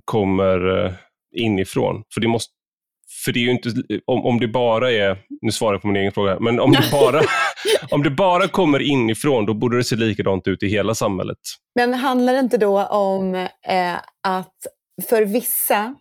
kommer 0.05 0.86
eh, 0.86 0.93
inifrån? 1.36 2.03
För 2.14 2.22
det, 2.22 2.28
måste, 2.28 2.53
för 3.26 3.32
det 3.32 3.39
är 3.39 3.41
ju 3.41 3.51
inte, 3.51 3.70
om, 4.05 4.26
om 4.26 4.39
det 4.39 4.47
bara 4.47 4.91
är, 4.91 5.18
nu 5.41 5.51
svarar 5.51 5.74
jag 5.74 5.82
på 5.82 5.88
min 5.88 5.95
egen 5.95 6.11
fråga, 6.11 6.39
men 6.39 6.59
om 6.59 6.72
det, 6.72 6.84
bara, 6.91 7.22
om 7.91 8.03
det 8.03 8.09
bara 8.09 8.47
kommer 8.47 8.82
inifrån, 8.82 9.45
då 9.45 9.53
borde 9.53 9.78
det 9.78 9.84
se 9.84 9.95
likadant 9.95 10.47
ut 10.47 10.64
i 10.64 10.68
hela 10.68 10.95
samhället. 10.95 11.38
Men 11.76 11.93
handlar 11.93 12.34
det 12.34 12.39
inte 12.39 12.57
då 12.57 12.86
om 12.86 13.36
eh, 13.36 13.93
att 14.28 14.55
för 15.09 15.26
vissa 15.26 15.95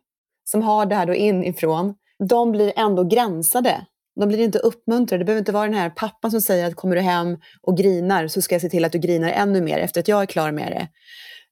som 0.44 0.62
har 0.62 0.86
det 0.86 0.94
här 0.94 1.06
då 1.06 1.14
inifrån, 1.14 1.94
de 2.28 2.52
blir 2.52 2.72
ändå 2.76 3.04
gränsade 3.04 3.86
de 4.20 4.28
blir 4.28 4.40
inte 4.40 4.58
uppmuntrade. 4.58 5.20
Det 5.20 5.24
behöver 5.24 5.38
inte 5.38 5.52
vara 5.52 5.64
den 5.64 5.74
här 5.74 5.90
pappan 5.90 6.30
som 6.30 6.40
säger 6.40 6.66
att 6.66 6.74
kommer 6.74 6.96
du 6.96 7.02
hem 7.02 7.38
och 7.62 7.76
grinar 7.76 8.28
så 8.28 8.42
ska 8.42 8.54
jag 8.54 8.62
se 8.62 8.68
till 8.68 8.84
att 8.84 8.92
du 8.92 8.98
grinar 8.98 9.28
ännu 9.28 9.60
mer 9.60 9.78
efter 9.78 10.00
att 10.00 10.08
jag 10.08 10.22
är 10.22 10.26
klar 10.26 10.52
med 10.52 10.72
det. 10.72 10.88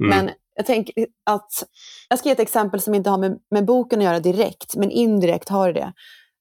Mm. 0.04 0.16
Men 0.16 0.30
jag 0.61 0.66
tänker 0.66 1.06
att, 1.26 1.64
jag 2.08 2.18
ska 2.18 2.28
ge 2.28 2.32
ett 2.32 2.40
exempel 2.40 2.80
som 2.80 2.94
inte 2.94 3.11
har 3.11 3.18
med, 3.18 3.38
med 3.50 3.64
boken 3.64 3.98
att 3.98 4.04
göra 4.04 4.20
direkt, 4.20 4.76
men 4.76 4.90
indirekt 4.90 5.48
har 5.48 5.72
det. 5.72 5.92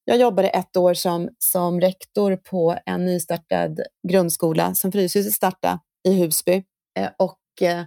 Jag 0.06 0.18
jobbade 0.18 0.50
ett 0.50 0.78
år 0.78 0.94
som, 0.94 1.30
som 1.38 1.82
rektor 1.82 2.36
på 2.36 2.78
en 2.86 3.06
nystartad 3.06 3.80
grundskola 4.08 4.76
som 4.76 4.92
Fryshuset 4.92 5.34
startade 5.34 5.80
i 6.08 6.14
Husby. 6.14 6.64
Eh, 6.98 7.10
och 7.18 7.62
eh, 7.62 7.84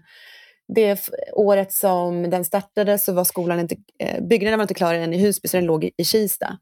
det 0.75 1.09
året 1.33 1.73
som 1.73 2.31
den 2.31 2.45
startade 2.45 2.99
så 2.99 3.13
var 3.13 3.25
skolan 3.25 3.61
inte, 3.61 3.77
eh, 3.99 4.23
byggnaden 4.23 4.59
var 4.59 4.65
inte 4.65 4.75
klar 4.75 4.95
än 4.95 5.15
i 5.15 5.19
Husby, 5.19 5.49
så 5.49 5.57
den 5.57 5.67
låg 5.67 5.91
i 5.97 6.05
Kista. 6.05 6.59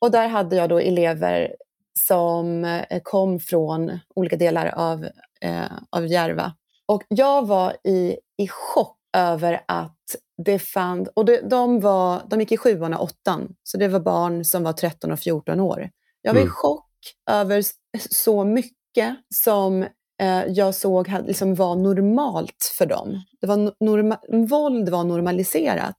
Och 0.00 0.10
där 0.10 0.28
hade 0.28 0.56
jag 0.56 0.68
då 0.68 0.78
elever 0.78 1.54
som 1.98 2.64
eh, 2.64 3.00
kom 3.02 3.40
från 3.40 3.98
olika 4.14 4.36
delar 4.36 4.66
av, 4.66 5.04
eh, 5.40 5.72
av 5.90 6.06
Järva. 6.06 6.52
Och 6.90 7.04
jag 7.08 7.46
var 7.46 7.76
i, 7.84 8.16
i 8.36 8.48
chock 8.48 8.96
över 9.16 9.60
att 9.68 10.16
det 10.44 10.58
fanns, 10.58 11.08
och 11.14 11.24
det, 11.24 11.40
de, 11.50 11.80
var, 11.80 12.22
de 12.30 12.40
gick 12.40 12.52
i 12.52 12.56
sjuan 12.56 12.94
och 12.94 13.02
åttan, 13.02 13.54
så 13.62 13.78
det 13.78 13.88
var 13.88 14.00
barn 14.00 14.44
som 14.44 14.62
var 14.62 14.72
13 14.72 15.12
och 15.12 15.18
14 15.18 15.60
år. 15.60 15.90
Jag 16.22 16.32
var 16.32 16.40
mm. 16.40 16.48
i 16.48 16.50
chock 16.50 16.86
över 17.30 17.64
så 18.10 18.44
mycket 18.44 19.16
som 19.34 19.82
eh, 20.22 20.44
jag 20.48 20.74
såg 20.74 21.08
liksom 21.26 21.54
var 21.54 21.76
normalt 21.76 22.74
för 22.78 22.86
dem. 22.86 23.22
Det 23.40 23.46
var 23.46 23.84
norma, 23.84 24.18
våld 24.46 24.88
var 24.88 25.04
normaliserat. 25.04 25.96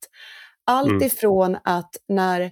Allt 0.66 0.92
Mm. 0.92 1.04
ifrån 1.04 1.58
att 1.64 1.96
när 2.08 2.52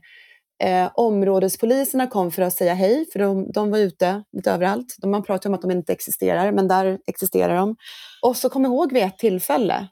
eh, 0.63 0.89
områdespoliserna 0.93 2.07
kom 2.07 2.31
för 2.31 2.41
att 2.41 2.53
säga 2.53 2.73
hej, 2.73 3.05
för 3.11 3.19
de, 3.19 3.51
de 3.51 3.71
var 3.71 3.79
ute 3.79 4.23
lite 4.31 4.51
överallt. 4.51 4.95
De, 4.97 5.11
man 5.11 5.23
pratar 5.23 5.49
om 5.49 5.53
att 5.53 5.61
de 5.61 5.71
inte 5.71 5.93
existerar, 5.93 6.51
men 6.51 6.67
där 6.67 6.99
existerar 7.07 7.55
de. 7.55 7.75
Och 8.21 8.37
så 8.37 8.49
kom 8.49 8.63
jag 8.63 8.73
ihåg 8.73 8.93
vid 8.93 9.03
ett 9.03 9.17
tillfälle, 9.17 9.87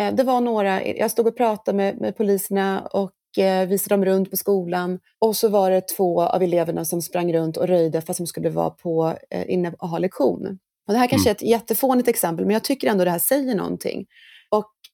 eh, 0.00 0.14
det 0.14 0.22
var 0.22 0.40
några, 0.40 0.86
jag 0.86 1.10
stod 1.10 1.26
och 1.26 1.36
pratade 1.36 1.76
med, 1.76 2.00
med 2.00 2.16
poliserna 2.16 2.80
och 2.80 3.12
eh, 3.38 3.68
visade 3.68 3.94
dem 3.94 4.04
runt 4.04 4.30
på 4.30 4.36
skolan. 4.36 4.98
Och 5.18 5.36
så 5.36 5.48
var 5.48 5.70
det 5.70 5.88
två 5.88 6.22
av 6.22 6.42
eleverna 6.42 6.84
som 6.84 7.02
sprang 7.02 7.32
runt 7.32 7.56
och 7.56 7.68
röjde 7.68 8.00
fast 8.00 8.18
de 8.18 8.26
skulle 8.26 8.50
vara 8.50 8.70
på, 8.70 9.14
eh, 9.30 9.50
inne 9.50 9.72
och 9.78 9.88
ha 9.88 9.98
lektion. 9.98 10.58
Och 10.86 10.94
det 10.94 10.98
här 10.98 11.06
kanske 11.06 11.30
är 11.30 11.34
ett 11.34 11.42
jättefånigt 11.42 12.08
exempel, 12.08 12.46
men 12.46 12.52
jag 12.52 12.64
tycker 12.64 12.90
ändå 12.90 13.04
det 13.04 13.10
här 13.10 13.18
säger 13.18 13.54
någonting. 13.54 14.06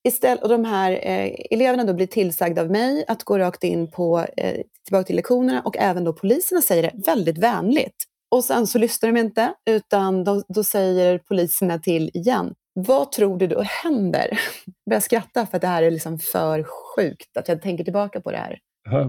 Och, 0.06 0.12
istället, 0.12 0.42
och 0.42 0.48
de 0.48 0.64
här 0.64 0.92
eh, 0.92 1.32
eleverna 1.50 1.84
då 1.84 1.94
blir 1.94 2.06
tillsagda 2.06 2.62
av 2.62 2.70
mig 2.70 3.04
att 3.08 3.24
gå 3.24 3.38
rakt 3.38 3.64
in 3.64 3.90
på, 3.90 4.26
eh, 4.36 4.60
tillbaka 4.84 5.04
till 5.04 5.16
lektionerna 5.16 5.62
och 5.62 5.76
även 5.76 6.04
då 6.04 6.12
poliserna 6.12 6.62
säger 6.62 6.82
det 6.82 6.92
väldigt 7.06 7.38
vänligt. 7.38 7.96
Och 8.30 8.44
sen 8.44 8.66
så 8.66 8.78
lyssnar 8.78 9.12
de 9.12 9.20
inte, 9.20 9.54
utan 9.70 10.24
de, 10.24 10.42
då 10.48 10.64
säger 10.64 11.18
poliserna 11.18 11.78
till 11.78 12.10
igen. 12.14 12.54
Vad 12.74 13.12
tror 13.12 13.38
du 13.38 13.46
då 13.46 13.62
händer? 13.62 14.28
Jag 14.64 14.74
börjar 14.90 15.00
skratta 15.00 15.46
för 15.46 15.56
att 15.56 15.62
det 15.62 15.68
här 15.68 15.82
är 15.82 15.90
liksom 15.90 16.18
för 16.18 16.64
sjukt 16.64 17.36
att 17.36 17.48
jag 17.48 17.62
tänker 17.62 17.84
tillbaka 17.84 18.20
på 18.20 18.30
det 18.30 18.38
här. 18.38 18.58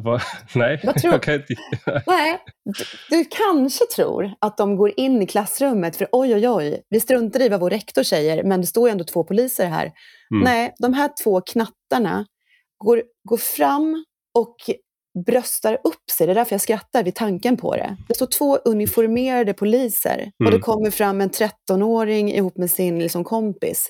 Vad- 0.03 0.21
Nej, 0.55 0.81
Vad 0.83 0.95
tror- 1.01 1.13
jag 1.13 1.23
kan 1.23 1.33
inte... 1.35 1.53
Nej, 2.07 2.39
du, 2.65 2.83
du 3.17 3.25
kanske 3.29 3.85
tror 3.95 4.31
att 4.41 4.57
de 4.57 4.75
går 4.77 4.91
in 4.99 5.21
i 5.21 5.27
klassrummet 5.27 5.95
för 5.95 6.07
oj, 6.11 6.35
oj, 6.35 6.49
oj, 6.49 6.81
vi 6.89 6.99
struntar 6.99 7.41
i 7.41 7.49
vad 7.49 7.59
vår 7.59 7.69
rektor 7.69 8.03
säger, 8.03 8.43
men 8.43 8.61
det 8.61 8.67
står 8.67 8.87
ju 8.87 8.91
ändå 8.91 9.03
två 9.03 9.23
poliser 9.23 9.65
här. 9.65 9.91
Mm. 10.31 10.43
Nej, 10.43 10.73
de 10.79 10.93
här 10.93 11.09
två 11.23 11.41
knattarna 11.41 12.25
går, 12.77 13.03
går 13.29 13.37
fram 13.37 14.05
och 14.33 14.55
bröstar 15.25 15.73
upp 15.83 16.09
sig. 16.11 16.27
Det 16.27 16.33
är 16.33 16.35
därför 16.35 16.53
jag 16.53 16.61
skrattar 16.61 17.03
vid 17.03 17.15
tanken 17.15 17.57
på 17.57 17.75
det. 17.75 17.97
Det 18.07 18.13
står 18.15 18.25
två 18.25 18.57
uniformerade 18.57 19.53
poliser 19.53 20.31
och 20.39 20.45
det 20.45 20.49
Mm. 20.51 20.61
kommer 20.61 20.91
fram 20.91 21.21
en 21.21 21.29
13-åring 21.29 22.31
ihop 22.33 22.57
med 22.57 22.71
sin 22.71 22.99
liksom, 22.99 23.23
kompis 23.23 23.89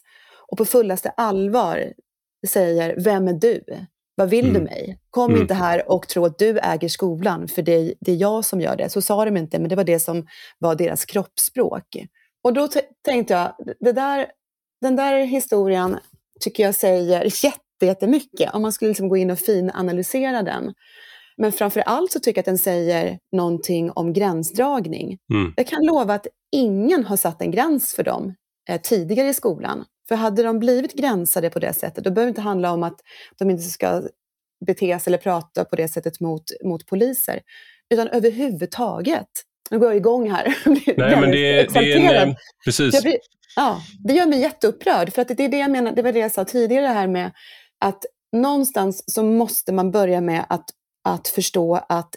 och 0.52 0.58
på 0.58 0.66
fullaste 0.66 1.10
allvar 1.10 1.94
säger, 2.48 2.96
vem 3.04 3.28
är 3.28 3.34
du? 3.34 3.64
Vad 4.20 4.30
vill 4.30 4.46
du 4.46 4.50
Mm. 4.60 4.64
mig? 4.64 5.00
Kom 5.10 5.30
Mm. 5.32 5.42
inte 5.42 5.54
här 5.54 5.92
och 5.92 6.08
tro 6.08 6.26
att 6.26 6.40
du 6.40 6.60
äger 6.60 6.90
skolan, 6.90 7.48
för 7.48 7.62
det, 7.62 7.94
det 8.00 8.12
är 8.12 8.16
jag 8.16 8.46
som 8.46 8.62
gör 8.62 8.76
det. 8.76 8.90
Så 8.90 9.02
sa 9.02 9.26
de 9.26 9.38
inte, 9.38 9.60
men 9.60 9.70
det 9.70 9.76
var 9.76 9.84
det 9.84 10.00
som 10.00 10.28
var 10.60 10.76
deras 10.76 11.06
kroppsspråk. 11.06 11.98
Och 12.44 12.54
då 12.54 12.68
tänkte 13.06 13.34
jag, 13.34 13.54
det 13.80 13.92
där, 13.92 14.26
den 14.82 14.96
där 14.96 15.20
historien 15.26 15.98
tycker 16.40 16.64
jag 16.64 16.76
säger 16.76 17.46
jätte, 17.46 17.86
jättemycket, 17.86 18.54
om 18.54 18.62
man 18.62 18.72
skulle 18.72 18.90
liksom 18.90 19.10
gå 19.10 19.18
in 19.18 19.32
och 19.32 19.40
finanalysera 19.40 20.44
den. 20.44 20.74
Men 21.38 21.52
framför 21.52 21.80
allt 21.80 22.12
så 22.12 22.20
tycker 22.20 22.38
jag 22.38 22.42
att 22.42 22.46
den 22.46 22.58
säger 22.58 23.20
någonting 23.32 23.92
om 23.92 24.14
gränsdragning. 24.14 25.18
Mm. 25.34 25.54
Jag 25.58 25.68
kan 25.68 25.86
lova 25.86 26.14
att 26.14 26.28
ingen 26.52 27.06
har 27.06 27.18
satt 27.18 27.42
en 27.42 27.52
gräns 27.52 27.94
för 27.96 28.04
dem 28.04 28.36
eh, 28.70 28.82
tidigare 28.82 29.28
i 29.30 29.34
skolan. 29.34 29.86
För 30.08 30.16
hade 30.16 30.44
de 30.44 30.60
blivit 30.60 30.94
gränsade 30.94 31.50
på 31.50 31.60
det 31.60 31.74
sättet, 31.74 32.04
då 32.04 32.12
behöver 32.12 32.28
det 32.28 32.30
inte 32.30 32.42
handla 32.42 32.72
om 32.72 32.84
att 32.84 33.00
de 33.38 33.50
inte 33.50 33.64
ska 33.64 34.04
bete 34.66 35.00
sig 35.00 35.12
eller 35.12 35.18
prata 35.18 35.66
på 35.66 35.76
det 35.76 35.88
sättet 35.88 36.20
mot, 36.20 36.44
mot 36.64 36.86
poliser. 36.86 37.42
Utan 37.90 38.08
överhuvudtaget. 38.08 39.28
Nu 39.70 39.80
går 39.80 39.88
jag 39.90 39.98
igång 39.98 40.32
här. 40.32 40.58
Nej, 40.98 41.22
men 41.22 41.32
det, 41.32 41.60
är- 41.60 41.68
det 41.74 41.94
är 41.94 42.28
en... 42.28 42.36
Precis. 42.66 43.04
Blir, 43.04 43.18
ja, 43.56 43.82
det 44.04 44.14
gör 44.14 44.26
mig 44.26 44.40
jätteupprörd. 44.40 45.14
För 45.14 45.22
att 45.22 45.28
det 45.28 45.44
är 45.44 45.50
det 45.50 45.58
jag 45.58 45.72
menar, 45.72 45.92
det 45.92 46.02
var 46.02 46.12
det 46.12 46.20
jag 46.20 46.32
sa 46.32 46.46
tidigare 46.46 46.86
här 46.88 47.08
med 47.08 47.32
att 47.80 48.06
någonstans 48.36 49.04
så 49.14 49.24
måste 49.24 49.74
man 49.74 49.92
börja 49.92 50.22
med 50.22 50.46
att, 50.50 50.70
att 51.04 51.28
förstå 51.28 51.76
att 51.90 52.16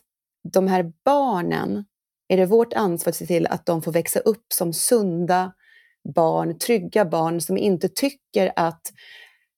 de 0.53 0.69
här 0.69 0.93
barnen, 1.05 1.85
är 2.29 2.37
det 2.37 2.47
vårt 2.47 2.73
ansvar 2.73 3.11
att 3.11 3.17
se 3.17 3.27
till 3.27 3.47
att 3.47 3.67
de 3.67 3.83
får 3.83 3.93
växa 3.93 4.21
upp 4.21 4.45
som 4.55 4.73
sunda 4.73 5.53
barn, 6.13 6.59
trygga 6.59 7.05
barn 7.05 7.41
som 7.41 7.57
inte 7.57 7.89
tycker 7.89 8.53
att 8.57 8.83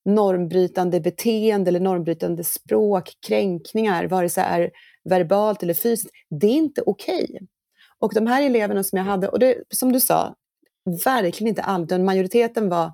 normbrytande 0.05 1.01
beteende 1.01 1.69
eller 1.69 1.81
normbrytande 1.81 2.45
språk, 2.45 3.11
kränkningar, 3.27 4.05
vare 4.05 4.29
sig 4.29 4.45
är 4.45 4.71
verbalt 5.05 5.63
eller 5.63 5.75
fysiskt, 5.75 6.11
det 6.41 6.47
är 6.47 6.51
inte 6.55 6.83
okej. 6.87 7.39
Och 7.99 8.15
de 8.15 8.27
här 8.27 8.43
eleverna 8.43 8.85
som 8.85 8.97
jag 8.99 9.05
hade, 9.05 9.29
och 9.29 9.39
det, 9.39 9.55
som 9.69 9.93
du 9.93 10.01
sa, 10.01 10.35
verkligen 11.05 11.49
inte 11.49 11.65
utan 11.83 12.05
majoriteten 12.05 12.69
var 12.69 12.93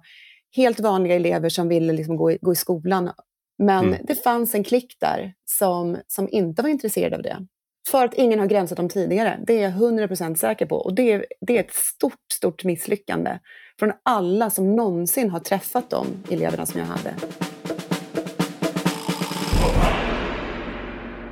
helt 0.56 0.80
vanliga 0.80 1.14
elever 1.14 1.48
som 1.48 1.68
ville 1.68 1.92
liksom 1.92 2.16
gå, 2.16 2.32
i, 2.32 2.38
gå 2.40 2.52
i 2.52 2.56
skolan. 2.56 3.11
Men 3.59 3.86
Mm. 3.86 4.00
det 4.04 4.14
fanns 4.14 4.54
en 4.54 4.64
klick 4.64 4.96
där 5.00 5.34
som, 5.44 5.96
som 6.06 6.28
inte 6.30 6.62
var 6.62 6.68
intresserad 6.68 7.14
av 7.14 7.22
det. 7.22 7.46
För 7.91 8.05
att 8.05 8.14
ingen 8.14 8.39
har 8.39 8.47
gränsat 8.47 8.76
dem 8.76 8.89
tidigare. 8.89 9.41
Det 9.47 9.59
är 9.59 9.62
jag 9.62 9.72
100% 9.72 10.34
säker 10.34 10.66
på. 10.66 10.76
Och 10.76 10.95
det 10.95 11.12
är, 11.12 11.26
det 11.41 11.57
är 11.57 11.61
ett 11.61 11.74
stort, 11.74 12.12
stort 12.32 12.64
misslyckande 12.64 13.39
från 13.78 13.93
alla 14.03 14.51
som 14.51 14.76
någonsin 14.76 15.30
har 15.30 15.41
träffat 15.41 15.91
de 15.91 16.07
eleverna 16.30 16.66
som 16.66 16.80
jag 16.80 16.86
hade. 16.86 17.14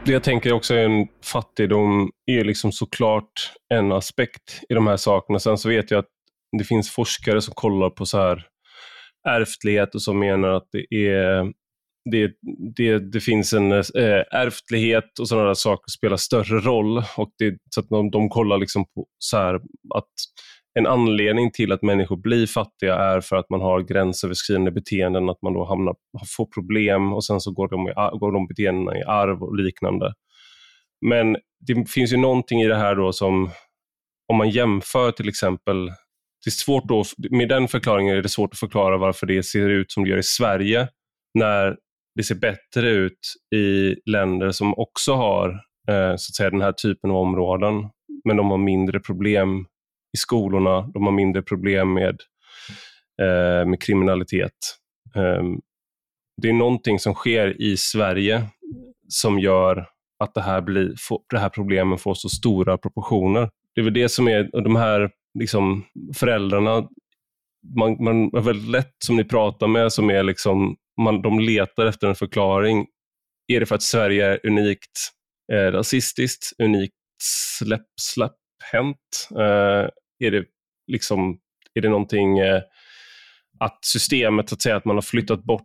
Det 0.04 0.12
jag 0.12 0.22
tänker 0.22 0.52
också 0.52 0.74
är 0.74 0.84
en 0.84 1.08
fattigdom 1.24 2.10
är 2.26 2.44
liksom 2.44 2.72
såklart 2.72 3.52
en 3.74 3.92
aspekt 3.92 4.60
i 4.68 4.74
de 4.74 4.86
här 4.86 4.96
sakerna. 4.96 5.38
Sen 5.38 5.58
så 5.58 5.68
vet 5.68 5.90
jag 5.90 5.98
att 5.98 6.10
det 6.58 6.64
finns 6.64 6.90
forskare 6.90 7.40
som 7.40 7.54
kollar 7.54 7.90
på 7.90 8.06
så 8.06 8.18
här 8.18 8.46
ärftlighet 9.28 9.94
och 9.94 10.02
som 10.02 10.18
menar 10.18 10.48
att 10.48 10.68
det 10.72 10.96
är 11.08 11.52
det, 12.10 12.32
det, 12.76 12.98
det 13.12 13.20
finns 13.20 13.52
en 13.52 13.72
eh, 13.72 14.22
ärftlighet 14.30 15.18
och 15.20 15.28
sådana 15.28 15.46
där 15.46 15.54
saker 15.54 15.90
spelar 15.90 16.16
större 16.16 16.60
roll. 16.60 16.98
Och 17.16 17.30
det, 17.38 17.58
så 17.70 17.80
att 17.80 17.88
de, 17.88 18.10
de 18.10 18.28
kollar 18.28 18.58
liksom 18.58 18.84
på 18.84 19.06
så 19.18 19.36
här 19.36 19.54
att 19.94 20.12
en 20.78 20.86
anledning 20.86 21.50
till 21.52 21.72
att 21.72 21.82
människor 21.82 22.16
blir 22.16 22.46
fattiga 22.46 22.94
är 22.94 23.20
för 23.20 23.36
att 23.36 23.50
man 23.50 23.60
har 23.60 23.80
gränsöverskridande 23.80 24.70
beteenden, 24.70 25.28
att 25.28 25.42
man 25.42 25.54
då 25.54 25.64
hamnar, 25.64 25.94
får 26.36 26.46
problem 26.46 27.12
och 27.12 27.24
sen 27.24 27.40
så 27.40 27.52
går 27.52 27.68
de, 27.68 27.88
i, 27.88 28.18
går 28.18 28.32
de 28.32 28.46
beteendena 28.46 28.98
i 28.98 29.02
arv 29.02 29.42
och 29.42 29.56
liknande. 29.56 30.14
Men 31.06 31.36
det 31.66 31.90
finns 31.90 32.12
ju 32.12 32.16
någonting 32.16 32.60
i 32.60 32.68
det 32.68 32.76
här 32.76 32.94
då 32.94 33.12
som, 33.12 33.50
om 34.28 34.36
man 34.36 34.50
jämför 34.50 35.12
till 35.12 35.28
exempel, 35.28 35.86
det 36.44 36.48
är 36.48 36.50
svårt 36.50 36.84
då, 36.84 37.04
med 37.30 37.48
den 37.48 37.68
förklaringen 37.68 38.16
är 38.16 38.22
det 38.22 38.28
svårt 38.28 38.52
att 38.52 38.58
förklara 38.58 38.96
varför 38.96 39.26
det 39.26 39.42
ser 39.42 39.68
ut 39.68 39.92
som 39.92 40.04
det 40.04 40.10
gör 40.10 40.18
i 40.18 40.22
Sverige, 40.22 40.88
när 41.34 41.76
det 42.16 42.22
ser 42.22 42.34
bättre 42.34 42.90
ut 42.90 43.18
i 43.54 43.94
länder 44.10 44.50
som 44.50 44.74
också 44.78 45.14
har 45.14 45.48
eh, 45.88 46.16
så 46.16 46.30
att 46.30 46.34
säga, 46.36 46.50
den 46.50 46.60
här 46.60 46.72
typen 46.72 47.10
av 47.10 47.16
områden, 47.16 47.88
men 48.24 48.36
de 48.36 48.50
har 48.50 48.58
mindre 48.58 49.00
problem 49.00 49.66
i 50.12 50.16
skolorna, 50.16 50.90
de 50.94 51.04
har 51.04 51.12
mindre 51.12 51.42
problem 51.42 51.92
med, 51.92 52.20
eh, 53.22 53.68
med 53.68 53.82
kriminalitet. 53.82 54.52
Eh, 55.16 55.42
det 56.42 56.48
är 56.48 56.52
någonting 56.52 56.98
som 56.98 57.14
sker 57.14 57.62
i 57.62 57.76
Sverige 57.76 58.42
som 59.08 59.38
gör 59.38 59.86
att 60.24 60.34
det 60.34 60.42
här, 60.42 60.60
blir, 60.60 60.94
få, 60.98 61.22
det 61.30 61.38
här 61.38 61.48
problemen 61.48 61.98
får 61.98 62.14
så 62.14 62.28
stora 62.28 62.78
proportioner. 62.78 63.50
Det 63.74 63.80
är 63.80 63.84
väl 63.84 63.94
det 63.94 64.08
som 64.08 64.28
är, 64.28 64.54
och 64.54 64.62
de 64.62 64.76
här 64.76 65.10
liksom, 65.38 65.84
föräldrarna, 66.14 66.88
man, 67.78 68.04
man 68.04 68.24
är 68.36 68.40
väldigt 68.40 68.70
lätt 68.70 68.94
som 69.04 69.16
ni 69.16 69.24
pratar 69.24 69.66
med, 69.66 69.92
som 69.92 70.10
är 70.10 70.22
liksom, 70.22 70.76
man, 71.00 71.22
de 71.22 71.40
letar 71.40 71.86
efter 71.86 72.08
en 72.08 72.14
förklaring. 72.14 72.86
Är 73.52 73.60
det 73.60 73.66
för 73.66 73.74
att 73.74 73.82
Sverige 73.82 74.26
är 74.26 74.46
unikt 74.46 75.12
eh, 75.52 75.72
rasistiskt, 75.72 76.52
unikt 76.62 76.94
släpp, 77.22 77.86
släpphänt? 78.00 79.28
Eh, 79.30 79.88
är 80.24 80.30
det 80.30 80.44
liksom, 80.92 81.38
är 81.74 81.80
det 81.80 81.88
någonting 81.88 82.38
eh, 82.38 82.62
att 83.60 83.78
systemet, 83.84 84.52
att 84.52 84.62
säga, 84.62 84.76
att 84.76 84.84
man 84.84 84.96
har 84.96 85.02
flyttat 85.02 85.44
bort 85.44 85.62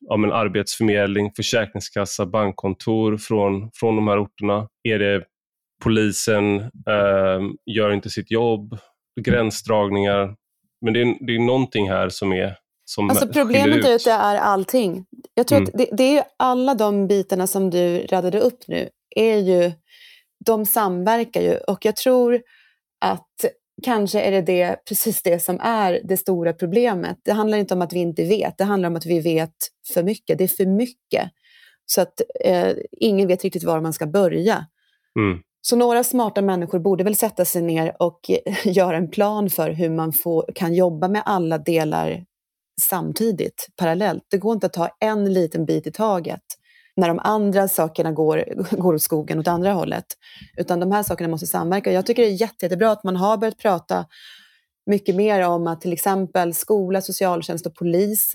ja, 0.00 0.16
men 0.16 0.32
arbetsförmedling, 0.32 1.32
försäkringskassa, 1.36 2.26
bankkontor 2.26 3.16
från, 3.16 3.70
från 3.74 3.96
de 3.96 4.08
här 4.08 4.22
orterna? 4.22 4.68
Är 4.88 4.98
det 4.98 5.24
polisen 5.84 6.60
eh, 6.60 7.40
gör 7.66 7.92
inte 7.92 8.10
sitt 8.10 8.30
jobb, 8.30 8.78
gränsdragningar? 9.20 10.36
Men 10.80 10.92
det 10.92 11.00
är, 11.00 11.26
det 11.26 11.34
är 11.34 11.38
någonting 11.38 11.90
här 11.90 12.08
som 12.08 12.32
är 12.32 12.56
som 12.90 13.10
Alltså 13.10 13.28
problemet 13.28 13.78
ut. 13.78 13.84
är 13.84 13.94
att 13.94 14.04
det 14.04 14.10
är 14.10 14.36
allting. 14.36 15.04
Jag 15.34 15.46
tror 15.46 15.58
Mm. 15.58 15.68
att 15.72 15.78
det, 15.78 15.88
det 15.96 16.18
är 16.18 16.24
alla 16.36 16.74
de 16.74 17.06
bitarna 17.06 17.46
som 17.46 17.70
du 17.70 18.06
radade 18.06 18.40
upp 18.40 18.58
nu, 18.68 18.88
är 19.16 19.36
ju, 19.36 19.72
de 20.46 20.66
samverkar 20.66 21.40
ju. 21.40 21.56
Och 21.56 21.84
jag 21.84 21.96
tror 21.96 22.40
att 23.00 23.44
kanske 23.82 24.20
är 24.20 24.30
det, 24.30 24.40
det 24.42 24.76
precis 24.88 25.22
det 25.22 25.40
som 25.40 25.60
är 25.60 26.00
det 26.04 26.16
stora 26.16 26.52
problemet. 26.52 27.16
Det 27.24 27.32
handlar 27.32 27.58
inte 27.58 27.74
om 27.74 27.82
att 27.82 27.92
vi 27.92 27.98
inte 27.98 28.24
vet, 28.24 28.58
det 28.58 28.64
handlar 28.64 28.88
om 28.88 28.96
att 28.96 29.06
vi 29.06 29.20
vet 29.20 29.54
för 29.94 30.02
mycket. 30.02 30.38
Det 30.38 30.44
är 30.44 30.48
för 30.48 30.66
mycket. 30.66 31.30
Så 31.86 32.00
att 32.00 32.20
eh, 32.44 32.72
ingen 33.00 33.28
vet 33.28 33.44
riktigt 33.44 33.64
var 33.64 33.80
man 33.80 33.92
ska 33.92 34.06
börja. 34.06 34.66
Mm. 35.18 35.38
Så 35.62 35.76
några 35.76 36.04
smarta 36.04 36.42
människor 36.42 36.78
borde 36.78 37.04
väl 37.04 37.16
sätta 37.16 37.44
sig 37.44 37.62
ner 37.62 37.96
och 38.02 38.20
göra 38.64 38.96
en 38.96 39.10
plan 39.10 39.50
för 39.50 39.70
hur 39.70 39.90
man 39.90 40.12
får, 40.12 40.44
kan 40.54 40.74
jobba 40.74 41.08
med 41.08 41.22
alla 41.24 41.58
delar 41.58 42.24
samtidigt, 42.80 43.68
parallellt. 43.76 44.24
Det 44.28 44.38
går 44.38 44.54
inte 44.54 44.66
att 44.66 44.72
ta 44.72 44.88
en 45.00 45.32
liten 45.32 45.64
bit 45.64 45.86
i 45.86 45.92
taget. 45.92 46.42
när 46.96 47.08
de 47.08 47.18
andra 47.18 47.68
sakerna 47.68 48.12
går, 48.12 48.44
går 48.76 48.94
åt 48.94 49.02
skogen 49.02 49.38
åt 49.38 49.48
andra 49.48 49.72
hållet. 49.72 50.04
Utan 50.56 50.80
de 50.80 50.92
här 50.92 51.02
sakerna 51.02 51.28
måste 51.28 51.46
samverka. 51.46 51.92
Jag 51.92 52.06
tycker 52.06 52.22
det 52.22 52.28
är 52.28 52.40
jätte, 52.40 52.66
jättebra 52.66 52.90
att 52.90 53.04
man 53.04 53.16
har 53.16 53.36
börjat 53.36 53.58
prata 53.58 54.06
mycket 54.86 55.16
mer 55.16 55.46
om 55.48 55.66
att 55.66 55.80
till 55.80 55.92
exempel 55.92 56.54
skola, 56.54 57.00
socialtjänst 57.00 57.66
och 57.66 57.74
polis 57.74 58.32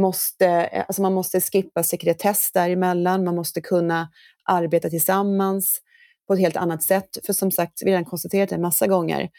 måste, 0.00 0.66
alltså 0.66 1.02
man 1.02 1.12
måste 1.12 1.40
skippa 1.40 1.82
sekretess 1.82 2.50
däremellan, 2.52 3.24
man 3.24 3.34
måste 3.34 3.60
kunna 3.60 4.08
arbeta 4.44 4.90
tillsammans 4.90 5.80
på 6.26 6.34
ett 6.34 6.40
helt 6.40 6.56
annat 6.56 6.82
sätt. 6.82 7.18
För 7.26 7.32
som 7.32 7.50
sagt, 7.50 7.82
vi 7.82 7.90
har 7.90 7.98
redan 7.98 8.10
konstaterat 8.10 8.48
det 8.48 8.54
en 8.54 8.62
massa 8.62 8.86
gånger, 8.86 9.30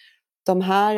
de 0.46 0.62
här, 0.62 0.96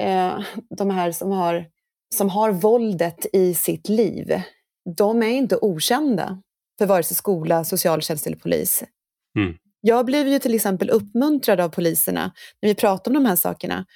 eh, 0.00 0.40
de 0.78 0.90
här 0.90 1.12
som, 1.12 1.30
har, 1.30 1.66
som 2.14 2.28
har 2.28 2.52
våldet 2.52 3.26
i 3.32 3.54
sitt 3.54 3.88
liv, 3.88 4.42
de 4.96 5.22
är 5.22 5.28
inte 5.28 5.56
okända 5.56 6.42
för 6.78 6.86
vare 6.86 7.02
sig 7.02 7.16
skola, 7.16 7.64
socialtjänst 7.64 8.26
eller 8.26 8.36
polis. 8.36 8.84
Mm. 9.38 9.54
Jag 9.80 10.06
blev 10.06 10.28
ju 10.28 10.38
till 10.38 10.54
exempel 10.54 10.90
uppmuntrad 10.90 11.60
av 11.60 11.68
poliserna 11.68 12.32
när 12.62 12.68
vi 12.68 12.74
pratade 12.74 13.16
om 13.16 13.22
de 13.24 13.28
här 13.28 13.36
sakerna. 13.36 13.86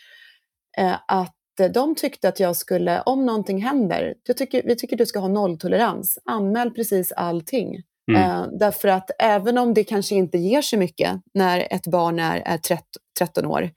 Eh, 0.78 0.96
att 1.08 1.34
de 1.74 1.94
tyckte 1.94 2.28
att 2.28 2.40
jag 2.40 2.56
skulle, 2.56 3.00
om 3.00 3.26
någonting 3.26 3.62
händer, 3.62 4.14
jag 4.26 4.36
tycker, 4.36 4.62
vi 4.64 4.76
tycker 4.76 4.96
du 4.96 5.06
ska 5.06 5.18
ha 5.18 5.28
nolltolerans. 5.28 6.18
Anmäl 6.24 6.70
precis 6.70 7.12
allting. 7.12 7.82
Mm. 8.10 8.22
Eh, 8.22 8.46
därför 8.58 8.88
att 8.88 9.10
även 9.18 9.58
om 9.58 9.74
det 9.74 9.84
kanske 9.84 10.14
inte 10.14 10.38
ger 10.38 10.62
så 10.62 10.76
mycket 10.76 11.20
när 11.34 11.68
ett 11.70 11.86
barn 11.86 12.18
är, 12.18 12.40
är 12.40 12.58
13, 12.58 12.84
13 13.18 13.46
år, 13.46 13.70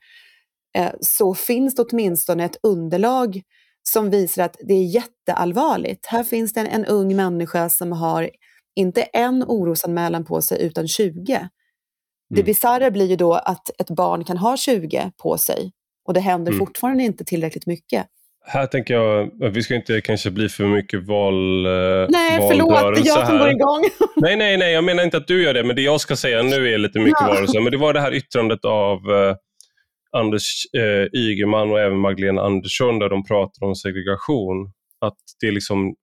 eh, 0.76 0.92
så 1.00 1.34
finns 1.34 1.74
det 1.74 1.82
åtminstone 1.82 2.44
ett 2.44 2.56
underlag 2.62 3.42
som 3.88 4.10
visar 4.10 4.42
att 4.42 4.56
det 4.60 4.74
är 4.74 4.84
jätteallvarligt. 4.84 6.06
Här 6.06 6.24
finns 6.24 6.52
det 6.52 6.60
en, 6.60 6.66
en 6.66 6.84
ung 6.84 7.16
människa 7.16 7.68
som 7.68 7.92
har 7.92 8.30
inte 8.76 9.02
en 9.02 9.44
orosanmälan 9.46 10.24
på 10.24 10.42
sig 10.42 10.62
utan 10.62 10.88
20. 10.88 11.34
Mm. 11.34 11.48
Det 12.34 12.42
bisarra 12.42 12.90
blir 12.90 13.06
ju 13.06 13.16
då 13.16 13.34
att 13.34 13.80
ett 13.80 13.90
barn 13.90 14.24
kan 14.24 14.36
ha 14.36 14.56
20 14.56 15.10
på 15.22 15.38
sig 15.38 15.72
och 16.06 16.14
det 16.14 16.20
händer 16.20 16.52
mm. 16.52 16.66
fortfarande 16.66 17.02
inte 17.02 17.24
tillräckligt 17.24 17.66
mycket. 17.66 18.06
Här 18.46 18.66
tänker 18.66 18.94
jag, 18.94 19.30
vi 19.50 19.62
ska 19.62 19.74
inte 19.74 20.00
kanske 20.00 20.30
bli 20.30 20.48
för 20.48 20.64
mycket 20.64 21.06
val 21.06 21.62
Nej, 22.08 22.48
förlåt, 22.50 22.94
det 22.94 23.00
är 23.00 23.06
jag 23.06 23.26
som 23.26 23.38
går 23.38 23.50
igång. 23.50 23.84
nej, 24.16 24.36
nej, 24.36 24.56
nej, 24.56 24.72
jag 24.72 24.84
menar 24.84 25.04
inte 25.04 25.16
att 25.16 25.26
du 25.26 25.42
gör 25.42 25.54
det, 25.54 25.64
men 25.64 25.76
det 25.76 25.82
jag 25.82 26.00
ska 26.00 26.16
säga 26.16 26.42
nu 26.42 26.74
är 26.74 26.78
lite 26.78 26.98
mycket 26.98 27.18
ja. 27.20 27.26
valrörelse. 27.26 27.60
Men 27.60 27.72
det 27.72 27.78
var 27.78 27.92
det 27.92 28.00
här 28.00 28.14
yttrandet 28.14 28.64
av 28.64 28.96
eh, 29.10 29.36
Anders 30.16 30.74
eh, 30.76 31.20
Ygeman 31.20 31.70
och 31.70 31.80
även 31.80 31.98
Magdalena 31.98 32.42
Andersson 32.42 32.98
där 32.98 33.08
de 33.08 33.24
pratar 33.24 33.66
om 33.66 33.74
segregation. 33.74 34.72
Att 35.00 35.18
det 35.40 35.48
är 35.48 35.52
liksom 35.52 35.94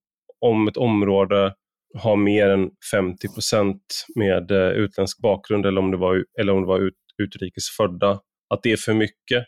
om 0.41 0.67
ett 0.67 0.77
område 0.77 1.53
har 1.97 2.15
mer 2.15 2.49
än 2.49 2.69
50 2.91 3.27
procent 3.33 4.05
med 4.15 4.51
eh, 4.51 4.69
utländsk 4.69 5.21
bakgrund 5.21 5.65
eller 5.65 5.81
om 5.81 5.91
det 5.91 5.97
var, 5.97 6.25
eller 6.39 6.53
om 6.53 6.61
det 6.61 6.67
var 6.67 6.79
ut, 6.79 6.93
utrikesfödda, 7.23 8.19
att 8.49 8.63
det 8.63 8.71
är 8.71 8.77
för 8.77 8.93
mycket. 8.93 9.45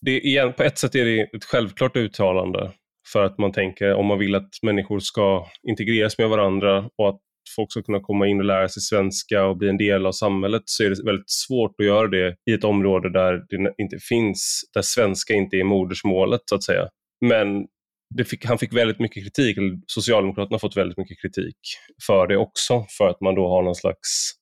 Det 0.00 0.36
är, 0.36 0.50
på 0.50 0.62
ett 0.62 0.78
sätt 0.78 0.94
är 0.94 1.04
det 1.04 1.20
ett 1.20 1.44
självklart 1.44 1.96
uttalande 1.96 2.72
för 3.12 3.24
att 3.24 3.38
man 3.38 3.52
tänker 3.52 3.94
om 3.94 4.06
man 4.06 4.18
vill 4.18 4.34
att 4.34 4.48
människor 4.62 5.00
ska 5.00 5.46
integreras 5.68 6.18
med 6.18 6.28
varandra 6.28 6.90
och 6.98 7.08
att 7.08 7.20
folk 7.56 7.72
ska 7.72 7.82
kunna 7.82 8.00
komma 8.00 8.26
in 8.26 8.38
och 8.38 8.44
lära 8.44 8.68
sig 8.68 8.82
svenska 8.82 9.44
och 9.44 9.56
bli 9.56 9.68
en 9.68 9.78
del 9.78 10.06
av 10.06 10.12
samhället 10.12 10.62
så 10.64 10.84
är 10.84 10.90
det 10.90 11.04
väldigt 11.04 11.30
svårt 11.30 11.74
att 11.78 11.86
göra 11.86 12.08
det 12.08 12.36
i 12.50 12.52
ett 12.52 12.64
område 12.64 13.12
där 13.12 13.32
det 13.32 13.74
inte 13.82 13.98
finns, 14.08 14.60
där 14.74 14.82
svenska 14.82 15.34
inte 15.34 15.56
är 15.56 15.64
modersmålet 15.64 16.40
så 16.44 16.54
att 16.54 16.64
säga. 16.64 16.88
Men 17.20 17.66
fick, 18.26 18.44
han 18.44 18.58
fick 18.58 18.72
väldigt 18.72 19.00
mycket 19.00 19.24
kritik, 19.24 19.56
eller 19.56 19.78
Socialdemokraterna 19.86 20.54
har 20.54 20.58
fått 20.58 20.76
väldigt 20.76 20.98
mycket 20.98 21.20
kritik 21.20 21.56
för 22.06 22.26
det 22.26 22.36
också, 22.36 22.86
för 22.98 23.08
att 23.08 23.20
man 23.20 23.34
då 23.34 23.48
har 23.48 23.62
någon 23.62 23.74
slags 23.74 24.32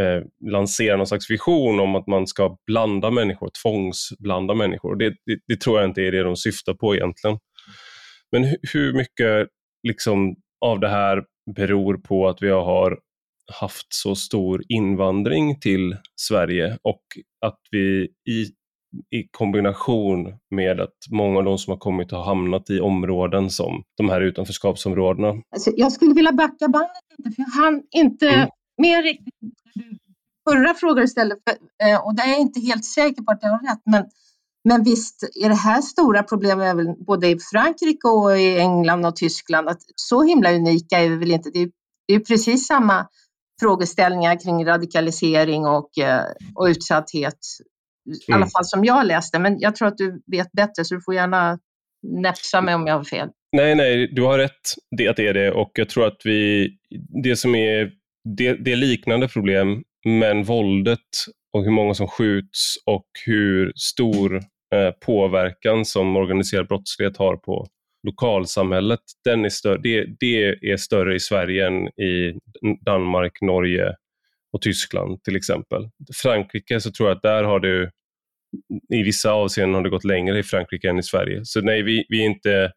eh, 0.00 0.50
lanserar 0.50 0.96
någon 0.96 1.06
slags 1.06 1.30
vision 1.30 1.80
om 1.80 1.96
att 1.96 2.06
man 2.06 2.26
ska 2.26 2.56
blanda 2.66 3.10
människor, 3.10 3.50
tvångsblanda 3.62 4.54
människor. 4.54 4.96
Det, 4.96 5.10
det, 5.10 5.38
det 5.46 5.60
tror 5.60 5.80
jag 5.80 5.90
inte 5.90 6.02
är 6.02 6.12
det 6.12 6.22
de 6.22 6.36
syftar 6.36 6.74
på 6.74 6.94
egentligen. 6.94 7.38
Men 8.32 8.44
hur, 8.44 8.58
hur 8.72 8.92
mycket 8.92 9.48
liksom, 9.82 10.36
av 10.60 10.80
det 10.80 10.88
här 10.88 11.22
beror 11.54 11.96
på 11.96 12.28
att 12.28 12.42
vi 12.42 12.50
har 12.50 12.98
haft 13.52 13.86
så 13.88 14.14
stor 14.14 14.62
invandring 14.68 15.60
till 15.60 15.96
Sverige 16.16 16.78
och 16.82 17.02
att 17.46 17.60
vi 17.70 18.08
i, 18.28 18.42
i 19.16 19.28
kombination 19.30 20.34
med 20.50 20.80
att 20.80 20.96
många 21.10 21.38
av 21.38 21.44
de 21.44 21.58
som 21.58 21.70
har 21.70 21.78
kommit 21.78 22.10
har 22.10 22.24
hamnat 22.24 22.70
i 22.70 22.80
områden 22.80 23.50
som 23.50 23.82
de 23.96 24.08
här 24.08 24.20
utanförskapsområdena. 24.20 25.28
Alltså, 25.28 25.70
jag 25.76 25.92
skulle 25.92 26.14
vilja 26.14 26.32
backa 26.32 26.68
bandet 26.68 27.02
lite, 27.18 27.30
för 27.30 27.42
jag 27.42 27.62
hann 27.62 27.82
inte 27.90 28.28
mm. 28.28 28.48
mer 28.78 29.02
riktigt 29.02 29.34
förra 30.50 30.74
frågan 30.74 31.04
istället, 31.04 31.38
eh, 31.82 32.06
och 32.06 32.14
där 32.14 32.24
är 32.24 32.28
jag 32.28 32.40
inte 32.40 32.60
helt 32.60 32.84
säker 32.84 33.22
på 33.22 33.32
att 33.32 33.38
jag 33.42 33.50
har 33.50 33.70
rätt, 33.70 33.82
men 33.84 34.04
men 34.68 34.82
visst 34.82 35.22
är 35.44 35.48
det 35.48 35.54
här 35.54 35.80
stora 35.80 36.22
problem 36.22 36.60
även 36.60 37.04
både 37.04 37.28
i 37.28 37.38
Frankrike 37.52 38.08
och 38.08 38.38
i 38.38 38.58
England 38.58 39.06
och 39.06 39.16
Tyskland. 39.16 39.68
Att 39.68 39.80
så 39.94 40.22
himla 40.22 40.52
unika 40.52 40.98
är 40.98 41.08
vi 41.08 41.16
väl 41.16 41.30
inte. 41.30 41.50
Det 41.50 41.58
är, 41.58 41.70
det 42.08 42.14
är 42.14 42.20
precis 42.20 42.66
samma 42.66 43.06
frågeställningar 43.60 44.40
kring 44.40 44.66
radikalisering 44.66 45.66
och, 45.66 45.98
eh, 45.98 46.24
och 46.54 46.64
utsatthet. 46.64 47.38
I 48.28 48.32
alla 48.32 48.36
mm. 48.36 48.48
fall 48.48 48.64
som 48.64 48.84
jag 48.84 49.06
läste, 49.06 49.38
men 49.38 49.60
jag 49.60 49.76
tror 49.76 49.88
att 49.88 49.98
du 49.98 50.22
vet 50.26 50.52
bättre 50.52 50.84
så 50.84 50.94
du 50.94 51.00
får 51.00 51.14
gärna 51.14 51.58
näpsa 52.22 52.60
mig 52.60 52.74
om 52.74 52.86
jag 52.86 52.94
har 52.94 53.04
fel. 53.04 53.28
Nej, 53.56 53.74
nej, 53.74 54.14
du 54.14 54.22
har 54.22 54.38
rätt 54.38 54.74
det, 54.96 55.08
att 55.08 55.16
det 55.16 55.26
är 55.26 55.34
det 55.34 55.52
och 55.52 55.70
jag 55.74 55.88
tror 55.88 56.06
att 56.06 56.20
vi, 56.24 56.70
det 57.22 57.36
som 57.36 57.54
är, 57.54 57.90
det, 58.36 58.64
det 58.64 58.72
är 58.72 58.76
liknande 58.76 59.28
problem, 59.28 59.82
men 60.04 60.44
våldet 60.44 61.08
och 61.52 61.64
hur 61.64 61.70
många 61.70 61.94
som 61.94 62.08
skjuts 62.08 62.74
och 62.86 63.06
hur 63.26 63.72
stor 63.76 64.42
Eh, 64.74 64.90
påverkan 64.90 65.84
som 65.84 66.16
organiserad 66.16 66.68
brottslighet 66.68 67.16
har 67.16 67.36
på 67.36 67.66
lokalsamhället, 68.02 69.00
den 69.24 69.44
är 69.44 69.48
större, 69.48 69.78
det, 69.82 70.06
det 70.20 70.70
är 70.70 70.76
större 70.76 71.14
i 71.14 71.20
Sverige 71.20 71.66
än 71.66 71.88
i 71.88 72.38
Danmark, 72.86 73.40
Norge 73.40 73.94
och 74.52 74.62
Tyskland 74.62 75.22
till 75.22 75.36
exempel. 75.36 75.88
Frankrike 76.22 76.80
så 76.80 76.90
tror 76.90 77.08
jag 77.08 77.16
att 77.16 77.22
där 77.22 77.44
har 77.44 77.60
det 77.60 77.90
i 78.94 79.02
vissa 79.02 79.32
avseenden 79.32 79.74
har 79.74 79.82
det 79.82 79.90
gått 79.90 80.04
längre 80.04 80.38
i 80.38 80.42
Frankrike 80.42 80.90
än 80.90 80.98
i 80.98 81.02
Sverige. 81.02 81.40
Så 81.44 81.60
nej, 81.60 81.82
vi, 81.82 82.06
vi 82.08 82.20
är 82.20 82.26
inte 82.26 82.72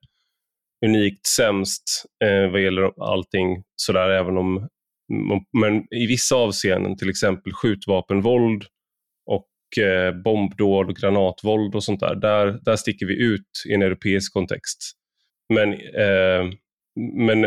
unikt 0.85 1.25
sämst 1.25 1.83
eh, 2.23 2.51
vad 2.51 2.61
gäller 2.61 3.03
allting 3.11 3.63
sådär, 3.75 4.09
även 4.09 4.37
om 4.37 4.67
men 5.57 5.93
i 5.93 6.07
vissa 6.07 6.35
avseenden, 6.35 6.97
till 6.97 7.09
exempel 7.09 7.53
skjutvapenvåld 7.53 8.65
eh, 9.77 10.21
bombdåd 10.23 10.89
och 10.89 10.95
granatvåld 10.95 11.75
och 11.75 11.83
sånt 11.83 11.99
där, 11.99 12.15
där, 12.15 12.59
där 12.61 12.75
sticker 12.75 13.05
vi 13.05 13.23
ut 13.23 13.63
i 13.69 13.73
en 13.73 13.81
europeisk 13.81 14.33
kontext. 14.33 14.91
Men, 15.53 15.73
eh, 15.73 16.53
men 17.17 17.41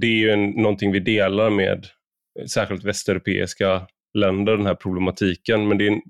det 0.00 0.06
är 0.06 0.18
ju 0.18 0.30
en, 0.30 0.50
någonting 0.50 0.92
vi 0.92 1.00
delar 1.00 1.50
med 1.50 1.86
särskilt 2.46 2.84
västeuropeiska 2.84 3.86
länder, 4.18 4.56
den 4.56 4.66
här 4.66 4.74
problematiken. 4.74 5.68
Men 5.68 5.78
det 5.78 5.86
är, 5.86 6.00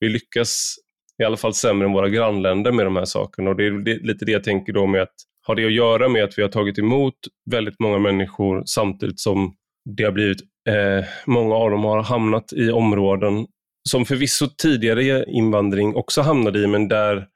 vi 0.00 0.08
lyckas 0.08 0.74
i 1.22 1.24
alla 1.24 1.36
fall 1.36 1.54
sämre 1.54 1.86
än 1.86 1.92
våra 1.92 2.08
grannländer 2.08 2.72
med 2.72 2.86
de 2.86 2.96
här 2.96 3.04
sakerna. 3.04 3.50
Och 3.50 3.56
det 3.56 3.66
är, 3.66 3.70
det 3.70 3.92
är 3.92 4.00
lite 4.00 4.24
det 4.24 4.32
jag 4.32 4.44
tänker 4.44 4.72
då 4.72 4.86
med 4.86 5.02
att 5.02 5.14
har 5.46 5.54
det 5.54 5.66
att 5.66 5.72
göra 5.72 6.08
med 6.08 6.24
att 6.24 6.38
vi 6.38 6.42
har 6.42 6.48
tagit 6.48 6.78
emot 6.78 7.14
väldigt 7.50 7.80
många 7.80 7.98
människor 7.98 8.62
samtidigt 8.66 9.20
som 9.20 9.54
det 9.96 10.04
har 10.04 10.12
blivit, 10.12 10.40
eh, 10.68 11.04
många 11.26 11.54
av 11.54 11.70
dem 11.70 11.84
har 11.84 12.02
hamnat 12.02 12.52
i 12.52 12.70
områden 12.70 13.46
som 13.88 14.04
förvisso 14.04 14.46
tidigare 14.46 15.24
invandring 15.24 15.94
också 15.96 16.22
hamnade 16.22 16.58
i, 16.58 16.66
men 16.66 16.88
där 16.88 17.26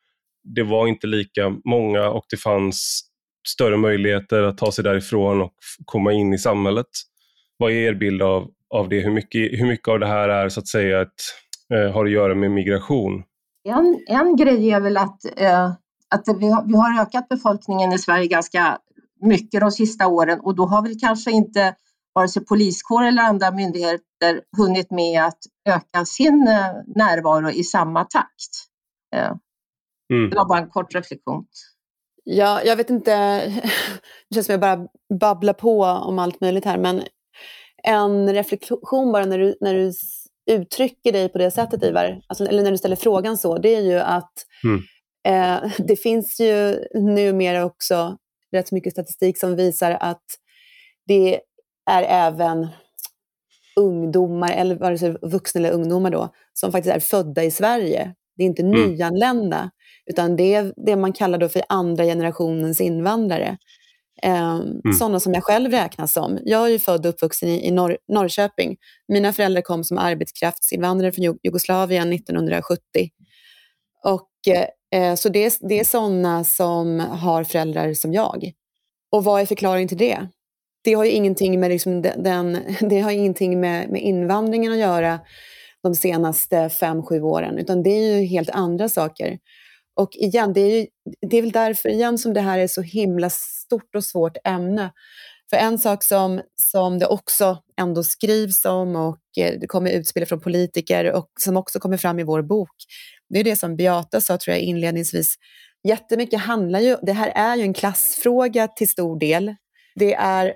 det 0.55 0.62
var 0.62 0.86
inte 0.86 1.07
lika 1.07 1.57
många 1.64 2.09
och 2.09 2.24
det 2.30 2.36
fanns 2.36 3.05
större 3.49 3.76
möjligheter 3.76 4.42
att 4.42 4.59
ta 4.59 4.72
sig 4.72 4.84
därifrån 4.84 5.42
och 5.42 5.55
komma 5.84 6.12
in 6.12 6.34
i 6.34 6.38
samhället. 6.38 6.86
Vad 7.57 7.72
är 7.72 7.74
er 7.74 7.94
bild 7.94 8.22
av, 8.22 8.51
av 8.74 8.88
det? 8.88 9.01
Hur 9.01 9.11
mycket, 9.11 9.61
hur 9.61 9.66
mycket 9.66 9.88
av 9.88 9.99
det 9.99 10.07
här 10.07 10.28
är 10.28 10.49
så 10.49 10.61
att 10.61 10.68
säga 10.68 11.01
ett, 11.01 11.09
eh, 11.74 11.92
har 11.92 12.05
att 12.05 12.11
göra 12.11 12.34
med 12.34 12.51
migration? 12.51 13.22
En, 13.68 14.05
en 14.09 14.36
grej 14.36 14.70
är 14.70 14.80
väl 14.80 14.96
att, 14.96 15.24
eh, 15.36 15.72
att 16.09 16.24
vi, 16.40 16.51
har, 16.51 16.64
vi 16.66 16.76
har 16.76 17.03
ökat 17.03 17.28
befolkningen 17.28 17.92
i 17.92 17.99
Sverige 17.99 18.26
ganska 18.26 18.78
mycket 19.20 19.61
de 19.61 19.70
sista 19.70 20.07
åren 20.07 20.40
och 20.40 20.57
då 20.57 20.66
har 20.66 20.82
väl 20.82 21.01
kanske 21.01 21.30
inte 21.30 21.74
vare 22.18 22.28
sig 22.28 22.44
poliskår 22.44 23.04
eller 23.04 23.22
andra 23.22 23.50
myndigheter 23.50 24.40
hunnit 24.56 24.90
med 24.90 25.24
att 25.24 25.38
öka 25.68 26.04
sin 26.04 26.48
eh, 26.48 26.72
närvaro 26.96 27.50
i 27.50 27.64
samma 27.64 28.04
takt. 28.04 28.68
Mm. 30.12 30.30
Det 30.30 30.36
var 30.36 30.48
bara 30.48 30.58
en 30.58 30.70
kort 30.70 30.94
reflektion. 30.94 31.46
Ja, 32.24 32.62
jag 32.64 32.76
vet 32.76 32.90
inte, 32.90 33.40
det 34.28 34.34
känns 34.34 34.46
som 34.46 34.52
jag 34.52 34.60
bara 34.60 34.88
babblar 35.20 35.52
på 35.52 35.82
om 35.82 36.18
allt 36.18 36.40
möjligt 36.40 36.64
här, 36.64 36.78
men 36.78 37.02
en 37.82 38.34
reflektion 38.34 39.12
bara 39.12 39.24
när 39.24 39.38
du, 39.38 39.56
när 39.60 39.74
du 39.74 39.92
uttrycker 40.50 41.12
dig 41.12 41.28
på 41.28 41.38
det 41.38 41.50
sättet 41.50 41.82
Ivar, 41.82 42.20
alltså, 42.26 42.46
eller 42.46 42.62
när 42.62 42.70
du 42.70 42.78
ställer 42.78 42.96
frågan 42.96 43.38
så, 43.38 43.58
det 43.58 43.74
är 43.74 43.80
ju 43.80 43.98
att 43.98 44.32
mm. 44.64 44.82
eh, 45.28 45.70
det 45.78 45.96
finns 45.96 46.40
ju 46.40 46.84
numera 46.94 47.64
också 47.64 48.16
rätt 48.52 48.72
mycket 48.72 48.92
statistik 48.92 49.38
som 49.38 49.56
visar 49.56 49.90
att 50.00 50.24
det 51.06 51.40
är 51.89 52.03
även 52.03 52.66
ungdomar, 53.76 54.51
eller 54.53 54.74
vare 54.76 54.99
sig 54.99 55.16
vuxna 55.22 55.59
eller 55.59 55.70
ungdomar 55.70 56.11
då, 56.11 56.28
som 56.53 56.72
faktiskt 56.72 56.95
är 56.97 57.01
födda 57.01 57.45
i 57.45 57.51
Sverige. 57.51 58.14
Det 58.36 58.43
är 58.43 58.47
inte 58.47 58.62
Mm. 58.62 58.91
nyanlända, 58.93 59.70
utan 60.07 60.36
det 60.36 60.55
är 60.55 60.72
det 60.86 60.97
man 60.97 61.12
kallar 61.12 61.39
då 61.39 61.49
för 61.49 61.62
andra 61.68 62.05
generationens 62.05 62.80
invandrare. 62.80 63.59
Eh, 64.22 64.61
Sådana 64.99 65.20
som 65.20 65.34
jag 65.34 65.45
själv 65.45 65.70
räknas 65.70 66.12
som. 66.12 66.39
Jag 66.45 66.64
är 66.66 66.68
ju 66.68 66.78
född 66.78 67.07
och 67.07 67.11
uppvuxen 67.14 67.49
i, 67.49 67.66
i 67.66 67.70
Norr, 67.70 67.99
Norrköping. 68.12 68.76
Mina 69.09 69.32
föräldrar 69.32 69.62
kom 69.62 69.84
som 69.84 69.99
arbetskraftsinvandrare 69.99 71.12
från 71.12 71.24
Ju- 71.24 71.39
Jugoslavien 71.43 72.12
1970. 72.12 72.80
Och, 74.05 74.28
eh, 74.95 75.14
så 75.14 75.28
det, 75.28 75.45
är- 75.45 75.68
det 75.68 75.80
är 75.80 75.84
sådana 75.84 76.45
som 76.45 77.01
har 77.01 77.45
föräldrar 77.45 77.95
som 77.95 78.12
jag. 78.12 78.53
Och 79.12 79.24
vad 79.24 79.41
är 79.41 79.47
förklaringen 79.47 79.89
till 79.89 79.99
det? 79.99 80.28
Det 80.84 80.94
har 80.94 81.04
ju 81.04 81.10
ingenting 81.10 81.60
med, 81.60 81.70
liksom 81.70 82.02
den- 82.02 82.58
det 82.80 83.00
har 83.00 83.10
ingenting 83.10 83.60
med, 83.60 83.90
med 83.90 84.02
invandringen 84.02 84.72
att 84.72 84.78
göra 84.78 85.20
de 85.82 85.94
senaste 85.94 86.68
fem, 86.70 87.02
sju 87.02 87.22
åren, 87.22 87.58
utan 87.58 87.82
det 87.82 87.90
är 87.90 88.16
ju 88.16 88.26
helt 88.26 88.50
andra 88.50 88.88
saker. 88.88 89.38
Och 89.96 90.10
igen, 90.12 90.52
det 90.52 90.60
är, 90.60 90.76
ju, 90.76 90.86
det 91.30 91.38
är 91.38 91.42
väl 91.42 91.52
därför 91.52 91.88
igen 91.88 92.18
som 92.18 92.34
det 92.34 92.40
här 92.40 92.58
är 92.58 92.66
så 92.66 92.82
himla 92.82 93.30
stort 93.30 93.94
och 93.96 94.04
svårt 94.04 94.36
ämne. 94.44 94.92
För 95.50 95.56
en 95.56 95.78
sak 95.78 96.04
som, 96.04 96.40
som 96.54 96.98
det 96.98 97.06
också 97.06 97.58
ändå 97.80 98.02
skrivs 98.02 98.64
om 98.64 98.96
och 98.96 99.18
eh, 99.38 99.54
det 99.60 99.66
kommer 99.66 99.90
utspel 99.90 100.26
från 100.26 100.40
politiker 100.40 101.12
och 101.12 101.28
som 101.40 101.56
också 101.56 101.78
kommer 101.80 101.96
fram 101.96 102.18
i 102.18 102.22
vår 102.22 102.42
bok, 102.42 102.70
det 103.28 103.40
är 103.40 103.44
det 103.44 103.56
som 103.56 103.76
Beata 103.76 104.20
sa 104.20 104.38
tror 104.38 104.56
jag 104.56 104.62
inledningsvis. 104.62 105.34
Jättemycket 105.88 106.40
handlar 106.40 106.80
ju, 106.80 106.96
det 107.02 107.12
här 107.12 107.32
är 107.34 107.56
ju 107.56 107.62
en 107.62 107.74
klassfråga 107.74 108.68
till 108.68 108.88
stor 108.88 109.18
del. 109.20 109.54
Det 109.94 110.14
är 110.14 110.54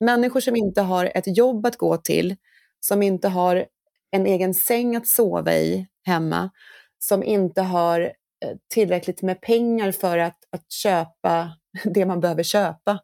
människor 0.00 0.40
som 0.40 0.56
inte 0.56 0.80
har 0.80 1.12
ett 1.14 1.36
jobb 1.36 1.66
att 1.66 1.76
gå 1.76 1.96
till, 1.96 2.36
som 2.80 3.02
inte 3.02 3.28
har 3.28 3.66
en 4.10 4.26
egen 4.26 4.54
säng 4.54 4.96
att 4.96 5.06
sova 5.06 5.54
i 5.54 5.86
hemma, 6.04 6.50
som 6.98 7.22
inte 7.22 7.62
har 7.62 8.00
eh, 8.00 8.56
tillräckligt 8.68 9.22
med 9.22 9.40
pengar 9.40 9.92
för 9.92 10.18
att, 10.18 10.38
att 10.50 10.72
köpa 10.72 11.52
det 11.84 12.06
man 12.06 12.20
behöver 12.20 12.42
köpa 12.42 13.00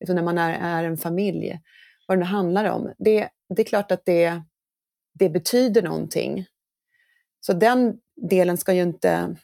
liksom 0.00 0.16
när 0.16 0.22
man 0.22 0.38
är, 0.38 0.80
är 0.80 0.84
en 0.84 0.96
familj, 0.96 1.60
vad 2.06 2.18
det 2.18 2.24
nu 2.24 2.26
handlar 2.26 2.64
om. 2.64 2.92
Det, 2.98 3.28
det 3.54 3.62
är 3.62 3.66
klart 3.66 3.92
att 3.92 4.04
det, 4.04 4.42
det 5.18 5.28
betyder 5.28 5.82
någonting. 5.82 6.46
Så 7.40 7.52
den 7.52 7.96
delen 8.30 8.56
ska 8.56 8.72
ju 8.72 8.82
inte 8.82 9.36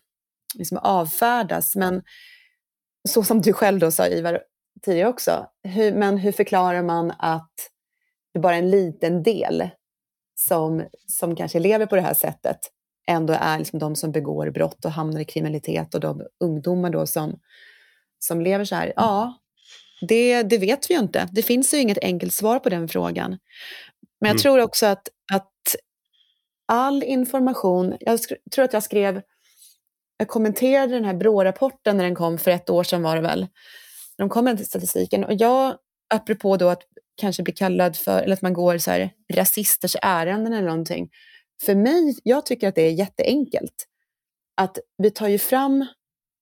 liksom 0.55 0.79
avfärdas, 0.79 1.77
men 1.77 2.03
så 3.09 3.23
som 3.23 3.41
du 3.41 3.53
själv 3.53 3.79
då 3.79 3.91
sa 3.91 4.07
Ivar 4.07 4.43
tidigare 4.83 5.09
också, 5.09 5.47
hur, 5.63 5.93
men 5.93 6.19
hur 6.19 6.33
förklarar 6.33 6.83
man 6.83 7.13
att 7.19 7.53
det 8.35 8.41
bara 8.41 8.55
är 8.55 8.59
en 8.59 8.71
liten 8.71 9.23
del 9.23 9.69
som, 10.35 10.85
som 11.07 11.37
kanske 11.37 11.59
lever 11.59 11.87
på 11.87 11.97
det 11.97 12.03
här 12.03 12.15
sättet 12.15 12.59
ändå 13.07 13.33
är 13.41 13.59
liksom 13.59 13.79
de 13.79 13.97
som 13.97 14.13
begår 14.13 14.51
brott 14.51 14.85
och 14.85 14.91
hamnar 14.93 15.21
i 15.21 15.25
kriminalitet 15.25 15.95
och 15.95 16.01
de 16.01 16.23
ungdomar 16.45 16.91
då 16.91 17.07
som, 17.07 17.41
som 18.19 18.41
lever 18.41 18.65
så 18.65 18.75
här. 18.75 18.93
Ja, 18.97 19.39
det, 20.09 20.43
det 20.43 20.59
vet 20.59 20.91
vi 20.91 20.95
ju 20.95 21.01
inte. 21.01 21.29
Det 21.33 21.43
finns 21.43 21.75
ju 21.75 21.79
inget 21.79 21.99
enkelt 22.03 22.35
svar 22.35 22.59
på 22.59 22.69
den 22.69 22.89
frågan. 22.89 23.31
Men 24.21 24.29
jag 24.29 24.31
Mm. 24.31 24.39
tror 24.39 24.61
också 24.61 24.87
att, 24.87 25.09
att 25.33 25.77
all 26.67 27.03
information, 27.03 27.97
jag 28.01 28.21
tror 28.55 28.65
att 28.65 28.73
jag 28.73 28.83
skrev, 28.83 29.23
jag 30.17 30.29
kommenterade 30.29 30.95
den 30.95 31.05
här 31.05 31.15
Brå-rapporten 31.15 31.97
när 31.97 32.05
den 32.05 32.15
kom 32.15 32.39
för 32.39 32.51
ett 32.51 32.71
år 32.71 32.85
sedan 32.85 33.03
var 33.03 33.17
det 33.17 33.23
väl. 33.23 33.47
De 34.19 34.29
kom 34.29 34.45
med 34.45 34.67
statistiken 34.67 35.25
och 35.25 35.35
jag, 35.35 35.77
apropå 36.15 36.57
då 36.57 36.69
att 36.69 36.83
kanske 37.17 37.43
bli 37.43 37.53
kallad 37.53 37.97
för, 37.97 38.23
eller 38.23 38.33
att 38.33 38.43
man 38.43 38.53
går 38.53 38.79
så 38.79 38.91
här 38.91 39.11
rasisters 39.35 39.97
ärenden 40.03 40.53
eller 40.53 40.69
någonting. 40.69 41.11
För 41.65 41.75
mig, 41.75 42.19
jag 42.23 42.47
tycker 42.47 42.69
att 42.69 42.75
det 42.75 42.83
är 42.83 42.91
jätteenkelt. 42.91 43.89
Att 44.57 44.79
vi 44.99 45.11
tar 45.11 45.29
ju 45.29 45.39
fram 45.39 45.87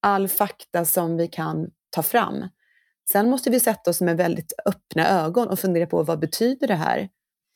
all 0.02 0.28
fakta 0.28 0.84
som 0.84 1.16
vi 1.16 1.28
kan 1.28 1.70
ta 1.90 2.02
fram. 2.02 2.44
Sen 3.12 3.30
måste 3.30 3.50
vi 3.50 3.60
sätta 3.60 3.90
oss 3.90 4.00
med 4.00 4.16
väldigt 4.16 4.52
öppna 4.66 5.08
ögon 5.08 5.48
och 5.48 5.58
fundera 5.58 5.86
på 5.86 6.02
vad 6.02 6.18
betyder 6.18 6.66
det 6.66 6.74
här? 6.74 6.98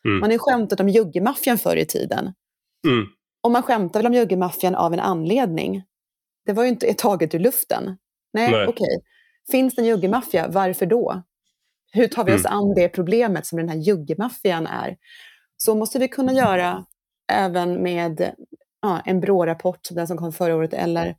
Mm. 0.04 0.20
Man 0.20 0.22
har 0.22 0.32
ju 0.32 0.38
skämtat 0.38 0.80
om 0.80 0.88
juggemaffian 0.88 1.58
förr 1.58 1.76
i 1.76 1.86
tiden. 1.86 2.32
Mm. 2.86 3.06
Och 3.42 3.50
man 3.50 3.62
skämtar 3.62 4.00
väl 4.00 4.06
om 4.06 4.14
juggemaffian 4.14 4.74
av 4.74 4.92
en 4.92 5.00
anledning. 5.00 5.82
Det 6.46 6.52
var 6.52 6.62
ju 6.62 6.68
inte 6.68 6.94
taget 6.94 7.34
ur 7.34 7.38
luften. 7.38 7.96
Nej, 8.32 8.66
okej. 8.66 9.02
Finns 9.50 9.74
det 9.74 9.82
en 9.82 9.86
juggemafia, 9.86 10.48
varför 10.48 10.86
då? 10.86 11.22
Hur 11.92 12.08
tar 12.08 12.24
vi 12.24 12.34
oss 12.34 12.44
an 12.46 12.74
det 12.74 12.88
problemet 12.88 13.46
som 13.46 13.58
den 13.58 13.68
här 13.68 13.76
juggemaffian 13.76 14.66
är? 14.66 14.96
Så 15.56 15.74
måste 15.74 15.98
vi 15.98 16.08
kunna 16.08 16.32
göra 16.32 16.84
även 17.32 17.82
med 17.82 18.34
ja, 18.82 19.00
en 19.04 19.20
Brå-rapport, 19.20 19.88
den 19.90 20.06
som 20.06 20.16
kom 20.16 20.32
förra 20.32 20.56
året, 20.56 20.74
eller 20.74 21.16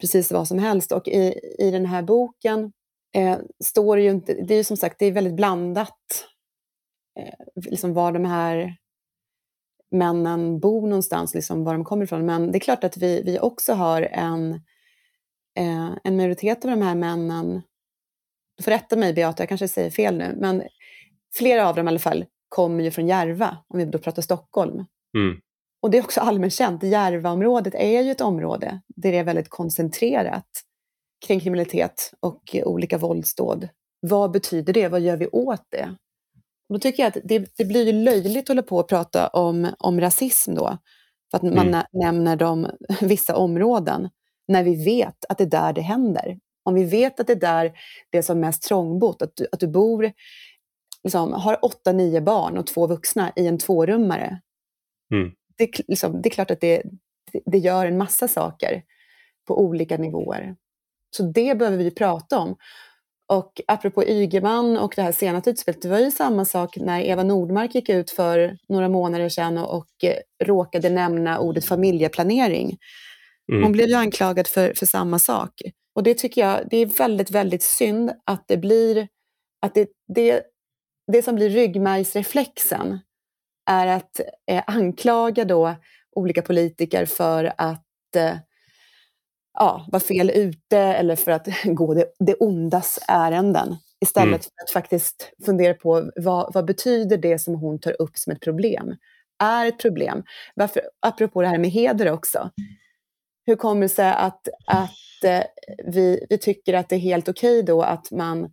precis 0.00 0.32
vad 0.32 0.48
som 0.48 0.58
helst. 0.58 0.92
Och 0.92 1.08
i, 1.08 1.40
i 1.58 1.70
den 1.70 1.86
här 1.86 2.02
boken 2.02 2.72
eh, 3.14 3.38
står 3.64 3.96
det 3.96 4.02
ju 4.02 4.10
inte, 4.10 4.34
det 4.34 4.54
är 4.54 4.58
ju 4.58 4.64
som 4.64 4.76
sagt 4.76 4.98
det 4.98 5.06
är 5.06 5.12
väldigt 5.12 5.36
blandat, 5.36 6.24
eh, 7.18 7.64
liksom 7.70 7.94
var 7.94 8.12
de 8.12 8.24
här 8.24 8.76
männen 9.90 10.60
bor 10.60 10.88
någonstans, 10.88 11.34
liksom 11.34 11.64
var 11.64 11.72
de 11.72 11.84
kommer 11.84 12.04
ifrån. 12.04 12.26
Men 12.26 12.52
det 12.52 12.58
är 12.58 12.60
klart 12.60 12.84
att 12.84 12.96
vi, 12.96 13.22
vi 13.22 13.38
också 13.38 13.72
har 13.72 14.02
en, 14.02 14.60
eh, 15.56 15.90
en 16.04 16.16
majoritet 16.16 16.64
av 16.64 16.70
de 16.70 16.82
här 16.82 16.94
männen, 16.94 17.62
du 18.56 18.62
får 18.62 18.70
rätta 18.70 18.96
mig 18.96 19.12
Beata, 19.14 19.42
jag 19.42 19.48
kanske 19.48 19.68
säger 19.68 19.90
fel 19.90 20.16
nu, 20.16 20.36
men 20.40 20.62
flera 21.36 21.68
av 21.68 21.74
dem 21.76 21.86
i 21.86 21.90
alla 21.90 21.98
fall 21.98 22.24
kommer 22.48 22.84
ju 22.84 22.90
från 22.90 23.06
Järva, 23.06 23.56
om 23.68 23.78
vi 23.78 23.84
då 23.84 23.98
pratar 23.98 24.22
Stockholm. 24.22 24.84
Mm. 25.16 25.40
Och 25.82 25.90
det 25.90 25.98
är 25.98 26.02
också 26.04 26.20
allmänt 26.20 26.52
känt, 26.52 26.82
Järvaområdet 26.82 27.74
är 27.74 28.02
ju 28.02 28.10
ett 28.10 28.20
område 28.20 28.80
där 28.96 29.12
det 29.12 29.18
är 29.18 29.24
väldigt 29.24 29.48
koncentrerat 29.48 30.46
kring 31.26 31.40
kriminalitet 31.40 32.12
och 32.20 32.56
olika 32.64 32.98
våldsdåd. 32.98 33.68
Vad 34.00 34.30
betyder 34.30 34.72
det? 34.72 34.88
Vad 34.88 35.00
gör 35.00 35.16
vi 35.16 35.26
åt 35.26 35.62
det? 35.70 35.96
Och 36.68 36.74
då 36.74 36.78
tycker 36.78 37.02
jag 37.02 37.08
att 37.08 37.22
det, 37.24 37.56
det 37.56 37.64
blir 37.64 37.86
ju 37.86 37.92
löjligt 37.92 38.44
att 38.44 38.48
hålla 38.48 38.62
på 38.62 38.76
och 38.78 38.88
prata 38.88 39.28
om, 39.28 39.68
om 39.78 40.00
rasism 40.00 40.54
då, 40.54 40.78
för 41.30 41.36
att 41.36 41.42
man 41.42 41.52
Mm. 41.52 41.70
nä- 41.70 41.86
nämner 41.92 42.36
de, 42.36 42.70
vissa 43.00 43.36
områden, 43.36 44.08
när 44.48 44.64
vi 44.64 44.84
vet 44.84 45.24
att 45.28 45.38
det 45.38 45.44
är 45.44 45.48
där 45.48 45.72
det 45.72 45.80
händer. 45.80 46.38
Om 46.64 46.74
vi 46.74 46.84
vet 46.84 47.20
att 47.20 47.26
det 47.26 47.32
är 47.32 47.40
där 47.40 47.72
det 48.10 48.18
är 48.18 48.22
som 48.22 48.40
mest 48.40 48.62
trångbott, 48.62 49.22
att 49.22 49.36
du, 49.36 49.46
att 49.52 49.60
du 49.60 49.68
bor, 49.68 50.12
liksom, 51.04 51.32
har 51.32 51.64
åtta, 51.64 51.92
nio 51.92 52.20
barn 52.20 52.58
och 52.58 52.66
två 52.66 52.86
vuxna 52.86 53.32
i 53.36 53.46
en 53.46 53.58
tvårummare. 53.58 54.40
Mm. 55.12 55.32
Det, 55.58 55.70
liksom, 55.88 56.22
det 56.22 56.28
är 56.28 56.30
klart 56.30 56.50
att 56.50 56.60
det, 56.60 56.82
det, 57.32 57.40
det 57.46 57.58
gör 57.58 57.86
en 57.86 57.98
massa 57.98 58.28
saker 58.28 58.82
på 59.46 59.60
olika 59.60 59.96
nivåer. 59.96 60.56
Så 61.16 61.22
det 61.22 61.58
behöver 61.58 61.78
vi 61.78 61.90
prata 61.90 62.38
om. 62.38 62.56
Och 63.28 63.60
apropå 63.66 64.04
Ygeman 64.04 64.78
och 64.78 64.92
det 64.96 65.02
här 65.02 65.12
senaste 65.12 65.50
utspelet, 65.50 65.82
det 65.82 65.88
var 65.88 65.98
ju 65.98 66.10
samma 66.10 66.44
sak 66.44 66.76
när 66.76 67.00
Eva 67.00 67.22
Nordmark 67.22 67.74
gick 67.74 67.88
ut 67.88 68.10
för 68.10 68.58
några 68.68 68.88
månader 68.88 69.28
sedan 69.28 69.58
och, 69.58 69.76
och 69.76 70.04
eh, 70.04 70.44
råkade 70.44 70.90
nämna 70.90 71.38
ordet 71.38 71.64
familjeplanering. 71.64 72.78
Hon 73.48 73.56
Mm. 73.58 73.72
blev 73.72 73.88
ju 73.88 73.94
anklagad 73.94 74.46
för, 74.46 74.72
för 74.76 74.86
samma 74.86 75.18
sak. 75.18 75.52
Och 75.94 76.02
det 76.02 76.14
tycker 76.14 76.40
jag, 76.40 76.60
det 76.70 76.76
är 76.76 76.86
väldigt, 76.86 77.30
väldigt 77.30 77.62
synd 77.62 78.10
att 78.24 78.44
det 78.48 78.56
blir, 78.56 79.08
att 79.62 79.74
det, 79.74 79.88
det, 80.14 80.42
det 81.12 81.22
som 81.22 81.34
blir 81.34 81.50
ryggmärgsreflexen 81.50 82.98
är 83.70 83.86
att 83.86 84.20
eh, 84.50 84.62
anklaga 84.66 85.44
då 85.44 85.74
olika 86.16 86.42
politiker 86.42 87.06
för 87.06 87.52
att 87.58 88.16
eh, 88.16 88.36
ja, 89.58 89.86
vara 89.92 90.00
fel 90.00 90.30
ute 90.30 90.78
eller 90.78 91.16
för 91.16 91.30
att 91.32 91.48
gå 91.64 91.94
det, 91.94 92.06
det 92.18 92.34
ondas 92.34 92.98
ärenden. 93.08 93.76
Istället 94.00 94.28
Mm. 94.28 94.40
för 94.40 94.64
att 94.64 94.70
faktiskt 94.70 95.32
fundera 95.46 95.74
på 95.74 96.10
vad, 96.16 96.54
vad 96.54 96.64
betyder 96.66 97.16
det 97.16 97.38
som 97.38 97.54
hon 97.54 97.78
tar 97.80 98.02
upp 98.02 98.16
som 98.18 98.32
ett 98.32 98.40
problem? 98.40 98.96
Är 99.42 99.66
ett 99.66 99.78
problem. 99.78 100.22
Varför, 100.54 100.82
apropå 101.00 101.42
det 101.42 101.48
här 101.48 101.58
med 101.58 101.70
heder 101.70 102.10
också. 102.12 102.50
Hur 103.46 103.56
kommer 103.56 103.82
det 103.82 103.88
sig 103.88 104.10
att, 104.10 104.48
att 104.66 105.24
eh, 105.24 105.42
vi, 105.86 106.26
vi 106.30 106.38
tycker 106.38 106.74
att 106.74 106.88
det 106.88 106.96
är 106.96 107.00
helt 107.00 107.28
okej 107.28 107.62
då 107.62 107.82
att 107.82 108.10
man 108.10 108.50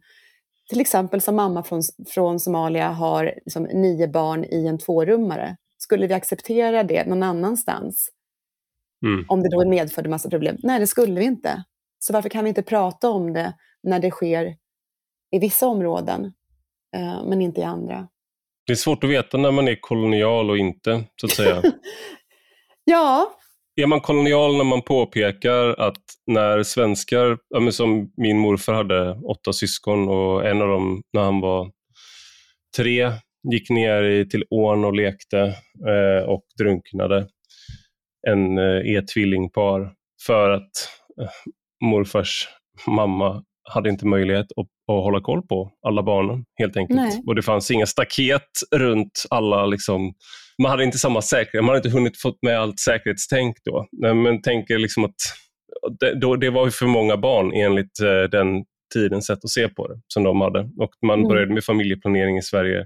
till 0.69 0.81
exempel 0.81 1.21
som 1.21 1.35
mamma 1.35 1.63
från, 1.63 1.81
från 2.07 2.39
Somalia 2.39 2.89
har 2.89 3.33
liksom 3.45 3.63
nio 3.63 4.07
barn 4.07 4.45
i 4.45 4.67
en 4.67 4.77
tvårummare. 4.77 5.57
Skulle 5.77 6.07
vi 6.07 6.13
acceptera 6.13 6.83
det 6.83 7.05
någon 7.05 7.23
annanstans? 7.23 8.09
Mm. 9.05 9.25
Om 9.27 9.41
det 9.41 9.49
då 9.49 9.69
medförde 9.69 10.09
massa 10.09 10.29
problem? 10.29 10.57
Nej, 10.63 10.79
det 10.79 10.87
skulle 10.87 11.19
vi 11.19 11.25
inte. 11.25 11.63
Så 11.99 12.13
varför 12.13 12.29
kan 12.29 12.43
vi 12.43 12.49
inte 12.49 12.63
prata 12.63 13.09
om 13.09 13.33
det 13.33 13.53
när 13.83 13.99
det 13.99 14.11
sker 14.11 14.55
i 15.31 15.39
vissa 15.39 15.67
områden, 15.67 16.33
eh, 16.95 17.23
men 17.25 17.41
inte 17.41 17.61
i 17.61 17.63
andra? 17.63 18.07
Det 18.65 18.73
är 18.73 18.75
svårt 18.75 19.03
att 19.03 19.09
veta 19.09 19.37
när 19.37 19.51
man 19.51 19.67
är 19.67 19.75
kolonial 19.81 20.49
och 20.49 20.57
inte, 20.57 21.03
så 21.15 21.25
att 21.25 21.31
säga. 21.31 21.61
Ja, 22.85 23.37
Är 23.75 23.87
man 23.87 24.01
kolonial 24.01 24.57
när 24.57 24.63
man 24.63 24.81
påpekar 24.81 25.79
att 25.79 26.01
när 26.27 26.63
svenskar, 26.63 27.37
ja, 27.49 27.71
som 27.71 28.11
min 28.17 28.37
morfar 28.37 28.73
hade 28.73 29.11
åtta 29.11 29.53
syskon 29.53 30.09
och 30.09 30.47
en 30.47 30.61
av 30.61 30.67
dem 30.67 31.01
när 31.13 31.21
han 31.21 31.41
var 31.41 31.71
tre 32.77 33.11
gick 33.51 33.69
ner 33.69 34.03
i, 34.03 34.29
till 34.29 34.43
ån 34.49 34.85
och 34.85 34.93
lekte 34.93 35.39
eh, 35.87 36.29
och 36.29 36.43
drunknade 36.57 37.27
en 38.27 38.57
eh, 38.57 38.95
e-tvillingpar 38.95 39.93
för 40.25 40.49
att 40.49 40.71
eh, 41.21 41.29
morfars 41.83 42.47
mamma 42.87 43.43
hade 43.69 43.89
inte 43.89 44.05
möjlighet 44.05 44.45
att, 44.55 44.95
att 44.95 45.03
hålla 45.03 45.21
koll 45.21 45.41
på 45.47 45.71
alla 45.87 46.03
barnen 46.03 46.45
helt 46.59 46.77
enkelt. 46.77 46.99
Nej. 46.99 47.23
Och 47.27 47.35
det 47.35 47.41
fanns 47.41 47.71
inga 47.71 47.85
staket 47.85 48.49
runt 48.75 49.25
alla. 49.29 49.65
Liksom, 49.65 50.13
man 50.61 50.71
hade 50.71 50.83
inte 50.83 50.97
samma 50.97 51.21
säkerhet, 51.21 51.65
man 51.65 51.75
hade 51.75 51.87
inte 51.87 51.97
hunnit 51.97 52.21
få 52.21 52.35
med 52.41 52.59
allt 52.59 52.79
säkerhetstänk 52.79 53.57
då. 53.65 53.87
Men 54.13 54.41
tänker 54.41 54.77
liksom 54.77 55.05
att 55.05 55.15
det, 55.99 56.37
det 56.37 56.49
var 56.49 56.69
för 56.69 56.85
många 56.85 57.17
barn 57.17 57.51
enligt 57.53 57.99
eh, 57.99 58.29
den 58.31 58.63
tidens 58.93 59.25
sätt 59.25 59.39
att 59.43 59.49
se 59.49 59.69
på 59.69 59.87
det 59.87 60.01
som 60.07 60.23
de 60.23 60.41
hade. 60.41 60.59
Och 60.59 60.91
man 61.05 61.19
Mm. 61.19 61.29
började 61.29 61.53
med 61.53 61.63
familjeplanering 61.63 62.37
i 62.37 62.41
Sverige 62.41 62.85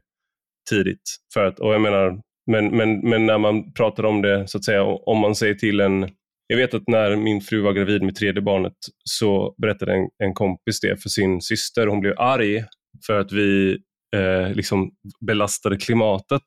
tidigt. 0.69 1.15
För 1.33 1.45
att, 1.45 1.59
och 1.59 1.73
jag 1.73 1.81
menar, 1.81 2.21
men, 2.51 2.77
men, 2.77 2.99
men 2.99 3.25
när 3.25 3.37
man 3.37 3.73
pratar 3.73 4.03
om 4.05 4.21
det, 4.21 4.47
så 4.47 4.57
att 4.57 4.65
säga, 4.65 4.83
om 4.83 5.17
man 5.17 5.35
säger 5.35 5.53
till 5.53 5.79
en 5.79 6.09
jag 6.49 6.57
vet 6.57 6.73
att 6.73 6.87
när 6.87 7.15
min 7.15 7.41
fru 7.41 7.61
var 7.61 7.73
gravid 7.73 8.03
med 8.03 8.15
tredje 8.15 8.41
barnet 8.41 8.73
så 9.03 9.55
berättade 9.61 9.93
en, 9.93 10.09
en 10.23 10.33
kompis 10.33 10.79
det 10.79 11.01
för 11.01 11.09
sin 11.09 11.41
syster. 11.41 11.87
Hon 11.87 11.99
blev 11.99 12.13
arg 12.17 12.63
för 13.07 13.19
att 13.19 13.31
vi 13.31 13.77
eh, 14.15 14.53
liksom 14.53 14.91
belastade 15.27 15.77
klimatet. 15.77 16.41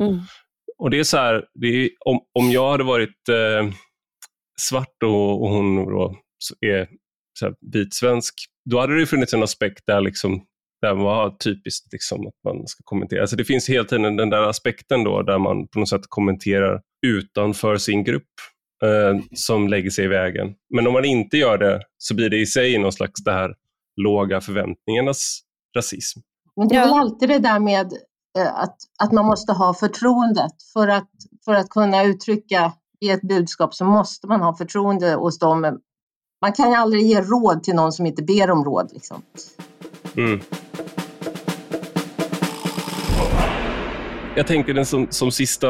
Mm. 0.00 0.20
Och 0.78 0.90
det 0.90 0.98
är 0.98 1.04
så 1.04 1.16
här, 1.16 1.44
det 1.54 1.66
är, 1.66 1.90
om, 2.04 2.20
om 2.34 2.50
jag 2.50 2.70
hade 2.70 2.84
varit 2.84 3.28
eh, 3.28 3.74
svart 4.60 5.02
och, 5.04 5.42
och 5.42 5.48
hon 5.48 5.76
då 5.76 6.16
är 6.60 6.88
så 7.38 7.46
här, 7.46 7.54
vit 7.72 7.94
svensk, 7.94 8.34
då 8.70 8.80
hade 8.80 9.00
det 9.00 9.06
funnits 9.06 9.34
en 9.34 9.42
aspekt 9.42 9.82
där 9.86 10.00
liksom 10.00 10.46
där 10.84 10.94
man 10.94 11.04
var 11.04 11.30
typiskt 11.30 11.92
liksom, 11.92 12.26
att 12.26 12.34
man 12.44 12.66
ska 12.66 12.82
kommentera. 12.84 13.20
Alltså 13.20 13.36
det 13.36 13.44
finns 13.44 13.68
hela 13.68 13.84
tiden 13.84 14.16
den 14.16 14.30
där 14.30 14.42
aspekten 14.42 15.04
då 15.04 15.22
där 15.22 15.38
man 15.38 15.68
på 15.68 15.78
något 15.78 15.88
sätt 15.88 16.04
kommenterar 16.08 16.80
utanför 17.06 17.76
sin 17.76 18.04
grupp 18.04 18.32
eh, 18.84 19.20
som 19.34 19.68
lägger 19.68 19.90
sig 19.90 20.04
i 20.04 20.08
vägen. 20.08 20.54
Men 20.74 20.86
om 20.86 20.92
man 20.92 21.04
inte 21.04 21.36
gör 21.36 21.58
det 21.58 21.80
så 21.98 22.14
blir 22.14 22.30
det 22.30 22.36
i 22.36 22.46
sig 22.46 22.78
någon 22.78 22.92
slags 22.92 23.24
det 23.24 23.32
här 23.32 23.54
låga 23.96 24.40
förväntningarnas 24.40 25.40
rasism. 25.76 26.20
Men 26.56 26.68
det 26.68 26.74
är 26.74 26.84
väl 26.84 26.94
alltid 26.94 27.28
det 27.28 27.38
där 27.38 27.60
med 27.60 27.92
Eh, 28.38 28.54
att, 28.54 28.76
att 28.98 29.12
man 29.12 29.26
måste 29.26 29.52
ha 29.52 29.74
förtroendet. 29.74 30.62
För 30.72 30.88
att, 30.88 31.10
för 31.44 31.54
att 31.54 31.68
kunna 31.68 32.04
uttrycka 32.04 32.72
i 33.00 33.10
ett 33.10 33.22
budskap 33.22 33.74
så 33.74 33.84
måste 33.84 34.26
man 34.26 34.40
ha 34.40 34.56
förtroende 34.56 35.14
hos 35.14 35.38
dem. 35.38 35.80
Man 36.40 36.52
kan 36.52 36.70
ju 36.70 36.76
aldrig 36.76 37.06
ge 37.06 37.20
råd 37.20 37.62
till 37.62 37.74
någon 37.74 37.92
som 37.92 38.06
inte 38.06 38.22
ber 38.22 38.50
om 38.50 38.64
råd. 38.64 38.90
Liksom. 38.92 39.22
Mm. 40.16 40.40
Jag 44.36 44.46
tänker 44.46 44.74
den 44.74 44.86
som, 44.86 45.06
som 45.10 45.30
sista 45.30 45.68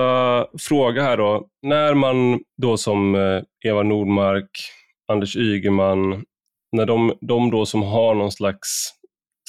fråga 0.58 1.02
här 1.02 1.16
då. 1.16 1.48
När 1.62 1.94
man 1.94 2.40
då 2.62 2.76
som 2.76 3.14
eh, 3.14 3.70
Eva 3.70 3.82
Nordmark, 3.82 4.50
Anders 5.12 5.36
Ygeman, 5.36 6.24
när 6.72 6.86
de, 6.86 7.12
de 7.20 7.50
då 7.50 7.66
som 7.66 7.82
har 7.82 8.14
någon 8.14 8.32
slags 8.32 8.88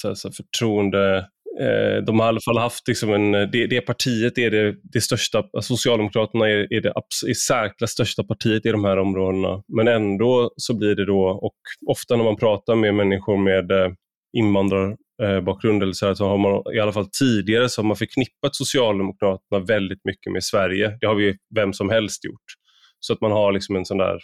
så 0.02 0.08
här, 0.08 0.14
så 0.14 0.28
här, 0.28 0.32
förtroende, 0.32 1.28
Eh, 1.60 2.04
de 2.04 2.20
har 2.20 2.26
i 2.26 2.28
alla 2.28 2.40
fall 2.40 2.58
haft 2.58 2.88
liksom 2.88 3.12
en, 3.12 3.34
eh, 3.34 3.48
det, 3.48 3.66
det 3.66 3.80
partiet 3.80 4.38
är 4.38 4.50
det, 4.50 4.74
det 4.82 5.00
största, 5.00 5.38
alltså 5.38 5.76
Socialdemokraterna 5.76 6.48
är, 6.48 6.72
är 6.72 6.80
det 6.80 6.92
i 7.28 7.34
särklass 7.34 7.90
största 7.90 8.24
partiet 8.24 8.66
i 8.66 8.70
de 8.70 8.84
här 8.84 8.96
områdena. 8.98 9.62
Men 9.76 9.88
ändå 9.88 10.50
så 10.56 10.78
blir 10.78 10.94
det 10.94 11.04
då, 11.04 11.22
och 11.22 11.56
ofta 11.86 12.16
när 12.16 12.24
man 12.24 12.36
pratar 12.36 12.74
med 12.74 12.94
människor 12.94 13.36
med 13.36 13.70
eh, 13.70 13.92
invandrarbakgrund 14.38 15.82
eller 15.82 15.92
så, 15.92 16.06
här, 16.06 16.14
så 16.14 16.28
har 16.28 16.38
man 16.38 16.74
i 16.74 16.80
alla 16.80 16.92
fall 16.92 17.08
tidigare 17.18 17.68
så 17.68 17.82
har 17.82 17.86
man 17.86 17.96
förknippat 17.96 18.56
Socialdemokraterna 18.56 19.64
väldigt 19.64 20.04
mycket 20.04 20.32
med 20.32 20.44
Sverige. 20.44 20.98
Det 21.00 21.06
har 21.06 21.14
vi 21.14 21.36
vem 21.54 21.72
som 21.72 21.90
helst 21.90 22.24
gjort. 22.24 22.44
Så 23.00 23.12
att 23.12 23.20
man 23.20 23.32
har 23.32 23.52
liksom 23.52 23.76
en 23.76 23.84
sån 23.84 23.98
där, 23.98 24.18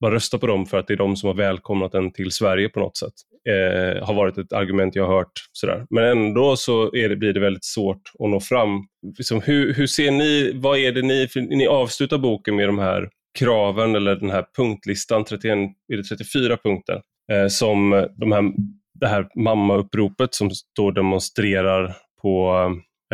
man 0.00 0.10
röstar 0.10 0.38
på 0.38 0.46
dem 0.46 0.66
för 0.66 0.78
att 0.78 0.86
det 0.86 0.94
är 0.94 0.96
de 0.96 1.16
som 1.16 1.26
har 1.26 1.34
välkomnat 1.34 1.94
en 1.94 2.12
till 2.12 2.30
Sverige 2.30 2.68
på 2.68 2.80
något 2.80 2.96
sätt. 2.96 3.12
Eh, 3.48 4.06
har 4.06 4.14
varit 4.14 4.38
ett 4.38 4.52
argument 4.52 4.94
jag 4.94 5.06
har 5.06 5.16
hört. 5.16 5.32
Sådär. 5.52 5.86
Men 5.90 6.04
ändå 6.04 6.56
så 6.56 6.94
är 6.94 7.08
det, 7.08 7.16
blir 7.16 7.32
det 7.32 7.40
väldigt 7.40 7.64
svårt 7.64 8.02
att 8.18 8.30
nå 8.30 8.40
fram. 8.40 8.70
Liksom, 9.18 9.40
hur, 9.40 9.74
hur 9.74 9.86
ser 9.86 10.10
ni, 10.10 10.52
vad 10.54 10.78
är 10.78 10.92
det 10.92 11.02
ni, 11.02 11.28
för 11.28 11.40
ni 11.40 11.66
avslutar 11.66 12.18
boken 12.18 12.56
med 12.56 12.68
de 12.68 12.78
här 12.78 13.08
kraven 13.38 13.94
eller 13.94 14.16
den 14.16 14.30
här 14.30 14.44
punktlistan, 14.56 15.24
31, 15.24 15.58
är 15.92 15.96
det 15.96 16.02
34 16.02 16.56
punkter, 16.56 17.02
eh, 17.32 17.46
som 17.48 18.06
de 18.16 18.32
här, 18.32 18.42
det 19.00 19.08
här 19.08 19.28
mammauppropet 19.36 20.34
som 20.34 20.50
då 20.76 20.90
demonstrerar 20.90 21.96
på 22.22 22.54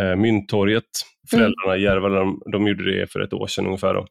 eh, 0.01 0.17
Mynttorget. 0.17 0.85
Föräldrarna 1.31 1.77
i 1.77 1.83
Järva, 1.83 2.09
de, 2.09 2.43
de 2.53 2.67
gjorde 2.69 3.01
det 3.01 3.13
för 3.13 3.21
ett 3.21 3.33
år 3.33 3.47
sedan 3.47 3.67
ungefär. 3.67 3.95
Då. 3.95 4.07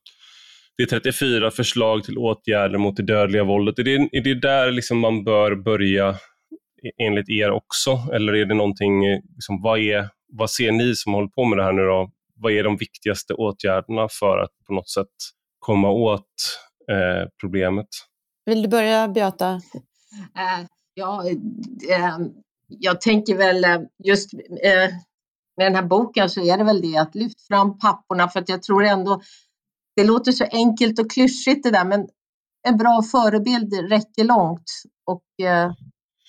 Det 0.78 0.84
är 0.84 0.88
34 0.88 1.52
förslag 1.52 2.04
till 2.04 2.18
åtgärder 2.18 2.78
mot 2.78 2.98
det 2.98 3.04
dödliga 3.04 3.44
våldet. 3.44 3.80
Är 3.80 3.84
det, 3.84 4.10
är 4.12 4.22
det 4.22 4.42
där 4.42 4.72
liksom 4.72 5.00
man 5.00 5.24
bör 5.24 5.56
börja 5.56 6.10
e- 6.10 7.04
enligt 7.04 7.30
er 7.30 7.52
också? 7.52 7.92
Eller 8.14 8.36
är 8.36 8.46
det 8.46 8.54
någonting, 8.54 9.06
eh, 9.06 9.20
liksom, 9.36 9.62
vad, 9.62 9.80
är, 9.80 10.10
vad 10.28 10.52
ser 10.52 10.72
ni 10.72 10.96
som 10.96 11.14
håller 11.14 11.28
på 11.28 11.46
med 11.46 11.58
det 11.58 11.64
här 11.64 11.74
nu 11.74 11.82
då? 11.82 12.12
Vad 12.36 12.52
är 12.52 12.64
de 12.64 12.78
viktigaste 12.78 13.34
åtgärderna 13.34 14.08
för 14.12 14.38
att 14.38 14.52
på 14.68 14.74
något 14.74 14.90
sätt 14.90 15.08
komma 15.60 15.90
åt 15.90 16.60
eh, 16.92 17.30
problemet? 17.42 17.88
Vill 18.46 18.62
du 18.62 18.68
börja 18.68 19.08
Beata? 19.08 19.50
Eh, 20.36 20.66
ja, 20.94 21.30
eh, 21.90 22.18
jag 22.68 23.02
tänker 23.02 23.38
väl 23.38 23.64
eh, 23.64 23.80
just 24.04 24.34
med 25.58 25.66
den 25.66 25.76
här 25.76 25.84
boken 25.84 26.30
så 26.30 26.42
är 26.42 26.58
det 26.58 26.64
väl 26.64 26.82
det 26.82 26.98
att 26.98 27.16
lyfta 27.16 27.42
fram 27.48 27.80
papporna 27.80 28.28
för 28.28 28.40
att 28.40 28.50
jag 28.50 28.64
tror 28.64 28.84
ändå 28.84 29.22
det 29.96 30.04
låter 30.04 30.32
så 30.32 30.46
enkelt 30.52 31.00
och 31.00 31.12
klyschigt 31.12 31.64
det 31.64 31.72
där 31.72 31.86
men 31.86 32.08
en 32.68 32.78
bra 32.78 33.02
förebild 33.12 33.74
räcker 33.74 34.24
långt 34.24 34.72
och 35.06 35.46
eh, 35.46 35.72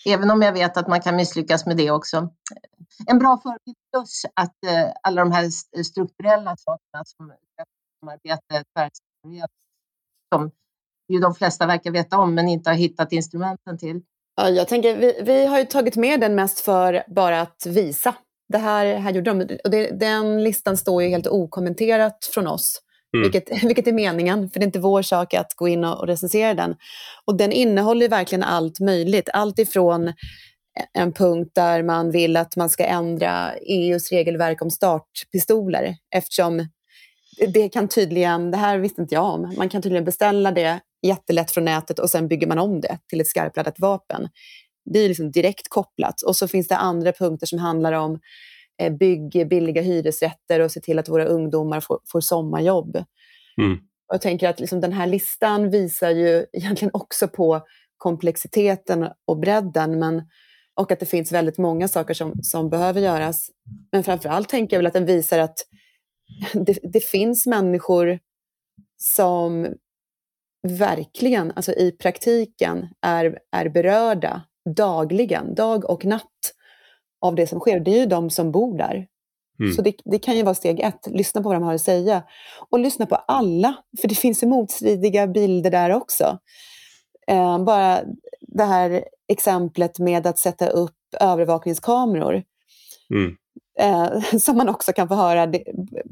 även 0.06 0.30
om 0.30 0.42
jag 0.42 0.52
vet 0.52 0.76
att 0.76 0.88
man 0.88 1.00
kan 1.00 1.16
misslyckas 1.16 1.66
med 1.66 1.76
det 1.76 1.90
också. 1.90 2.28
En 3.06 3.18
bra 3.18 3.40
förebild 3.42 3.76
plus 3.92 4.22
att 4.34 4.64
eh, 4.66 4.92
alla 5.02 5.24
de 5.24 5.32
här 5.32 5.50
strukturella 5.82 6.56
sakerna 6.56 7.04
som 7.04 7.32
samarbete, 8.00 8.64
tvärsamarbete, 8.74 9.52
som 10.34 10.50
ju 11.08 11.20
de 11.20 11.34
flesta 11.34 11.66
verkar 11.66 11.90
veta 11.90 12.18
om 12.18 12.34
men 12.34 12.48
inte 12.48 12.70
har 12.70 12.74
hittat 12.74 13.12
instrumenten 13.12 13.78
till. 13.78 14.02
Ja, 14.36 14.48
jag 14.48 14.68
tänker, 14.68 14.96
vi, 14.96 15.20
vi 15.22 15.46
har 15.46 15.58
ju 15.58 15.64
tagit 15.64 15.96
med 15.96 16.20
den 16.20 16.34
mest 16.34 16.60
för 16.60 17.04
bara 17.08 17.40
att 17.40 17.66
visa. 17.66 18.14
Det 18.48 18.58
här, 18.58 18.96
här 18.96 19.12
gjorde 19.12 19.34
de. 19.34 19.58
Och 19.64 19.70
det, 19.70 19.90
den 19.90 20.44
listan 20.44 20.76
står 20.76 21.02
ju 21.02 21.08
helt 21.08 21.26
okommenterat 21.26 22.24
från 22.34 22.46
oss. 22.46 22.80
Mm. 23.14 23.22
Vilket, 23.22 23.62
vilket 23.64 23.86
är 23.86 23.92
meningen, 23.92 24.50
för 24.50 24.60
det 24.60 24.64
är 24.64 24.66
inte 24.66 24.78
vår 24.78 25.02
sak 25.02 25.34
att 25.34 25.54
gå 25.54 25.68
in 25.68 25.84
och, 25.84 26.00
och 26.00 26.06
recensera 26.06 26.54
den. 26.54 26.76
Och 27.24 27.36
den 27.36 27.52
innehåller 27.52 28.08
verkligen 28.08 28.42
allt 28.42 28.80
möjligt. 28.80 29.28
Allt 29.32 29.58
ifrån 29.58 30.12
en 30.98 31.12
punkt 31.12 31.50
där 31.54 31.82
man 31.82 32.10
vill 32.10 32.36
att 32.36 32.56
man 32.56 32.70
ska 32.70 32.84
ändra 32.84 33.52
EUs 33.54 34.10
regelverk 34.12 34.62
om 34.62 34.70
startpistoler 34.70 35.96
eftersom 36.14 36.68
det- 37.54 37.68
kan 37.68 37.88
tydligen, 37.88 38.50
det 38.50 38.56
här 38.56 38.78
visste 38.78 39.02
inte 39.02 39.14
jag 39.14 39.24
om, 39.24 39.54
man 39.58 39.68
kan 39.68 39.82
tydligen 39.82 40.04
beställa 40.04 40.50
det 40.52 40.80
jättelätt 41.06 41.50
från 41.50 41.64
nätet 41.64 41.98
och 41.98 42.10
sen 42.10 42.28
bygger 42.28 42.46
man 42.46 42.58
om 42.58 42.80
det 42.80 42.98
till 43.08 43.20
ett 43.20 43.26
skarpladdat 43.26 43.80
vapen. 43.80 44.28
Det 44.92 44.98
är 44.98 45.08
liksom 45.08 45.30
direkt 45.32 45.68
kopplat. 45.68 46.22
Och 46.22 46.36
så 46.36 46.48
finns 46.48 46.68
det 46.68 46.76
andra 46.76 47.12
punkter 47.12 47.46
som 47.46 47.58
handlar 47.58 47.92
om 47.92 48.20
bygg 48.98 49.48
billiga 49.48 49.82
hyresrätter 49.82 50.60
och 50.60 50.70
se 50.70 50.80
till 50.80 50.98
att 50.98 51.08
våra 51.08 51.24
ungdomar 51.24 51.80
får, 51.80 52.00
får 52.06 52.20
sommarjobb. 52.20 52.96
Mm. 53.60 53.78
Jag 54.08 54.20
tänker 54.20 54.48
att 54.48 54.60
liksom 54.60 54.80
den 54.80 54.92
här 54.92 55.06
listan 55.06 55.70
visar 55.70 56.10
ju 56.10 56.46
egentligen 56.52 56.90
också 56.94 57.28
på 57.28 57.60
komplexiteten 57.96 59.08
och 59.24 59.38
bredden, 59.38 59.98
men, 59.98 60.22
och 60.74 60.92
att 60.92 61.00
det 61.00 61.06
finns 61.06 61.32
väldigt 61.32 61.58
många 61.58 61.88
saker 61.88 62.14
som, 62.14 62.42
som 62.42 62.70
behöver 62.70 63.00
göras. 63.00 63.50
Men 63.92 64.04
framför 64.04 64.28
allt 64.28 64.48
tänker 64.48 64.76
jag 64.76 64.78
väl 64.78 64.86
att 64.86 64.92
den 64.92 65.06
visar 65.06 65.38
att 65.38 65.58
det, 66.52 66.78
det 66.82 67.04
finns 67.04 67.46
människor 67.46 68.18
som 68.96 69.74
verkligen, 70.68 71.52
alltså 71.56 71.72
i 71.72 71.92
praktiken, 71.92 72.88
är, 73.02 73.38
är 73.52 73.68
berörda 73.68 74.42
dagligen, 74.76 75.54
dag 75.54 75.90
och 75.90 76.04
natt, 76.04 76.54
av 77.24 77.34
det 77.34 77.46
som 77.46 77.60
sker. 77.60 77.80
Det 77.80 77.90
är 77.90 78.00
ju 78.00 78.06
de 78.06 78.30
som 78.30 78.52
bor 78.52 78.78
där. 78.78 79.06
Mm. 79.60 79.72
Så 79.72 79.82
det, 79.82 79.94
det 80.04 80.18
kan 80.18 80.36
ju 80.36 80.42
vara 80.42 80.54
steg 80.54 80.80
ett, 80.80 81.06
lyssna 81.06 81.42
på 81.42 81.48
vad 81.48 81.56
de 81.56 81.62
har 81.62 81.74
att 81.74 81.80
säga. 81.80 82.22
Och 82.70 82.78
lyssna 82.78 83.06
på 83.06 83.14
alla, 83.14 83.74
för 84.00 84.08
det 84.08 84.14
finns 84.14 84.42
ju 84.42 84.46
motstridiga 84.46 85.26
bilder 85.26 85.70
där 85.70 85.90
också. 85.92 86.38
Eh, 87.26 87.64
bara 87.64 88.00
det 88.40 88.64
här 88.64 89.04
exemplet 89.28 89.98
med 89.98 90.26
att 90.26 90.38
sätta 90.38 90.66
upp 90.68 90.96
övervakningskameror 91.20 92.42
Mm. 93.10 93.36
eh, 93.78 94.38
som 94.38 94.56
man 94.56 94.68
också 94.68 94.92
kan 94.92 95.08
få 95.08 95.14
höra 95.14 95.46
det, 95.46 95.64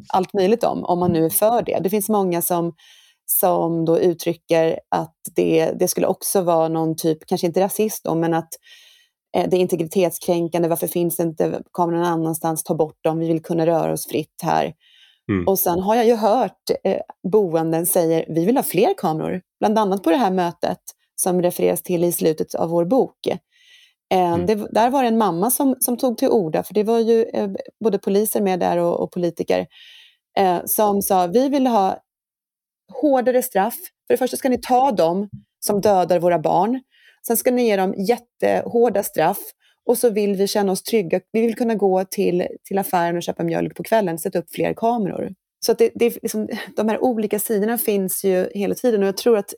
allt 0.09 0.33
möjligt 0.33 0.65
om, 0.65 0.85
om 0.85 0.99
man 0.99 1.13
nu 1.13 1.25
är 1.25 1.31
för 1.31 1.63
det. 1.63 1.79
Det 1.83 1.91
finns 1.91 2.09
många 2.09 2.43
som, 2.43 2.75
som 3.27 3.85
då 3.85 3.99
uttrycker 3.99 4.81
att 4.89 5.17
det, 5.35 5.73
det 5.79 5.89
skulle 5.89 6.07
också 6.07 6.41
vara 6.43 6.69
någon 6.69 6.97
typ, 6.97 7.27
kanske 7.27 7.47
inte 7.47 7.61
rasist 7.61 8.05
då, 8.05 8.15
men 8.15 8.35
att 8.35 8.51
det 9.33 9.57
är 9.57 9.61
integritetskränkande, 9.61 10.69
varför 10.69 10.87
finns 10.87 11.17
det 11.17 11.23
inte 11.23 11.63
kameror 11.73 11.97
någon 11.97 12.07
annanstans, 12.07 12.63
ta 12.63 12.75
bort 12.75 13.05
dem, 13.05 13.19
vi 13.19 13.29
vill 13.29 13.43
kunna 13.43 13.67
röra 13.67 13.93
oss 13.93 14.07
fritt 14.07 14.41
här. 14.43 14.75
Mm. 15.29 15.49
Och 15.49 15.59
sen 15.59 15.79
har 15.79 15.95
jag 15.95 16.07
ju 16.07 16.15
hört 16.15 16.71
eh, 16.85 17.01
boenden 17.33 17.87
säger, 17.87 18.27
vi 18.29 18.45
vill 18.45 18.57
ha 18.57 18.63
fler 18.63 18.95
kameror, 18.99 19.41
bland 19.61 19.79
annat 19.79 20.03
på 20.03 20.11
det 20.11 20.17
här 20.17 20.31
mötet 20.31 20.79
som 21.17 21.43
refereras 21.43 21.83
till 21.83 22.05
i 22.05 22.13
slutet 22.13 22.55
av 22.55 22.71
vår 22.71 22.85
bok. 22.85 23.27
Eh, 23.27 24.33
mm. 24.33 24.47
Det, 24.47 24.55
där 24.55 24.91
var 24.91 25.03
det 25.03 25.09
en 25.09 25.19
mamma 25.19 25.51
som, 25.51 25.77
som 25.81 25.97
tog 25.97 26.19
till 26.19 26.29
orda, 26.29 26.63
för 26.63 26.75
det 26.75 26.85
var 26.85 26.99
ju 26.99 27.25
eh, 27.25 27.51
både 27.85 27.99
poliser 27.99 28.41
med 28.41 28.61
där 28.61 28.77
och, 28.77 29.01
och 29.01 29.13
politiker, 29.13 29.67
eh, 30.39 30.61
som 30.65 31.03
sa 31.03 31.27
vi 31.27 31.49
vill 31.49 31.67
ha 31.67 31.99
hårdare 33.03 33.43
straff. 33.43 33.77
För 34.07 34.15
det 34.15 34.19
första 34.19 34.37
ska 34.37 34.49
ni 34.49 34.61
ta 34.61 34.93
dem 34.93 35.29
som 35.61 35.81
dödar 35.81 36.19
våra 36.19 36.39
barn. 36.39 36.81
Sen 37.27 37.37
ska 37.37 37.51
ni 37.51 37.67
ge 37.67 37.77
dem 37.77 37.95
jättehårda 37.95 39.03
straff 39.03 39.39
och 39.87 39.99
så 39.99 40.11
vill 40.11 40.37
vi 40.37 40.49
känna 40.49 40.73
oss 40.73 40.83
trygga. 40.83 41.21
Vi 41.33 41.41
vill 41.41 41.55
kunna 41.55 41.75
gå 41.75 42.05
till, 42.05 42.47
till 42.65 42.79
affären 42.79 43.17
och 43.17 43.23
köpa 43.23 43.45
mjölk 43.45 43.77
på 43.77 43.83
kvällen, 43.83 44.19
sätta 44.19 44.39
upp 44.39 44.51
fler 44.55 44.75
kameror. 44.75 45.35
Så 45.67 45.73
att 45.73 45.79
det, 45.79 45.91
det 45.95 46.23
liksom, 46.23 46.49
de 46.77 46.89
här 46.89 47.05
olika 47.05 47.39
sidorna 47.39 47.79
finns 47.79 48.25
ju 48.25 48.49
hela 48.55 48.75
tiden 48.75 49.03
och 49.03 49.09
jag 49.09 49.17
tror 49.17 49.39
att 49.39 49.55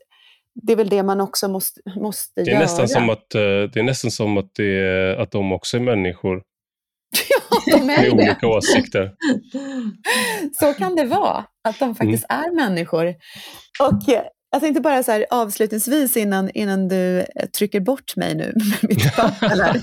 det 0.61 0.73
är 0.73 0.77
väl 0.77 0.89
det 0.89 1.03
man 1.03 1.21
också 1.21 1.47
måste, 1.47 1.81
måste 1.95 2.41
det 2.41 2.49
är 2.49 2.53
göra. 2.53 2.59
Nästan 2.59 2.87
som 2.87 3.09
att, 3.09 3.35
eh, 3.35 3.41
det 3.41 3.75
är 3.75 3.83
nästan 3.83 4.11
som 4.11 4.37
att, 4.37 4.55
det, 4.55 5.15
att 5.19 5.31
de 5.31 5.51
också 5.51 5.77
är 5.77 5.81
människor. 5.81 6.35
ja, 7.29 7.77
de 7.77 7.81
är 7.81 7.85
med 7.85 8.13
olika 8.13 8.47
åsikter. 8.47 9.11
Så 10.59 10.73
kan 10.73 10.95
det 10.95 11.05
vara, 11.05 11.45
att 11.63 11.79
de 11.79 11.95
faktiskt 11.95 12.25
mm. 12.29 12.43
är 12.43 12.55
människor. 12.55 13.15
Och 13.79 14.09
eh, 14.09 14.23
jag 14.55 14.61
tänkte 14.61 14.81
bara 14.81 15.03
så 15.03 15.11
här, 15.11 15.25
avslutningsvis 15.29 16.17
innan, 16.17 16.49
innan 16.49 16.87
du 16.87 17.19
eh, 17.19 17.25
trycker 17.57 17.79
bort 17.79 18.15
mig 18.15 18.35
nu 18.35 18.53
med 18.81 18.89
mitt 18.89 19.15
papper. 19.15 19.81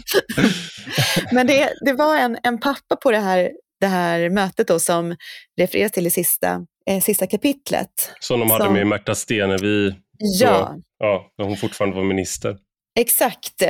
Men 1.35 1.47
det, 1.47 1.73
det 1.85 1.93
var 1.93 2.16
en, 2.16 2.39
en 2.43 2.61
pappa 2.61 2.97
på 2.97 3.11
det 3.11 3.18
här, 3.18 3.51
det 3.81 3.87
här 3.87 4.31
mötet 4.31 4.68
då, 4.68 4.81
som 4.81 5.16
refereras 5.61 5.93
till 5.93 6.07
i 6.07 6.11
sista, 6.11 6.66
eh, 6.87 7.01
sista 7.01 7.27
kapitlet. 7.27 8.12
Som 8.20 8.41
de 8.41 8.51
hade 8.51 8.64
som, 8.64 8.73
med 8.73 8.87
Märta 8.87 9.14
Stenevi 9.14 9.95
Ja. 10.18 10.77
ja, 10.99 11.33
när 11.39 11.45
hon 11.47 11.57
fortfarande 11.57 11.97
var 11.97 12.05
minister. 12.05 12.57
Exakt. 12.99 13.62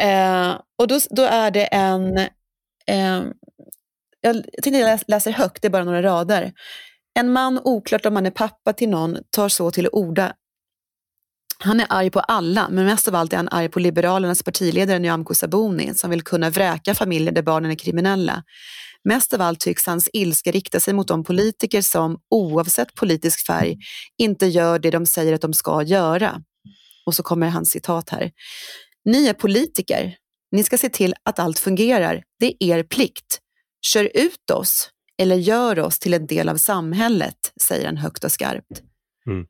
Eh, 0.00 0.60
och 0.78 0.88
då, 0.88 0.98
då 1.10 1.22
är 1.22 1.50
det 1.50 1.64
en... 1.64 2.18
Eh, 2.86 3.22
jag 4.20 4.44
tänkte 4.62 4.78
jag 4.78 5.00
läser 5.06 5.32
högt, 5.32 5.62
det 5.62 5.68
är 5.68 5.70
bara 5.70 5.84
några 5.84 6.02
rader. 6.02 6.52
En 7.14 7.32
man, 7.32 7.60
oklart 7.64 8.06
om 8.06 8.16
han 8.16 8.26
är 8.26 8.30
pappa 8.30 8.72
till 8.72 8.88
någon, 8.88 9.16
tar 9.30 9.48
så 9.48 9.70
till 9.70 9.88
orda. 9.92 10.32
Han 11.62 11.80
är 11.80 11.86
arg 11.88 12.10
på 12.10 12.20
alla, 12.20 12.68
men 12.70 12.84
mest 12.84 13.08
av 13.08 13.14
allt 13.14 13.32
är 13.32 13.36
han 13.36 13.48
arg 13.48 13.68
på 13.68 13.80
Liberalernas 13.80 14.42
partiledare 14.42 14.98
Nyamko 14.98 15.34
Sabuni 15.34 15.94
som 15.94 16.10
vill 16.10 16.22
kunna 16.22 16.50
vräka 16.50 16.94
familjer 16.94 17.32
där 17.32 17.42
barnen 17.42 17.70
är 17.70 17.74
kriminella. 17.74 18.42
Mest 19.04 19.34
av 19.34 19.40
allt 19.40 19.60
tycks 19.60 19.86
hans 19.86 20.10
ilska 20.12 20.50
rikta 20.50 20.80
sig 20.80 20.94
mot 20.94 21.08
de 21.08 21.24
politiker 21.24 21.82
som, 21.82 22.20
oavsett 22.30 22.94
politisk 22.94 23.46
färg, 23.46 23.76
inte 24.18 24.46
gör 24.46 24.78
det 24.78 24.90
de 24.90 25.06
säger 25.06 25.34
att 25.34 25.40
de 25.40 25.54
ska 25.54 25.82
göra. 25.82 26.42
Och 27.06 27.14
så 27.14 27.22
kommer 27.22 27.48
hans 27.48 27.70
citat 27.70 28.10
här. 28.10 28.30
Ni 29.04 29.26
är 29.26 29.34
politiker. 29.34 30.16
Ni 30.52 30.64
ska 30.64 30.78
se 30.78 30.88
till 30.88 31.14
att 31.22 31.38
allt 31.38 31.58
fungerar. 31.58 32.22
Det 32.38 32.46
är 32.46 32.78
er 32.78 32.82
plikt. 32.82 33.38
Kör 33.86 34.10
ut 34.14 34.50
oss 34.50 34.90
eller 35.18 35.36
gör 35.36 35.78
oss 35.78 35.98
till 35.98 36.14
en 36.14 36.26
del 36.26 36.48
av 36.48 36.56
samhället, 36.56 37.52
säger 37.62 37.86
han 37.86 37.96
högt 37.96 38.24
och 38.24 38.32
skarpt. 38.32 38.82
Mm. 39.26 39.46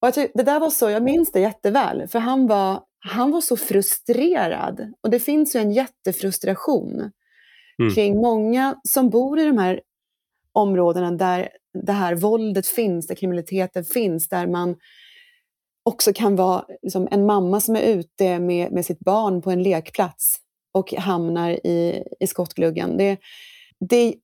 Och 0.00 0.08
jag 0.08 0.30
det 0.34 0.42
där 0.42 0.60
var 0.60 0.70
så, 0.70 0.90
jag 0.90 1.02
minns 1.02 1.32
det 1.32 1.40
jätteväl, 1.40 2.08
för 2.08 2.18
han 2.18 2.46
var, 2.46 2.82
han 2.98 3.30
var 3.30 3.40
så 3.40 3.56
frustrerad. 3.56 4.92
Och 5.00 5.10
det 5.10 5.20
finns 5.20 5.56
ju 5.56 5.60
en 5.60 5.72
jättefrustration 5.72 7.10
mm. 7.82 7.94
kring 7.94 8.16
många 8.16 8.80
som 8.88 9.10
bor 9.10 9.38
i 9.38 9.44
de 9.44 9.58
här 9.58 9.80
områdena 10.52 11.10
där 11.10 11.48
det 11.84 11.92
här 11.92 12.14
våldet 12.14 12.66
finns, 12.66 13.06
där 13.06 13.14
kriminaliteten 13.14 13.84
finns, 13.84 14.28
där 14.28 14.46
man 14.46 14.76
också 15.82 16.12
kan 16.12 16.36
vara 16.36 16.64
liksom, 16.82 17.08
en 17.10 17.26
mamma 17.26 17.60
som 17.60 17.76
är 17.76 17.80
ute 17.80 18.38
med, 18.38 18.72
med 18.72 18.86
sitt 18.86 19.00
barn 19.00 19.42
på 19.42 19.50
en 19.50 19.62
lekplats 19.62 20.36
och 20.72 20.92
hamnar 20.92 21.50
i, 21.50 22.04
i 22.20 22.26
skottgluggen. 22.26 22.96
Det, 22.96 23.18
det, 23.80 24.14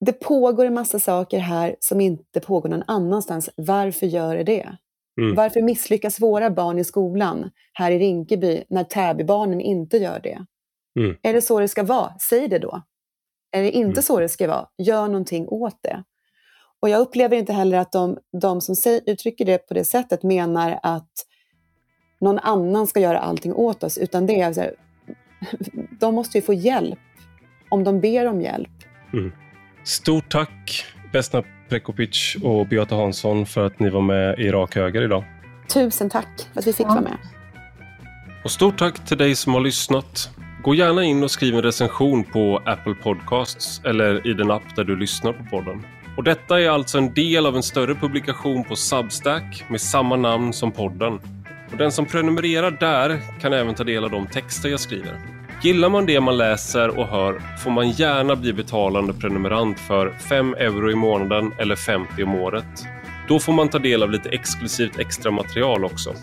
det 0.00 0.12
pågår 0.12 0.64
en 0.64 0.74
massa 0.74 1.00
saker 1.00 1.38
här 1.38 1.76
som 1.80 2.00
inte 2.00 2.40
pågår 2.40 2.68
någon 2.68 2.82
annanstans. 2.86 3.50
Varför 3.56 4.06
gör 4.06 4.36
det 4.36 4.44
det? 4.44 4.76
Mm. 5.20 5.34
Varför 5.34 5.62
misslyckas 5.62 6.20
våra 6.20 6.50
barn 6.50 6.78
i 6.78 6.84
skolan 6.84 7.50
här 7.72 7.90
i 7.90 7.98
Rinkeby 7.98 8.64
när 8.68 8.84
Täbybarnen 8.84 9.60
inte 9.60 9.96
gör 9.96 10.20
det? 10.22 10.46
Mm. 10.98 11.16
Är 11.22 11.32
det 11.32 11.42
så 11.42 11.60
det 11.60 11.68
ska 11.68 11.82
vara? 11.82 12.12
Säg 12.20 12.48
det 12.48 12.58
då. 12.58 12.82
Är 13.52 13.62
det 13.62 13.70
inte 13.70 13.86
mm. 13.86 14.02
så 14.02 14.20
det 14.20 14.28
ska 14.28 14.48
vara? 14.48 14.66
Gör 14.78 15.06
någonting 15.06 15.48
åt 15.48 15.82
det. 15.82 16.04
Och 16.80 16.88
jag 16.88 17.00
upplever 17.00 17.36
inte 17.36 17.52
heller 17.52 17.78
att 17.78 17.92
de, 17.92 18.18
de 18.40 18.60
som 18.60 18.76
säger, 18.76 19.00
uttrycker 19.06 19.44
det 19.44 19.58
på 19.58 19.74
det 19.74 19.84
sättet 19.84 20.22
menar 20.22 20.78
att 20.82 21.12
någon 22.20 22.38
annan 22.38 22.86
ska 22.86 23.00
göra 23.00 23.18
allting 23.18 23.54
åt 23.54 23.82
oss, 23.82 23.98
utan 23.98 24.26
det 24.26 24.40
är 24.40 24.52
så 24.52 24.60
här, 24.60 24.74
de 26.00 26.14
måste 26.14 26.38
ju 26.38 26.42
få 26.42 26.54
hjälp 26.54 26.98
om 27.68 27.84
de 27.84 28.00
ber 28.00 28.26
om 28.26 28.40
hjälp. 28.40 28.84
Mm. 29.12 29.32
Stort 29.84 30.30
tack 30.30 30.84
Vesna 31.16 31.42
Prekopic 31.68 32.36
och 32.42 32.66
Beata 32.66 32.94
Hansson 32.94 33.46
för 33.46 33.66
att 33.66 33.80
ni 33.80 33.90
var 33.90 34.00
med 34.00 34.38
i 34.38 34.50
Rak 34.50 34.74
Höger 34.74 35.02
idag. 35.02 35.24
Tusen 35.68 36.10
tack 36.10 36.48
för 36.52 36.60
att 36.60 36.66
vi 36.66 36.72
fick 36.72 36.86
vara 36.86 37.00
med. 37.00 37.18
Och 38.44 38.50
stort 38.50 38.78
tack 38.78 39.06
till 39.06 39.18
dig 39.18 39.34
som 39.34 39.54
har 39.54 39.60
lyssnat. 39.60 40.30
Gå 40.62 40.74
gärna 40.74 41.04
in 41.04 41.22
och 41.22 41.30
skriv 41.30 41.54
en 41.54 41.62
recension 41.62 42.24
på 42.24 42.62
Apple 42.64 42.94
Podcasts 42.94 43.80
eller 43.84 44.26
i 44.26 44.34
den 44.34 44.50
app 44.50 44.76
där 44.76 44.84
du 44.84 44.96
lyssnar 44.96 45.32
på 45.32 45.44
podden. 45.44 45.86
Och 46.16 46.24
detta 46.24 46.60
är 46.60 46.70
alltså 46.70 46.98
en 46.98 47.14
del 47.14 47.46
av 47.46 47.56
en 47.56 47.62
större 47.62 47.94
publikation 47.94 48.64
på 48.64 48.76
Substack 48.76 49.64
med 49.68 49.80
samma 49.80 50.16
namn 50.16 50.52
som 50.52 50.72
podden. 50.72 51.12
Och 51.72 51.76
den 51.78 51.92
som 51.92 52.06
prenumererar 52.06 52.70
där 52.70 53.20
kan 53.40 53.52
även 53.52 53.74
ta 53.74 53.84
del 53.84 54.04
av 54.04 54.10
de 54.10 54.26
texter 54.26 54.68
jag 54.68 54.80
skriver. 54.80 55.35
Gillar 55.62 55.88
man 55.88 56.06
det 56.06 56.20
man 56.20 56.36
läser 56.36 56.98
och 56.98 57.06
hör 57.06 57.40
får 57.58 57.70
man 57.70 57.90
gärna 57.90 58.36
bli 58.36 58.52
betalande 58.52 59.12
prenumerant 59.12 59.80
för 59.80 60.10
5 60.28 60.54
euro 60.54 60.90
i 60.90 60.94
månaden 60.94 61.52
eller 61.58 61.76
50 61.76 62.24
om 62.24 62.34
året. 62.34 62.86
Då 63.28 63.38
får 63.38 63.52
man 63.52 63.68
ta 63.68 63.78
del 63.78 64.02
av 64.02 64.10
lite 64.10 64.28
exklusivt 64.28 64.98
extra 64.98 65.30
material 65.30 65.84
också. 65.84 66.14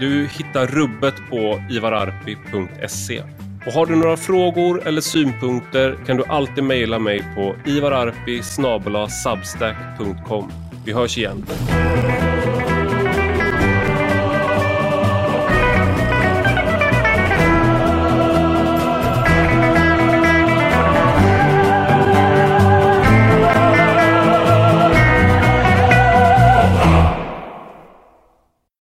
Du 0.00 0.26
hittar 0.26 0.66
rubbet 0.66 1.14
på 1.30 1.62
ivararpi.se. 1.70 3.22
Och 3.66 3.72
har 3.72 3.86
du 3.86 3.96
några 3.96 4.16
frågor 4.16 4.88
eller 4.88 5.00
synpunkter 5.00 5.98
kan 6.06 6.16
du 6.16 6.24
alltid 6.24 6.64
mejla 6.64 6.98
mig 6.98 7.24
på 7.34 7.54
ivararpi 7.66 8.42
Vi 10.84 10.92
hörs 10.92 11.18
igen. 11.18 11.46